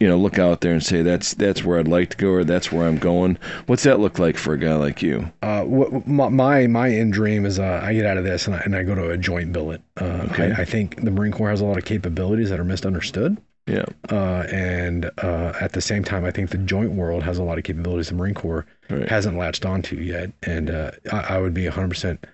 You 0.00 0.08
know, 0.08 0.18
look 0.18 0.38
out 0.38 0.60
there 0.60 0.72
and 0.72 0.82
say 0.84 1.02
that's 1.02 1.34
that's 1.34 1.64
where 1.64 1.78
I'd 1.78 1.88
like 1.88 2.10
to 2.10 2.16
go, 2.16 2.30
or 2.30 2.44
that's 2.44 2.70
where 2.72 2.86
I'm 2.86 2.98
going. 2.98 3.38
What's 3.66 3.82
that 3.84 4.00
look 4.00 4.18
like 4.18 4.36
for 4.36 4.54
a 4.54 4.58
guy 4.58 4.74
like 4.74 5.02
you? 5.02 5.30
Uh, 5.42 5.62
what, 5.64 6.06
my, 6.06 6.66
my 6.66 6.90
end 6.90 7.12
dream 7.12 7.44
is 7.46 7.58
uh, 7.58 7.80
I 7.82 7.94
get 7.94 8.06
out 8.06 8.16
of 8.16 8.24
this 8.24 8.46
and 8.46 8.56
I, 8.56 8.60
and 8.60 8.74
I 8.76 8.82
go 8.82 8.94
to 8.94 9.10
a 9.10 9.16
joint 9.18 9.52
billet. 9.52 9.82
Uh, 10.00 10.26
Okay. 10.30 10.52
I, 10.56 10.62
I 10.62 10.64
think 10.64 11.02
the 11.04 11.10
Marine 11.10 11.32
Corps 11.32 11.50
has 11.50 11.60
a 11.60 11.64
lot 11.64 11.78
of 11.78 11.84
capabilities 11.84 12.50
that 12.50 12.58
are 12.60 12.64
misunderstood, 12.64 13.38
Yeah, 13.66 13.84
uh, 14.10 14.44
and 14.50 15.10
uh, 15.22 15.52
at 15.60 15.72
the 15.72 15.80
same 15.80 16.04
time, 16.04 16.24
I 16.24 16.30
think 16.30 16.50
the 16.50 16.58
joint 16.58 16.92
world 16.92 17.22
has 17.22 17.38
a 17.38 17.42
lot 17.44 17.58
of 17.58 17.64
capabilities 17.64 18.08
the 18.08 18.14
Marine 18.14 18.34
Corps 18.34 18.66
right. 18.90 19.08
hasn't 19.08 19.36
latched 19.36 19.64
onto 19.64 19.96
yet, 19.96 20.32
and 20.42 20.70
uh, 20.70 20.90
I, 21.12 21.36
I 21.36 21.38
would 21.38 21.54
be 21.54 21.64
100 21.64 21.88
percent 21.88 22.26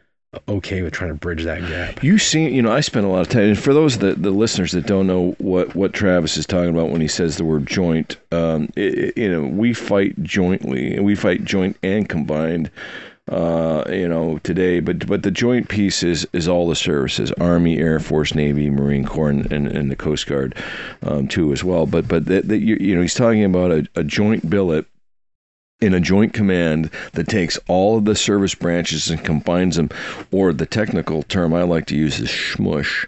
okay 0.48 0.82
with 0.82 0.92
trying 0.92 1.10
to 1.10 1.14
bridge 1.14 1.44
that 1.44 1.60
gap. 1.68 2.02
You 2.02 2.18
see, 2.18 2.48
you 2.48 2.62
know, 2.62 2.72
I 2.72 2.80
spent 2.80 3.06
a 3.06 3.08
lot 3.08 3.20
of 3.20 3.28
time. 3.28 3.42
And 3.44 3.58
for 3.58 3.74
those 3.74 3.98
that 3.98 4.22
the 4.22 4.30
listeners 4.30 4.72
that 4.72 4.86
don't 4.86 5.06
know 5.06 5.32
what 5.38 5.74
what 5.74 5.92
Travis 5.92 6.36
is 6.36 6.46
talking 6.46 6.70
about 6.70 6.90
when 6.90 7.00
he 7.00 7.08
says 7.08 7.36
the 7.36 7.44
word 7.44 7.66
joint, 7.66 8.16
um, 8.32 8.68
it, 8.76 8.98
it- 8.98 9.16
you 9.18 9.30
know, 9.30 9.46
we 9.46 9.72
fight 9.74 10.20
jointly, 10.22 10.94
and 10.94 11.04
we 11.04 11.14
fight 11.14 11.44
joint 11.44 11.76
and 11.82 12.08
combined. 12.08 12.70
Uh, 13.30 13.84
you 13.88 14.08
know, 14.08 14.38
today, 14.38 14.80
but 14.80 15.06
but 15.06 15.22
the 15.22 15.30
joint 15.30 15.68
piece 15.68 16.02
is 16.02 16.26
is 16.32 16.48
all 16.48 16.68
the 16.68 16.74
services: 16.74 17.30
Army, 17.40 17.78
Air 17.78 18.00
Force, 18.00 18.34
Navy, 18.34 18.68
Marine 18.68 19.04
Corps, 19.04 19.30
and, 19.30 19.50
and, 19.52 19.68
and 19.68 19.92
the 19.92 19.96
Coast 19.96 20.26
Guard, 20.26 20.56
um, 21.04 21.28
too, 21.28 21.52
as 21.52 21.62
well. 21.62 21.86
But 21.86 22.08
but 22.08 22.24
that, 22.26 22.48
that 22.48 22.58
you, 22.58 22.76
you 22.80 22.96
know, 22.96 23.00
he's 23.00 23.14
talking 23.14 23.44
about 23.44 23.70
a, 23.70 23.86
a 23.94 24.02
joint 24.02 24.50
billet 24.50 24.86
in 25.82 25.94
a 25.94 26.00
joint 26.00 26.32
command 26.32 26.90
that 27.12 27.28
takes 27.28 27.58
all 27.68 27.98
of 27.98 28.04
the 28.04 28.14
service 28.14 28.54
branches 28.54 29.10
and 29.10 29.24
combines 29.24 29.76
them, 29.76 29.90
or 30.30 30.52
the 30.52 30.66
technical 30.66 31.22
term 31.24 31.52
I 31.52 31.62
like 31.62 31.86
to 31.86 31.96
use 31.96 32.20
is 32.20 32.28
shmush. 32.28 33.06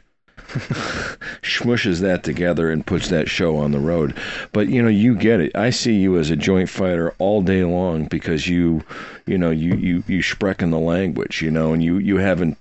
Shmushes 1.42 2.00
that 2.02 2.22
together 2.22 2.70
and 2.70 2.86
puts 2.86 3.08
that 3.08 3.28
show 3.28 3.56
on 3.56 3.72
the 3.72 3.80
road. 3.80 4.16
But 4.52 4.68
you 4.68 4.82
know, 4.82 4.88
you 4.88 5.14
get 5.16 5.40
it. 5.40 5.56
I 5.56 5.70
see 5.70 5.94
you 5.94 6.18
as 6.18 6.30
a 6.30 6.36
joint 6.36 6.68
fighter 6.68 7.14
all 7.18 7.42
day 7.42 7.64
long 7.64 8.06
because 8.06 8.46
you, 8.46 8.82
you 9.26 9.38
know, 9.38 9.50
you 9.50 9.74
you 9.76 10.04
you 10.06 10.22
sprechen 10.22 10.70
the 10.70 10.78
language, 10.78 11.42
you 11.42 11.50
know, 11.50 11.72
and 11.72 11.82
you 11.82 11.98
you 11.98 12.16
haven't, 12.18 12.58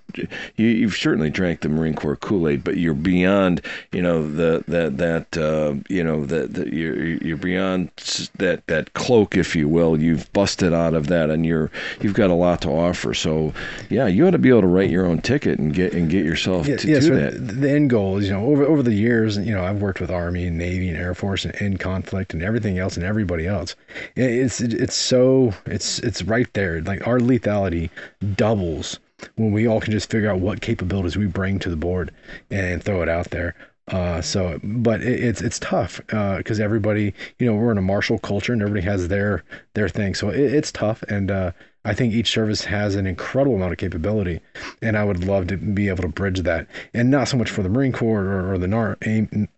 you 0.56 0.66
you've 0.66 0.96
certainly 0.96 1.30
drank 1.30 1.60
the 1.60 1.68
Marine 1.68 1.94
Corps 1.94 2.16
Kool 2.16 2.48
Aid, 2.48 2.64
but 2.64 2.76
you're 2.76 2.94
beyond, 2.94 3.60
you 3.92 4.02
know, 4.02 4.26
the 4.28 4.64
that 4.68 4.96
that 4.98 5.36
uh, 5.36 5.74
you 5.88 6.02
know 6.02 6.24
that 6.26 6.54
that 6.54 6.72
you're 6.72 6.96
you're 7.04 7.36
beyond 7.36 7.90
that 8.38 8.66
that 8.66 8.92
cloak, 8.94 9.36
if 9.36 9.54
you 9.56 9.68
will. 9.68 10.00
You've 10.00 10.32
busted 10.32 10.72
out 10.72 10.94
of 10.94 11.08
that, 11.08 11.30
and 11.30 11.44
you're 11.44 11.70
you've 12.00 12.14
got 12.14 12.30
a 12.30 12.34
lot 12.34 12.60
to 12.62 12.70
offer. 12.70 13.14
So, 13.14 13.52
yeah, 13.90 14.06
you 14.06 14.26
ought 14.26 14.30
to 14.32 14.38
be 14.38 14.48
able 14.48 14.62
to 14.62 14.66
write 14.66 14.90
your 14.90 15.06
own 15.06 15.20
ticket 15.20 15.58
and 15.58 15.72
get 15.72 15.92
and 15.92 16.08
get 16.10 16.24
yourself 16.24 16.66
Yeah, 16.66 16.76
to 16.76 16.88
yeah, 16.88 17.00
do 17.00 17.00
so 17.00 17.14
that. 17.14 17.60
The 17.60 17.70
end 17.70 17.90
goal 17.90 18.18
is, 18.18 18.26
you 18.26 18.32
know, 18.32 18.44
over 18.46 18.64
over 18.64 18.82
the 18.82 18.94
years, 18.94 19.36
you 19.36 19.54
know, 19.54 19.64
I've 19.64 19.80
worked 19.80 20.00
with 20.00 20.10
Army 20.10 20.46
and 20.46 20.58
Navy 20.58 20.88
and 20.88 20.96
Air 20.96 21.14
Force 21.14 21.44
and 21.44 21.54
in 21.56 21.76
conflict 21.78 22.32
and 22.34 22.42
everything 22.42 22.78
else 22.78 22.96
and 22.96 23.04
everybody 23.04 23.46
else. 23.46 23.76
It's 24.16 24.60
it's 24.60 24.94
so 24.94 25.52
it's 25.66 25.98
it's 26.00 26.22
right 26.22 26.52
there. 26.54 26.80
Like 26.80 27.06
our 27.06 27.18
lethality 27.18 27.90
doubles 28.34 28.98
when 29.36 29.52
we 29.52 29.66
all 29.66 29.80
can 29.80 29.92
just 29.92 30.10
figure 30.10 30.30
out 30.30 30.40
what 30.40 30.60
capabilities 30.60 31.16
we 31.16 31.26
bring 31.26 31.58
to 31.60 31.70
the 31.70 31.76
board 31.76 32.10
and 32.50 32.82
throw 32.82 33.02
it 33.02 33.08
out 33.08 33.30
there. 33.30 33.54
Uh, 33.88 34.22
so, 34.22 34.58
but 34.62 35.02
it, 35.02 35.22
it's 35.22 35.42
it's 35.42 35.58
tough 35.58 36.00
because 36.06 36.58
everybody, 36.58 37.12
you 37.38 37.46
know, 37.46 37.54
we're 37.54 37.70
in 37.70 37.76
a 37.76 37.82
martial 37.82 38.18
culture 38.18 38.52
and 38.52 38.62
everybody 38.62 38.84
has 38.84 39.08
their 39.08 39.44
their 39.74 39.90
thing. 39.90 40.14
So 40.14 40.30
it, 40.30 40.40
it's 40.54 40.72
tough, 40.72 41.02
and 41.02 41.30
uh, 41.30 41.52
I 41.84 41.92
think 41.92 42.14
each 42.14 42.32
service 42.32 42.64
has 42.64 42.94
an 42.94 43.06
incredible 43.06 43.56
amount 43.56 43.72
of 43.72 43.78
capability, 43.78 44.40
and 44.80 44.96
I 44.96 45.04
would 45.04 45.24
love 45.24 45.48
to 45.48 45.58
be 45.58 45.88
able 45.88 46.02
to 46.02 46.08
bridge 46.08 46.40
that, 46.40 46.66
and 46.94 47.10
not 47.10 47.28
so 47.28 47.36
much 47.36 47.50
for 47.50 47.62
the 47.62 47.68
Marine 47.68 47.92
Corps 47.92 48.24
or, 48.24 48.54
or 48.54 48.58
the 48.58 48.68
Nar- 48.68 48.96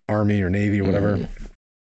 Army 0.09 0.43
or 0.43 0.51
Navy 0.51 0.81
or 0.81 0.85
whatever. 0.85 1.29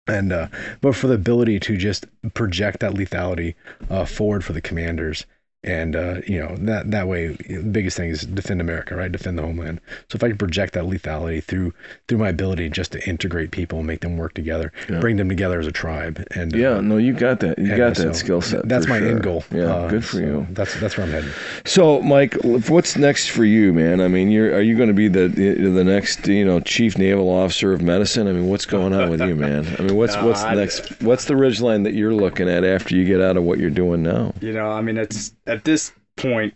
And 0.10 0.34
uh, 0.34 0.48
but 0.82 0.96
for 0.96 1.08
the 1.08 1.14
ability 1.14 1.60
to 1.62 1.78
just 1.78 2.06
project 2.34 2.80
that 2.80 2.94
lethality 2.94 3.56
uh, 3.90 4.06
forward 4.06 4.44
for 4.44 4.54
the 4.54 4.62
commanders 4.62 5.26
and 5.64 5.94
uh, 5.96 6.22
you 6.26 6.40
know 6.40 6.56
that 6.60 6.90
that 6.90 7.06
way 7.10 7.28
the 7.50 7.62
biggest 7.62 7.98
thing 7.98 8.10
is 8.10 8.22
defend 8.22 8.62
america 8.62 8.96
right 8.96 9.12
defend 9.12 9.38
the 9.38 9.42
homeland 9.42 9.82
so 10.08 10.16
if 10.16 10.24
i 10.24 10.30
can 10.30 10.38
project 10.38 10.74
that 10.74 10.86
lethality 10.86 11.44
through 11.44 11.74
through 12.08 12.18
my 12.18 12.30
ability 12.30 12.70
just 12.70 12.94
to 12.94 13.10
integrate 13.10 13.52
people 13.52 13.80
and 13.80 13.86
make 13.88 14.00
them 14.00 14.16
work 14.16 14.34
together 14.34 14.72
Yeah. 14.90 15.00
bring 15.00 15.18
them 15.18 15.28
together 15.28 15.60
as 15.60 15.68
a 15.68 15.72
tribe 15.74 16.26
and 16.32 16.56
Yeah, 16.56 16.78
uh, 16.78 16.82
no, 16.82 16.96
you 16.98 17.12
got 17.12 17.42
that. 17.42 17.58
You 17.60 17.66
and 17.72 17.78
got 17.78 17.98
so 17.98 18.04
that 18.06 18.16
skill 18.16 18.40
set. 18.42 18.70
that's 18.70 18.88
my 18.88 19.00
sure. 19.00 19.10
end 19.10 19.22
goal 19.24 19.44
Yeah, 19.52 19.64
Uh, 19.66 19.90
good 19.90 20.06
for 20.06 20.16
so 20.18 20.22
you. 20.22 20.48
that's 20.52 20.80
that's 20.80 20.96
where 20.96 21.06
i'm 21.06 21.12
headed 21.12 21.32
So, 21.66 22.02
Mike, 22.02 22.36
what's 22.70 22.96
next 22.98 23.28
for 23.30 23.44
you, 23.44 23.74
man? 23.74 24.00
I 24.02 24.08
mean, 24.08 24.32
you're 24.32 24.54
are 24.56 24.62
you 24.62 24.76
going 24.78 24.88
to 24.88 24.94
be 24.94 25.08
the 25.10 25.28
the 25.28 25.84
next 25.84 26.26
you 26.28 26.46
know 26.46 26.62
chief 26.62 26.98
naval 26.98 27.30
officer 27.30 27.74
of 27.74 27.82
medicine? 27.82 28.28
I 28.28 28.32
mean, 28.32 28.48
what's 28.48 28.66
going 28.66 28.94
on 28.94 29.10
with 29.10 29.22
you, 29.22 29.36
man? 29.48 29.68
I 29.78 29.82
mean, 29.84 29.96
what's 29.96 30.16
No, 30.16 30.28
what's 30.28 30.42
I- 30.44 30.56
next? 30.56 31.02
What's 31.02 31.26
the 31.26 31.34
ridgeline 31.36 31.84
that 31.84 31.94
you're 31.94 32.14
looking 32.14 32.48
at 32.50 32.64
after 32.64 32.96
you 32.96 33.04
get 33.06 33.20
out 33.22 33.36
of 33.38 33.44
what 33.44 33.60
you're 33.60 33.70
doing 33.70 34.02
now? 34.04 34.34
You 34.42 34.54
know, 34.54 34.72
I 34.72 34.82
mean, 34.82 34.98
it's 34.98 35.34
at 35.50 35.64
this 35.66 35.92
point, 36.16 36.54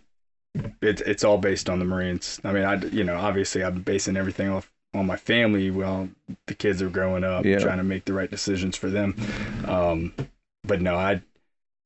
it's 0.80 1.00
it's 1.02 1.24
all 1.24 1.38
based 1.38 1.68
on 1.68 1.78
the 1.78 1.84
Marines. 1.84 2.40
I 2.44 2.52
mean, 2.52 2.64
I 2.64 2.76
you 2.76 3.04
know, 3.04 3.16
obviously, 3.16 3.64
I'm 3.64 3.82
basing 3.82 4.16
everything 4.16 4.48
off 4.48 4.70
on 4.94 5.06
my 5.06 5.16
family. 5.16 5.70
Well, 5.70 6.08
the 6.46 6.54
kids 6.54 6.80
are 6.80 6.88
growing 6.90 7.24
up, 7.24 7.44
Yeah. 7.44 7.58
trying 7.58 7.78
to 7.78 7.84
make 7.84 8.04
the 8.04 8.12
right 8.12 8.30
decisions 8.30 8.76
for 8.76 8.88
them. 8.88 9.16
Um, 9.66 10.14
but 10.64 10.80
no, 10.80 10.96
I. 10.96 11.22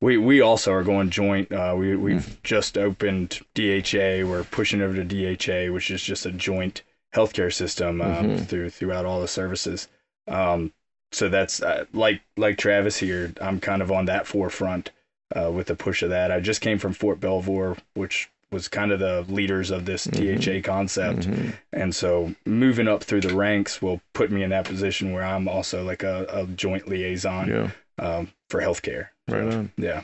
We, 0.01 0.15
we 0.17 0.39
also 0.39 0.71
are 0.71 0.83
going 0.83 1.09
joint. 1.09 1.51
Uh, 1.51 1.75
we 1.77 1.93
we've 1.97 2.41
just 2.41 2.77
opened 2.77 3.41
DHA. 3.53 4.23
We're 4.25 4.45
pushing 4.49 4.81
over 4.81 4.95
to 4.95 5.03
DHA, 5.03 5.73
which 5.73 5.91
is 5.91 6.01
just 6.01 6.25
a 6.25 6.31
joint 6.31 6.83
healthcare 7.13 7.51
system 7.53 7.99
um, 7.99 8.25
Mhm. 8.29 8.47
through 8.47 8.69
throughout 8.69 9.05
all 9.05 9.19
the 9.19 9.27
services. 9.27 9.89
Um, 10.25 10.71
so 11.11 11.27
that's 11.27 11.61
uh, 11.61 11.83
like 11.91 12.21
like 12.37 12.57
Travis 12.57 12.95
here. 12.97 13.33
I'm 13.41 13.59
kind 13.59 13.81
of 13.81 13.91
on 13.91 14.05
that 14.05 14.25
forefront 14.25 14.91
uh, 15.35 15.51
with 15.51 15.67
the 15.67 15.75
push 15.75 16.01
of 16.03 16.09
that. 16.09 16.31
I 16.31 16.39
just 16.39 16.61
came 16.61 16.77
from 16.79 16.93
Fort 16.93 17.19
Belvoir, 17.19 17.77
which 17.93 18.29
was 18.51 18.67
kind 18.67 18.91
of 18.91 18.99
the 18.99 19.23
leaders 19.29 19.69
of 19.69 19.85
this 19.85 20.07
Mhm. 20.07 20.39
DHA 20.41 20.61
concept, 20.63 21.27
Mhm. 21.29 21.53
and 21.71 21.93
so 21.93 22.33
moving 22.47 22.87
up 22.87 23.03
through 23.03 23.21
the 23.21 23.35
ranks 23.35 23.79
will 23.81 24.01
put 24.13 24.31
me 24.31 24.41
in 24.41 24.49
that 24.49 24.65
position 24.65 25.11
where 25.11 25.23
I'm 25.23 25.47
also 25.47 25.83
like 25.83 26.01
a, 26.01 26.25
a 26.29 26.47
joint 26.47 26.87
liaison 26.87 27.47
Yeah, 27.47 27.69
um, 28.03 28.29
for 28.49 28.59
healthcare. 28.59 29.09
right 29.27 29.53
on. 29.53 29.71
Yeah, 29.77 30.01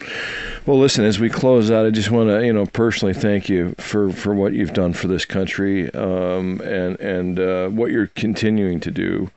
Well, 0.68 0.78
listen, 0.78 1.04
as 1.06 1.20
we 1.20 1.32
close 1.32 1.72
out, 1.72 1.88
I 1.88 1.90
just 1.90 2.12
want 2.12 2.30
to, 2.30 2.46
you 2.46 2.54
know, 2.54 2.68
personally 2.68 3.16
thank 3.16 3.50
you 3.50 3.74
for, 3.80 4.12
for 4.12 4.36
what 4.36 4.54
you've 4.54 4.74
done 4.74 4.94
for 4.94 5.08
this 5.08 5.26
country, 5.26 5.92
um, 5.96 6.62
and 6.64 7.00
and 7.00 7.40
uh, 7.40 7.70
what 7.70 7.90
you're 7.90 8.12
continuing 8.14 8.80
to 8.82 8.92
do 8.92 9.32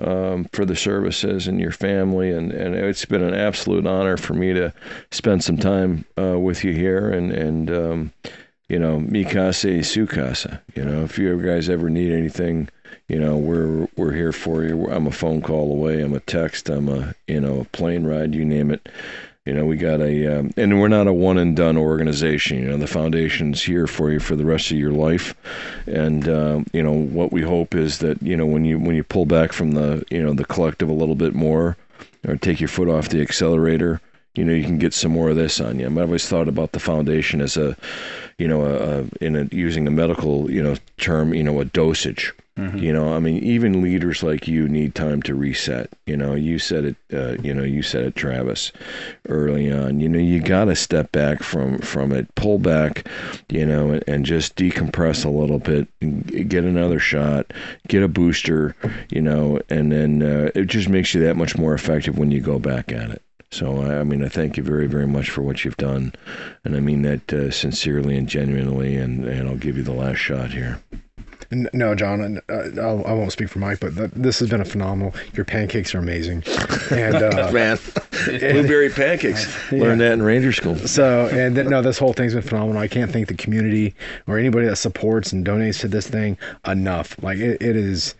um, 0.00 0.46
for 0.52 0.64
the 0.64 0.76
services 0.76 1.46
and 1.46 1.60
your 1.60 1.72
family, 1.72 2.30
and, 2.30 2.52
and 2.52 2.74
it's 2.74 3.04
been 3.04 3.22
an 3.22 3.34
absolute 3.34 3.86
honor 3.86 4.16
for 4.16 4.34
me 4.34 4.52
to 4.52 4.72
spend 5.10 5.42
some 5.42 5.56
time 5.56 6.04
uh, 6.18 6.38
with 6.38 6.64
you 6.64 6.72
here, 6.72 7.10
and 7.10 7.32
and 7.32 7.70
um, 7.70 8.12
you 8.68 8.78
know, 8.78 8.98
mikase 8.98 9.80
sukasa. 9.80 10.60
You 10.74 10.84
know, 10.84 11.04
if 11.04 11.18
you 11.18 11.40
guys 11.40 11.68
ever 11.68 11.88
need 11.88 12.12
anything, 12.12 12.68
you 13.08 13.18
know, 13.18 13.36
we're 13.36 13.88
we're 13.96 14.12
here 14.12 14.32
for 14.32 14.64
you. 14.64 14.90
I'm 14.90 15.06
a 15.06 15.12
phone 15.12 15.40
call 15.40 15.70
away. 15.70 16.02
I'm 16.02 16.14
a 16.14 16.20
text. 16.20 16.68
I'm 16.68 16.88
a 16.88 17.14
you 17.26 17.40
know 17.40 17.60
a 17.60 17.64
plane 17.64 18.04
ride. 18.04 18.34
You 18.34 18.44
name 18.44 18.70
it. 18.70 18.88
You 19.46 19.54
know, 19.54 19.64
we 19.64 19.76
got 19.76 20.00
a, 20.00 20.40
um, 20.40 20.50
and 20.56 20.80
we're 20.80 20.88
not 20.88 21.06
a 21.06 21.12
one 21.12 21.38
and 21.38 21.56
done 21.56 21.76
organization. 21.76 22.58
You 22.58 22.70
know, 22.70 22.76
the 22.78 22.88
foundation's 22.88 23.62
here 23.62 23.86
for 23.86 24.10
you 24.10 24.18
for 24.18 24.34
the 24.34 24.44
rest 24.44 24.72
of 24.72 24.76
your 24.76 24.90
life, 24.90 25.36
and 25.86 26.28
um, 26.28 26.66
you 26.72 26.82
know 26.82 26.92
what 26.92 27.30
we 27.30 27.42
hope 27.42 27.74
is 27.74 27.98
that 27.98 28.20
you 28.20 28.36
know 28.36 28.44
when 28.44 28.64
you 28.64 28.76
when 28.80 28.96
you 28.96 29.04
pull 29.04 29.24
back 29.24 29.52
from 29.52 29.72
the 29.72 30.04
you 30.10 30.20
know 30.20 30.34
the 30.34 30.44
collective 30.44 30.88
a 30.88 30.92
little 30.92 31.14
bit 31.14 31.32
more, 31.32 31.76
or 32.26 32.34
take 32.34 32.60
your 32.60 32.68
foot 32.68 32.88
off 32.88 33.08
the 33.08 33.22
accelerator, 33.22 34.00
you 34.36 34.44
know 34.44 34.52
you 34.52 34.64
can 34.64 34.78
get 34.78 34.94
some 34.94 35.12
more 35.12 35.30
of 35.30 35.36
this 35.36 35.60
on 35.60 35.78
you. 35.78 35.86
I've 35.86 35.98
always 35.98 36.28
thought 36.28 36.48
about 36.48 36.72
the 36.72 36.80
foundation 36.80 37.40
as 37.40 37.56
a, 37.56 37.76
you 38.38 38.48
know, 38.48 38.62
a, 38.62 39.00
a 39.00 39.04
in 39.20 39.36
a, 39.36 39.48
using 39.52 39.86
a 39.86 39.90
medical 39.90 40.50
you 40.50 40.62
know 40.62 40.76
term, 40.98 41.34
you 41.34 41.42
know, 41.42 41.60
a 41.60 41.64
dosage. 41.64 42.32
Mhm. 42.58 42.80
You 42.80 42.90
know, 42.90 43.12
I 43.14 43.18
mean, 43.18 43.42
even 43.42 43.82
leaders 43.82 44.22
like 44.22 44.48
you 44.48 44.66
need 44.66 44.94
time 44.94 45.20
to 45.24 45.34
reset. 45.34 45.90
You 46.06 46.16
know, 46.16 46.34
you 46.34 46.58
said 46.58 46.86
it. 46.86 46.96
Uh, 47.12 47.36
you 47.42 47.52
know, 47.52 47.62
you 47.62 47.82
said 47.82 48.04
it, 48.04 48.16
Travis, 48.16 48.72
early 49.28 49.70
on. 49.70 50.00
You 50.00 50.08
know, 50.08 50.18
you 50.18 50.40
got 50.40 50.64
to 50.64 50.74
step 50.74 51.12
back 51.12 51.42
from 51.42 51.78
from 51.80 52.12
it, 52.12 52.34
pull 52.34 52.58
back. 52.58 53.06
You 53.50 53.66
know, 53.66 53.90
and, 53.90 54.04
and 54.06 54.24
just 54.24 54.56
decompress 54.56 55.22
a 55.22 55.28
little 55.28 55.58
bit, 55.58 55.86
and 56.00 56.48
get 56.48 56.64
another 56.64 56.98
shot, 56.98 57.52
get 57.88 58.02
a 58.02 58.08
booster. 58.08 58.74
You 59.10 59.20
know, 59.20 59.60
and 59.68 59.92
then 59.92 60.22
uh, 60.22 60.50
it 60.54 60.64
just 60.68 60.88
makes 60.88 61.12
you 61.12 61.22
that 61.24 61.36
much 61.36 61.58
more 61.58 61.74
effective 61.74 62.16
when 62.16 62.30
you 62.30 62.40
go 62.40 62.58
back 62.58 62.90
at 62.90 63.10
it. 63.10 63.20
So, 63.50 63.80
I 63.82 64.00
I 64.00 64.04
mean, 64.04 64.24
I 64.24 64.28
thank 64.28 64.56
you 64.56 64.62
very, 64.62 64.86
very 64.86 65.06
much 65.06 65.30
for 65.30 65.42
what 65.42 65.64
you've 65.64 65.76
done, 65.76 66.12
and 66.64 66.76
I 66.76 66.80
mean 66.80 67.02
that 67.02 67.32
uh, 67.32 67.50
sincerely 67.50 68.16
and 68.16 68.28
genuinely. 68.28 68.96
And 68.96 69.24
and 69.24 69.48
I'll 69.48 69.56
give 69.56 69.76
you 69.76 69.82
the 69.82 69.92
last 69.92 70.18
shot 70.18 70.50
here. 70.50 70.80
No, 71.52 71.94
John, 71.94 72.40
uh, 72.48 72.52
I'll, 72.80 73.06
I 73.06 73.12
won't 73.12 73.30
speak 73.30 73.48
for 73.48 73.60
Mike, 73.60 73.78
but 73.78 73.94
th- 73.94 74.10
this 74.16 74.40
has 74.40 74.50
been 74.50 74.60
a 74.60 74.64
phenomenal. 74.64 75.14
Your 75.34 75.44
pancakes 75.44 75.94
are 75.94 75.98
amazing, 75.98 76.42
and 76.90 77.14
uh, 77.14 77.50
Man, 77.52 77.78
blueberry 78.26 78.90
pancakes. 78.90 79.46
Learned 79.70 80.00
that 80.00 80.12
in 80.14 80.22
Ranger 80.22 80.52
School. 80.52 80.74
so 80.76 81.28
and 81.28 81.54
th- 81.54 81.68
no, 81.68 81.82
this 81.82 81.98
whole 81.98 82.12
thing's 82.12 82.34
been 82.34 82.42
phenomenal. 82.42 82.82
I 82.82 82.88
can't 82.88 83.12
thank 83.12 83.28
the 83.28 83.34
community 83.34 83.94
or 84.26 84.38
anybody 84.38 84.66
that 84.66 84.76
supports 84.76 85.32
and 85.32 85.46
donates 85.46 85.80
to 85.82 85.88
this 85.88 86.08
thing 86.08 86.36
enough. 86.66 87.16
Like 87.22 87.38
it, 87.38 87.62
it 87.62 87.76
is. 87.76 88.16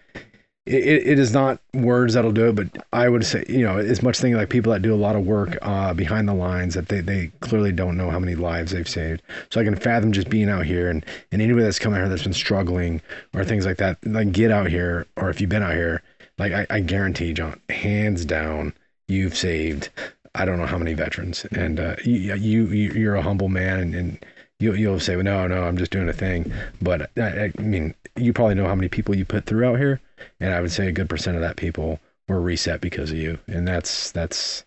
It, 0.67 1.07
it 1.07 1.19
is 1.19 1.33
not 1.33 1.61
words 1.75 2.15
that'll 2.15 2.33
do 2.33 2.49
it, 2.49 2.57
but 2.57 2.85
I 2.93 3.09
would 3.09 3.25
say, 3.25 3.45
you 3.49 3.65
know, 3.65 3.79
as 3.79 4.03
much 4.03 4.19
thing 4.19 4.35
like 4.35 4.51
people 4.51 4.73
that 4.73 4.83
do 4.83 4.93
a 4.93 4.97
lot 4.97 5.15
of 5.15 5.25
work 5.25 5.57
uh, 5.63 5.95
behind 5.95 6.29
the 6.29 6.35
lines 6.35 6.75
that 6.75 6.89
they, 6.89 7.01
they 7.01 7.29
clearly 7.41 7.71
don't 7.71 7.97
know 7.97 8.11
how 8.11 8.19
many 8.19 8.35
lives 8.35 8.73
they've 8.73 8.89
saved. 8.89 9.23
So 9.51 9.61
I 9.61 9.65
can 9.65 9.77
fathom 9.77 10.11
just 10.13 10.29
being 10.29 10.49
out 10.49 10.67
here 10.67 10.91
and, 10.91 11.05
and 11.31 11.41
anybody 11.41 11.65
that's 11.65 11.79
come 11.79 11.95
out 11.95 11.99
here 11.99 12.09
that's 12.09 12.25
been 12.25 12.33
struggling 12.33 13.01
or 13.33 13.45
things 13.45 13.65
like 13.65 13.77
that, 13.79 13.99
like 14.05 14.33
get 14.33 14.51
out 14.51 14.69
here, 14.69 15.07
or 15.17 15.31
if 15.31 15.41
you've 15.41 15.51
been 15.51 15.63
out 15.63 15.75
here, 15.75 16.03
like 16.37 16.53
I, 16.53 16.67
I 16.69 16.81
guarantee, 16.81 17.33
John, 17.33 17.61
hands 17.71 18.25
down, 18.25 18.73
you've 19.07 19.37
saved 19.37 19.89
I 20.35 20.45
don't 20.45 20.59
know 20.59 20.67
how 20.67 20.77
many 20.79 20.93
veterans, 20.93 21.47
and 21.53 21.81
uh, 21.81 21.97
you, 22.05 22.35
you 22.35 22.67
you- 22.67 22.93
you're 22.93 23.15
a 23.17 23.23
humble 23.23 23.49
man, 23.49 23.81
and, 23.81 23.95
and 23.95 24.27
you'll 24.61 24.77
you'll 24.77 25.01
say, 25.01 25.17
well, 25.17 25.25
no, 25.25 25.47
no, 25.47 25.63
I'm 25.65 25.79
just 25.79 25.91
doing 25.93 26.09
a 26.09 26.13
thing. 26.13 26.53
But 26.83 27.11
I, 27.17 27.53
I 27.59 27.61
mean, 27.61 27.95
you 28.17 28.33
probably 28.35 28.55
know 28.55 28.67
how 28.67 28.75
many 28.75 28.89
people 28.89 29.17
you 29.17 29.25
put 29.25 29.47
through 29.47 29.65
out 29.65 29.79
here, 29.79 29.99
and 30.41 30.55
I 30.55 30.61
would 30.61 30.73
say 30.73 30.89
a 30.89 30.93
good 30.93 31.09
percent 31.09 31.37
of 31.37 31.43
that 31.43 31.57
people 31.57 32.01
were 32.29 32.41
reset 32.41 32.81
because 32.81 33.11
of 33.11 33.17
you, 33.17 33.39
and 33.47 33.67
that's 33.67 34.11
that's 34.13 34.65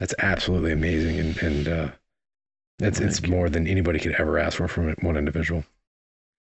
that's 0.00 0.14
absolutely 0.18 0.72
amazing, 0.72 1.18
and 1.18 1.36
and 1.38 1.68
uh, 1.68 1.88
it's 2.80 3.00
it's 3.00 3.26
more 3.26 3.48
than 3.48 3.66
anybody 3.66 3.98
could 3.98 4.14
ever 4.18 4.38
ask 4.38 4.58
for 4.58 4.68
from 4.68 4.94
one 5.00 5.16
individual. 5.16 5.64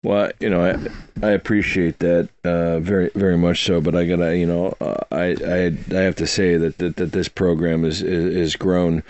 Well, 0.03 0.31
you 0.39 0.49
know, 0.49 0.63
I 0.63 1.25
I 1.25 1.31
appreciate 1.31 1.99
that 1.99 2.29
uh, 2.43 2.79
very 2.79 3.09
very 3.15 3.37
much 3.37 3.63
so. 3.63 3.81
But 3.81 3.95
I 3.95 4.05
gotta, 4.05 4.37
you 4.37 4.45
know, 4.45 4.75
uh, 4.79 5.03
I 5.11 5.35
I 5.43 5.97
I 5.97 6.01
have 6.01 6.15
to 6.17 6.27
say 6.27 6.57
that 6.57 6.77
that, 6.77 6.97
that 6.97 7.11
this 7.11 7.27
program 7.27 7.83
is, 7.83 8.01
is 8.03 8.35
is 8.35 8.55
grown 8.55 9.03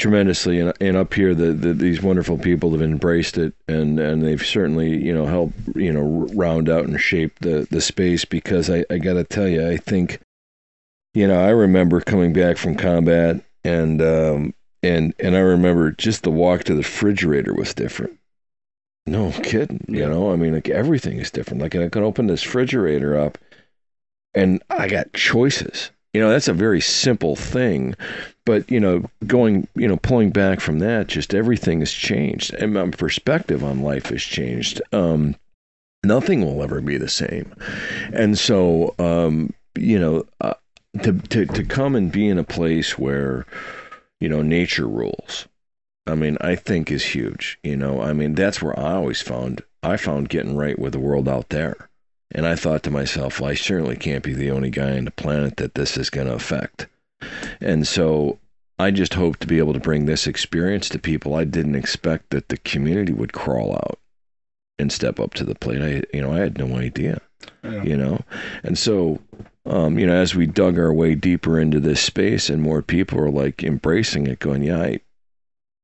tremendously, 0.00 0.58
and 0.58 0.72
and 0.80 0.96
up 0.96 1.14
here, 1.14 1.34
the, 1.34 1.52
the 1.52 1.72
these 1.72 2.02
wonderful 2.02 2.38
people 2.38 2.72
have 2.72 2.82
embraced 2.82 3.38
it, 3.38 3.54
and 3.68 4.00
and 4.00 4.22
they've 4.22 4.44
certainly 4.44 4.96
you 4.96 5.14
know 5.14 5.26
helped 5.26 5.54
you 5.76 5.92
know 5.92 6.26
round 6.34 6.68
out 6.68 6.86
and 6.86 7.00
shape 7.00 7.38
the 7.40 7.68
the 7.70 7.80
space. 7.80 8.24
Because 8.24 8.68
I 8.68 8.84
I 8.90 8.98
gotta 8.98 9.24
tell 9.24 9.46
you, 9.46 9.68
I 9.68 9.76
think, 9.76 10.20
you 11.14 11.28
know, 11.28 11.40
I 11.40 11.50
remember 11.50 12.00
coming 12.00 12.32
back 12.32 12.56
from 12.56 12.74
combat, 12.74 13.44
and 13.62 14.02
um 14.02 14.54
and 14.82 15.14
and 15.20 15.36
I 15.36 15.40
remember 15.40 15.92
just 15.92 16.22
the 16.22 16.30
walk 16.30 16.64
to 16.64 16.72
the 16.72 16.78
refrigerator 16.78 17.54
was 17.54 17.74
different. 17.74 18.18
No 19.06 19.32
kidding. 19.42 19.84
You 19.88 20.08
know, 20.08 20.32
I 20.32 20.36
mean, 20.36 20.54
like 20.54 20.68
everything 20.68 21.18
is 21.18 21.30
different. 21.30 21.62
Like 21.62 21.74
I 21.74 21.88
can 21.88 22.02
open 22.02 22.26
this 22.26 22.44
refrigerator 22.44 23.16
up 23.18 23.38
and 24.34 24.62
I 24.70 24.88
got 24.88 25.12
choices. 25.12 25.90
You 26.12 26.20
know, 26.20 26.30
that's 26.30 26.48
a 26.48 26.52
very 26.52 26.80
simple 26.80 27.36
thing. 27.36 27.94
But, 28.44 28.70
you 28.70 28.80
know, 28.80 29.04
going, 29.26 29.68
you 29.74 29.86
know, 29.86 29.96
pulling 29.96 30.30
back 30.30 30.60
from 30.60 30.80
that, 30.80 31.06
just 31.06 31.34
everything 31.34 31.80
has 31.80 31.92
changed. 31.92 32.52
And 32.54 32.74
my 32.74 32.90
perspective 32.90 33.62
on 33.62 33.82
life 33.82 34.06
has 34.06 34.22
changed. 34.22 34.82
Um, 34.92 35.36
nothing 36.04 36.44
will 36.44 36.62
ever 36.62 36.80
be 36.80 36.96
the 36.96 37.08
same. 37.08 37.54
And 38.12 38.36
so, 38.38 38.94
um, 38.98 39.52
you 39.76 39.98
know, 39.98 40.26
uh, 40.40 40.54
to, 41.02 41.12
to, 41.12 41.46
to 41.46 41.64
come 41.64 41.94
and 41.94 42.10
be 42.10 42.26
in 42.28 42.38
a 42.38 42.44
place 42.44 42.98
where, 42.98 43.46
you 44.18 44.28
know, 44.28 44.42
nature 44.42 44.88
rules. 44.88 45.46
I 46.06 46.16
mean, 46.16 46.36
I 46.40 46.56
think 46.56 46.90
is 46.90 47.04
huge. 47.04 47.58
You 47.62 47.76
know, 47.76 48.00
I 48.00 48.12
mean, 48.12 48.34
that's 48.34 48.60
where 48.60 48.76
I 48.76 48.94
always 48.94 49.22
found 49.22 49.62
I 49.82 49.96
found 49.96 50.28
getting 50.28 50.56
right 50.56 50.78
with 50.78 50.92
the 50.92 50.98
world 50.98 51.28
out 51.28 51.50
there. 51.50 51.89
And 52.32 52.46
I 52.46 52.54
thought 52.54 52.82
to 52.84 52.90
myself, 52.90 53.40
well, 53.40 53.50
I 53.50 53.54
certainly 53.54 53.96
can't 53.96 54.22
be 54.22 54.34
the 54.34 54.50
only 54.50 54.70
guy 54.70 54.96
on 54.96 55.04
the 55.06 55.10
planet 55.10 55.56
that 55.56 55.74
this 55.74 55.96
is 55.96 56.10
going 56.10 56.28
to 56.28 56.34
affect. 56.34 56.86
And 57.60 57.86
so 57.86 58.38
I 58.78 58.90
just 58.90 59.14
hope 59.14 59.38
to 59.38 59.46
be 59.46 59.58
able 59.58 59.72
to 59.72 59.80
bring 59.80 60.06
this 60.06 60.26
experience 60.26 60.88
to 60.90 60.98
people. 60.98 61.34
I 61.34 61.44
didn't 61.44 61.74
expect 61.74 62.30
that 62.30 62.48
the 62.48 62.56
community 62.58 63.12
would 63.12 63.32
crawl 63.32 63.74
out 63.74 63.98
and 64.78 64.92
step 64.92 65.18
up 65.20 65.34
to 65.34 65.44
the 65.44 65.54
plate. 65.54 65.82
I, 65.82 66.16
you 66.16 66.22
know, 66.22 66.32
I 66.32 66.38
had 66.38 66.56
no 66.56 66.76
idea 66.76 67.20
Yeah. 67.62 67.82
you 67.82 67.96
know 67.96 68.20
and 68.62 68.76
so 68.76 69.18
um, 69.66 69.98
you 69.98 70.06
know 70.06 70.14
as 70.14 70.34
we 70.34 70.46
dug 70.46 70.78
our 70.78 70.92
way 70.92 71.14
deeper 71.14 71.58
into 71.58 71.80
this 71.80 72.00
space 72.00 72.50
and 72.50 72.62
more 72.62 72.82
people 72.82 73.18
are 73.18 73.30
like 73.30 73.62
embracing 73.64 74.26
it 74.26 74.38
going 74.40 74.62
yeah 74.62 74.80
i 74.80 75.00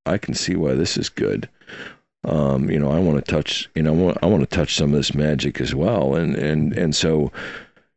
I 0.06 0.18
can 0.18 0.34
see 0.34 0.54
why 0.54 0.74
this 0.74 0.96
is 0.96 1.08
good. 1.08 1.48
Um, 2.26 2.68
you 2.68 2.78
know, 2.78 2.90
I 2.90 2.98
want 2.98 3.24
to 3.24 3.30
touch, 3.30 3.70
you 3.76 3.82
know, 3.82 4.16
I 4.20 4.26
want, 4.26 4.42
to 4.42 4.56
touch 4.56 4.74
some 4.74 4.90
of 4.90 4.96
this 4.96 5.14
magic 5.14 5.60
as 5.60 5.74
well, 5.74 6.16
and 6.16 6.34
and 6.34 6.76
and 6.76 6.94
so, 6.94 7.30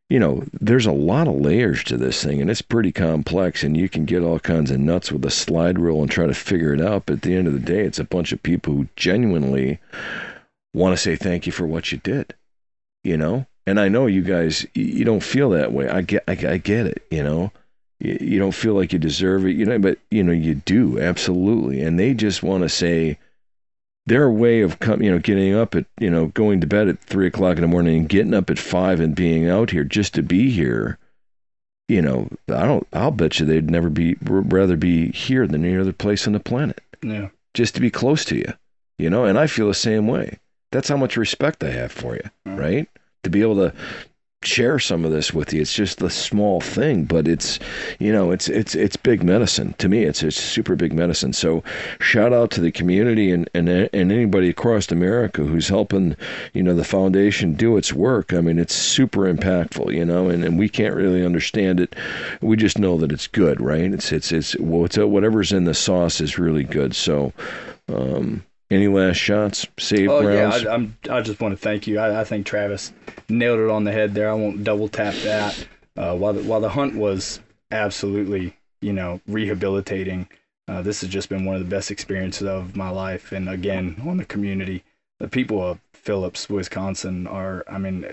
you 0.09 0.19
know, 0.19 0.43
there's 0.53 0.85
a 0.85 0.91
lot 0.91 1.27
of 1.27 1.35
layers 1.35 1.83
to 1.85 1.97
this 1.97 2.23
thing, 2.23 2.39
and 2.39 2.49
it's 2.49 2.61
pretty 2.61 2.91
complex, 2.91 3.63
and 3.63 3.75
you 3.75 3.89
can 3.89 4.05
get 4.05 4.21
all 4.21 4.39
kinds 4.39 4.69
of 4.69 4.79
nuts 4.79 5.11
with 5.11 5.25
a 5.25 5.31
slide 5.31 5.79
rule 5.79 6.01
and 6.03 6.11
try 6.11 6.27
to 6.27 6.33
figure 6.35 6.73
it 6.73 6.81
out. 6.81 7.07
But 7.07 7.13
at 7.13 7.21
the 7.23 7.35
end 7.35 7.47
of 7.47 7.53
the 7.53 7.59
day, 7.59 7.81
it's 7.81 7.97
a 7.97 8.03
bunch 8.03 8.31
of 8.31 8.43
people 8.43 8.73
who 8.75 8.87
genuinely 8.95 9.79
want 10.75 10.93
to 10.93 11.01
say 11.01 11.15
thank 11.15 11.47
you 11.47 11.51
for 11.51 11.65
what 11.65 11.91
you 11.91 11.97
did, 11.97 12.35
you 13.03 13.17
know. 13.17 13.47
And 13.65 13.79
I 13.79 13.87
know 13.87 14.05
you 14.05 14.21
guys, 14.21 14.65
you 14.75 15.05
don't 15.05 15.23
feel 15.23 15.49
that 15.51 15.73
way. 15.73 15.89
I 15.89 16.01
get, 16.01 16.23
I, 16.27 16.31
I 16.31 16.57
get 16.57 16.85
it, 16.85 17.03
you 17.09 17.23
know 17.23 17.51
you, 17.99 18.39
don't 18.39 18.53
feel 18.53 18.75
like 18.75 18.93
you 18.93 18.99
deserve 18.99 19.45
it, 19.45 19.55
you 19.55 19.65
know, 19.65 19.77
but 19.77 19.99
you 20.09 20.23
know 20.23 20.31
you 20.31 20.55
do 20.55 20.99
absolutely, 20.99 21.81
and 21.81 21.99
they 21.99 22.13
just 22.13 22.41
want 22.41 22.63
to 22.63 22.69
say 22.69 23.17
their 24.09 24.29
way 24.29 24.61
of 24.61 24.79
come, 24.79 25.01
you 25.01 25.09
know, 25.09 25.19
getting 25.19 25.55
up 25.55 25.75
at, 25.75 25.85
you 25.99 26.09
know, 26.09 26.27
going 26.27 26.59
to 26.61 26.67
bed 26.67 26.89
at 26.89 26.99
three 26.99 27.27
o'clock 27.27 27.55
in 27.55 27.61
the 27.61 27.67
morning 27.67 27.97
and 27.97 28.09
getting 28.09 28.33
up 28.33 28.49
at 28.49 28.59
five 28.59 28.99
and 28.99 29.15
being 29.15 29.47
out 29.47 29.69
here 29.69 29.83
just 29.83 30.15
to 30.15 30.23
be 30.23 30.49
here. 30.49 30.97
You 31.87 32.01
know, 32.01 32.27
I 32.49 32.65
don't. 32.65 32.85
I'll 32.93 33.11
bet 33.11 33.39
you 33.39 33.45
they'd 33.45 33.69
never 33.69 33.89
be 33.89 34.15
rather 34.21 34.75
be 34.75 35.11
here 35.11 35.47
than 35.47 35.65
any 35.65 35.77
other 35.77 35.93
place 35.93 36.27
on 36.27 36.33
the 36.33 36.39
planet. 36.39 36.81
Yeah, 37.01 37.29
just 37.53 37.75
to 37.75 37.81
be 37.81 37.89
close 37.89 38.25
to 38.25 38.35
you. 38.35 38.53
You 38.99 39.09
know, 39.09 39.25
and 39.25 39.39
I 39.39 39.47
feel 39.47 39.67
the 39.67 39.73
same 39.73 40.07
way. 40.07 40.37
That's 40.71 40.89
how 40.89 40.97
much 40.97 41.17
respect 41.17 41.63
I 41.63 41.71
have 41.71 41.91
for 41.91 42.15
you, 42.15 42.29
mm-hmm. 42.47 42.57
right? 42.57 42.89
To 43.23 43.29
be 43.29 43.41
able 43.41 43.55
to 43.55 43.73
share 44.41 44.79
some 44.79 45.03
of 45.03 45.11
this 45.11 45.33
with 45.33 45.53
you. 45.53 45.61
It's 45.61 45.73
just 45.73 46.01
a 46.01 46.09
small 46.09 46.61
thing, 46.61 47.03
but 47.03 47.27
it's 47.27 47.59
you 47.99 48.11
know 48.11 48.31
it's 48.31 48.47
it's 48.47 48.73
it's 48.73 48.95
big 48.95 49.21
medicine 49.21 49.73
to 49.79 49.89
me. 49.89 50.03
It's 50.03 50.23
it's 50.23 50.37
super 50.37 50.75
big 50.75 50.93
medicine. 50.93 51.33
So 51.33 51.61
shout 51.99 52.31
out 52.31 52.49
to 52.51 52.61
the 52.61 52.71
community 52.71 53.31
and 53.31 53.49
and 53.53 53.67
and 53.67 54.11
anybody 54.11 54.49
across 54.49 54.91
America 54.91 55.43
who's 55.43 55.67
helping 55.67 56.15
you 56.53 56.63
know 56.63 56.73
the 56.73 56.85
foundation 56.85 57.53
do 57.53 57.75
its 57.75 57.91
work. 57.91 58.31
I 58.33 58.39
mean 58.39 58.59
it's 58.59 58.73
super 58.75 59.31
impactful, 59.31 59.93
you 59.93 60.05
know, 60.05 60.29
and, 60.29 60.43
and 60.43 60.57
we 60.57 60.69
can't 60.69 60.95
really 60.95 61.25
understand 61.25 61.81
it. 61.81 61.95
We 62.41 62.55
just 62.55 62.79
know 62.79 62.97
that 62.99 63.11
it's 63.11 63.27
good, 63.27 63.59
right? 63.59 63.91
It's 63.91 64.11
it's 64.11 64.31
it's 64.31 64.53
whatever's 64.57 65.51
in 65.51 65.65
the 65.65 65.73
sauce 65.73 66.21
is 66.21 66.39
really 66.39 66.63
good. 66.63 66.95
So. 66.95 67.33
Um, 67.89 68.43
any 68.71 68.87
last 68.87 69.17
shots? 69.17 69.67
Save 69.77 70.09
oh, 70.09 70.23
rounds? 70.23 70.63
yeah, 70.63 70.69
I, 70.69 70.73
am 70.73 70.97
I 71.09 71.21
just 71.21 71.39
want 71.39 71.53
to 71.53 71.57
thank 71.57 71.87
you. 71.87 71.99
I, 71.99 72.21
I, 72.21 72.23
think 72.23 72.45
Travis 72.45 72.93
nailed 73.27 73.59
it 73.59 73.69
on 73.69 73.83
the 73.83 73.91
head 73.91 74.13
there. 74.13 74.29
I 74.29 74.33
won't 74.33 74.63
double 74.63 74.87
tap 74.87 75.13
that. 75.23 75.67
Uh, 75.97 76.15
while 76.15 76.33
the, 76.33 76.43
while 76.43 76.61
the 76.61 76.69
hunt 76.69 76.95
was 76.95 77.39
absolutely, 77.71 78.55
you 78.81 78.93
know, 78.93 79.19
rehabilitating, 79.27 80.27
uh, 80.67 80.81
this 80.81 81.01
has 81.01 81.09
just 81.09 81.29
been 81.29 81.45
one 81.45 81.55
of 81.55 81.61
the 81.61 81.75
best 81.75 81.91
experiences 81.91 82.47
of 82.47 82.75
my 82.75 82.89
life. 82.89 83.31
And 83.31 83.49
again, 83.49 84.01
on 84.05 84.17
the 84.17 84.25
community, 84.25 84.83
the 85.19 85.27
people 85.27 85.61
of 85.61 85.79
Phillips, 85.93 86.47
Wisconsin, 86.47 87.27
are. 87.27 87.63
I 87.67 87.77
mean, 87.77 88.05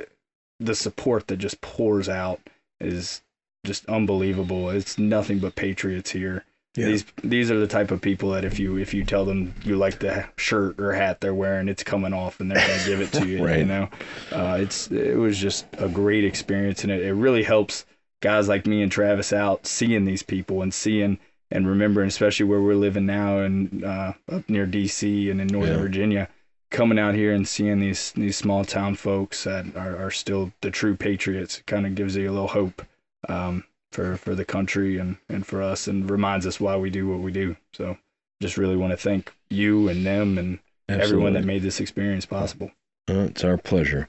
the 0.58 0.74
support 0.74 1.28
that 1.28 1.36
just 1.36 1.60
pours 1.60 2.08
out 2.08 2.40
is 2.80 3.22
just 3.64 3.86
unbelievable. 3.86 4.70
It's 4.70 4.98
nothing 4.98 5.38
but 5.38 5.54
patriots 5.54 6.10
here. 6.12 6.44
Yeah. 6.76 6.86
These 6.86 7.04
these 7.22 7.50
are 7.50 7.58
the 7.58 7.66
type 7.66 7.90
of 7.90 8.00
people 8.00 8.30
that 8.30 8.44
if 8.44 8.58
you 8.58 8.76
if 8.76 8.92
you 8.92 9.04
tell 9.04 9.24
them 9.24 9.54
you 9.64 9.76
like 9.76 9.98
the 9.98 10.26
shirt 10.36 10.78
or 10.78 10.92
hat 10.92 11.20
they're 11.20 11.34
wearing, 11.34 11.68
it's 11.68 11.82
coming 11.82 12.12
off 12.12 12.40
and 12.40 12.50
they're 12.50 12.66
gonna 12.66 12.84
give 12.84 13.00
it 13.00 13.12
to 13.12 13.26
you. 13.26 13.44
right. 13.44 13.58
You 13.58 13.64
know, 13.64 13.88
uh, 14.30 14.58
it's 14.60 14.90
it 14.90 15.16
was 15.16 15.38
just 15.38 15.66
a 15.78 15.88
great 15.88 16.24
experience 16.24 16.82
and 16.82 16.92
it, 16.92 17.02
it 17.02 17.14
really 17.14 17.42
helps 17.42 17.86
guys 18.20 18.48
like 18.48 18.66
me 18.66 18.82
and 18.82 18.92
Travis 18.92 19.32
out 19.32 19.66
seeing 19.66 20.04
these 20.04 20.22
people 20.22 20.62
and 20.62 20.72
seeing 20.72 21.18
and 21.50 21.68
remembering, 21.68 22.08
especially 22.08 22.46
where 22.46 22.60
we're 22.60 22.74
living 22.74 23.06
now 23.06 23.38
and 23.38 23.84
uh, 23.84 24.12
up 24.30 24.48
near 24.48 24.66
D.C. 24.66 25.30
and 25.30 25.40
in 25.40 25.46
Northern 25.46 25.76
yeah. 25.76 25.80
Virginia, 25.80 26.28
coming 26.70 26.98
out 26.98 27.14
here 27.14 27.32
and 27.32 27.46
seeing 27.46 27.78
these 27.80 28.12
these 28.12 28.36
small 28.36 28.64
town 28.64 28.96
folks 28.96 29.44
that 29.44 29.76
are, 29.76 29.96
are 29.96 30.10
still 30.10 30.52
the 30.60 30.70
true 30.70 30.96
patriots. 30.96 31.62
kind 31.66 31.86
of 31.86 31.94
gives 31.94 32.16
you 32.16 32.28
a 32.28 32.32
little 32.32 32.48
hope. 32.48 32.84
Um, 33.28 33.64
for 33.96 34.16
for 34.18 34.34
the 34.34 34.44
country 34.44 34.98
and 34.98 35.16
and 35.28 35.46
for 35.46 35.62
us 35.62 35.88
and 35.88 36.08
reminds 36.10 36.46
us 36.46 36.60
why 36.60 36.76
we 36.76 36.90
do 36.90 37.08
what 37.08 37.20
we 37.20 37.32
do. 37.32 37.56
So 37.72 37.96
just 38.42 38.58
really 38.58 38.76
want 38.76 38.92
to 38.92 38.96
thank 38.96 39.32
you 39.48 39.88
and 39.88 40.04
them 40.04 40.36
and 40.36 40.58
Absolutely. 40.88 41.08
everyone 41.08 41.32
that 41.32 41.44
made 41.44 41.62
this 41.62 41.80
experience 41.80 42.26
possible. 42.26 42.70
Uh, 43.08 43.26
it's 43.30 43.42
our 43.42 43.56
pleasure. 43.56 44.08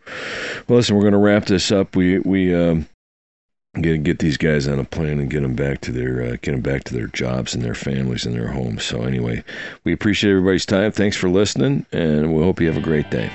Well, 0.67 0.77
listen, 0.77 0.95
we're 0.95 1.03
going 1.03 1.13
to 1.13 1.19
wrap 1.19 1.45
this 1.45 1.71
up. 1.71 1.95
We 1.95 2.19
we 2.19 2.53
um, 2.53 2.87
get 3.81 4.03
get 4.03 4.19
these 4.19 4.37
guys 4.37 4.67
on 4.67 4.77
a 4.77 4.83
plane 4.83 5.19
and 5.21 5.29
get 5.29 5.41
them 5.41 5.55
back 5.55 5.79
to 5.81 5.91
their 5.93 6.21
uh, 6.21 6.31
get 6.41 6.51
them 6.51 6.61
back 6.61 6.83
to 6.85 6.93
their 6.93 7.07
jobs 7.07 7.55
and 7.55 7.63
their 7.63 7.75
families 7.75 8.25
and 8.25 8.35
their 8.35 8.49
homes. 8.49 8.83
So 8.83 9.03
anyway, 9.03 9.43
we 9.85 9.93
appreciate 9.93 10.31
everybody's 10.31 10.65
time. 10.65 10.91
Thanks 10.91 11.15
for 11.15 11.29
listening, 11.29 11.85
and 11.93 12.33
we 12.33 12.43
hope 12.43 12.59
you 12.59 12.67
have 12.67 12.77
a 12.77 12.81
great 12.81 13.09
day. 13.09 13.31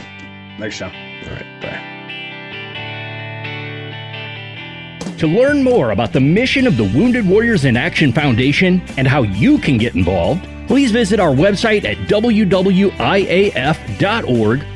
Thanks, 0.59 0.79
John. 0.79 0.93
All 1.25 1.35
right, 1.35 1.63
bye. 1.63 1.92
To 5.23 5.29
learn 5.29 5.63
more 5.63 5.93
about 5.93 6.13
the 6.13 6.19
mission 6.21 6.67
of 6.67 6.77
the 6.77 6.83
Wounded 6.83 7.25
Warriors 7.29 7.65
in 7.65 7.77
Action 7.77 8.13
Foundation 8.13 8.83
and 8.97 9.07
how 9.07 9.23
you 9.23 9.57
can 9.57 9.79
get 9.79 9.95
involved, 9.95 10.45
please 10.67 10.91
visit 10.91 11.21
our 11.21 11.31
website 11.31 11.85
at 11.85 11.97
wwiaf.org 12.09 12.85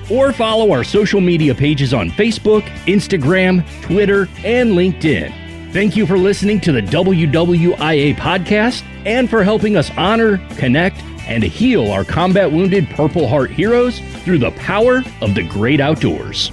or 0.08 0.32
follow 0.32 0.70
our 0.70 0.84
social 0.84 1.20
media 1.20 1.52
pages 1.52 1.92
on 1.92 2.10
Facebook, 2.10 2.62
Instagram, 2.86 3.68
Twitter, 3.82 4.28
and 4.44 4.74
LinkedIn. 4.74 5.72
Thank 5.72 5.96
you 5.96 6.06
for 6.06 6.16
listening 6.16 6.60
to 6.60 6.70
the 6.70 6.82
WWIA 6.82 8.14
podcast 8.14 8.84
and 9.04 9.28
for 9.28 9.42
helping 9.42 9.76
us 9.76 9.90
honor, 9.96 10.38
connect, 10.58 11.02
and 11.26 11.42
heal 11.42 11.90
our 11.90 12.04
combat 12.04 12.52
wounded 12.52 12.88
Purple 12.90 13.26
Heart 13.26 13.50
heroes 13.50 13.98
through 14.22 14.38
the 14.38 14.52
power 14.52 15.02
of 15.20 15.34
the 15.34 15.42
great 15.42 15.80
outdoors. 15.80 16.52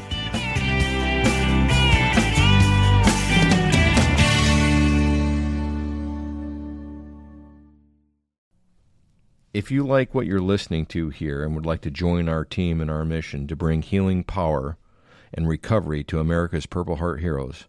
If 9.54 9.70
you 9.70 9.86
like 9.86 10.16
what 10.16 10.26
you're 10.26 10.42
listening 10.42 10.88
to 10.88 11.10
here 11.10 11.44
and 11.44 11.54
would 11.54 11.68
like 11.68 11.82
to 11.82 11.92
join 11.92 12.28
our 12.28 12.44
team 12.44 12.82
in 12.82 12.90
our 12.90 13.06
mission 13.06 13.46
to 13.46 13.56
bring 13.56 13.84
healing 13.84 14.24
power 14.24 14.78
and 15.32 15.48
recovery 15.48 16.04
to 16.06 16.20
America's 16.20 16.66
Purple 16.66 16.96
Heart 16.96 17.20
heroes, 17.20 17.66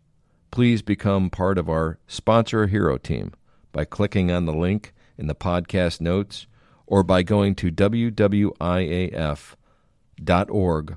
please 0.51 0.81
become 0.81 1.29
part 1.29 1.59
of 1.59 1.69
our 1.69 1.99
Sponsor 2.07 2.63
a 2.63 2.69
Hero 2.69 2.97
team 2.97 3.35
by 3.71 3.85
clicking 3.85 4.33
on 4.33 4.47
the 4.47 4.55
link 4.55 4.95
in 5.19 5.27
the 5.27 5.35
podcast 5.35 6.01
notes 6.01 6.47
or 6.87 7.03
by 7.03 7.23
going 7.23 7.55
to 7.57 7.71
wwiaf.org 7.71 8.57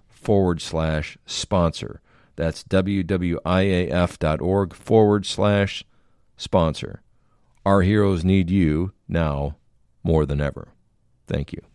forward 0.07 0.61
slash 0.61 1.17
sponsor. 1.25 2.01
That's 2.38 2.63
wwiaf.org 2.63 3.43
forward 4.73 5.25
slash 5.25 5.83
sponsor. 6.38 7.01
Our 7.65 7.81
heroes 7.81 8.23
need 8.23 8.49
you 8.49 8.93
now 9.09 9.57
more 10.01 10.25
than 10.25 10.39
ever. 10.39 10.69
Thank 11.28 11.53
you. 11.53 11.66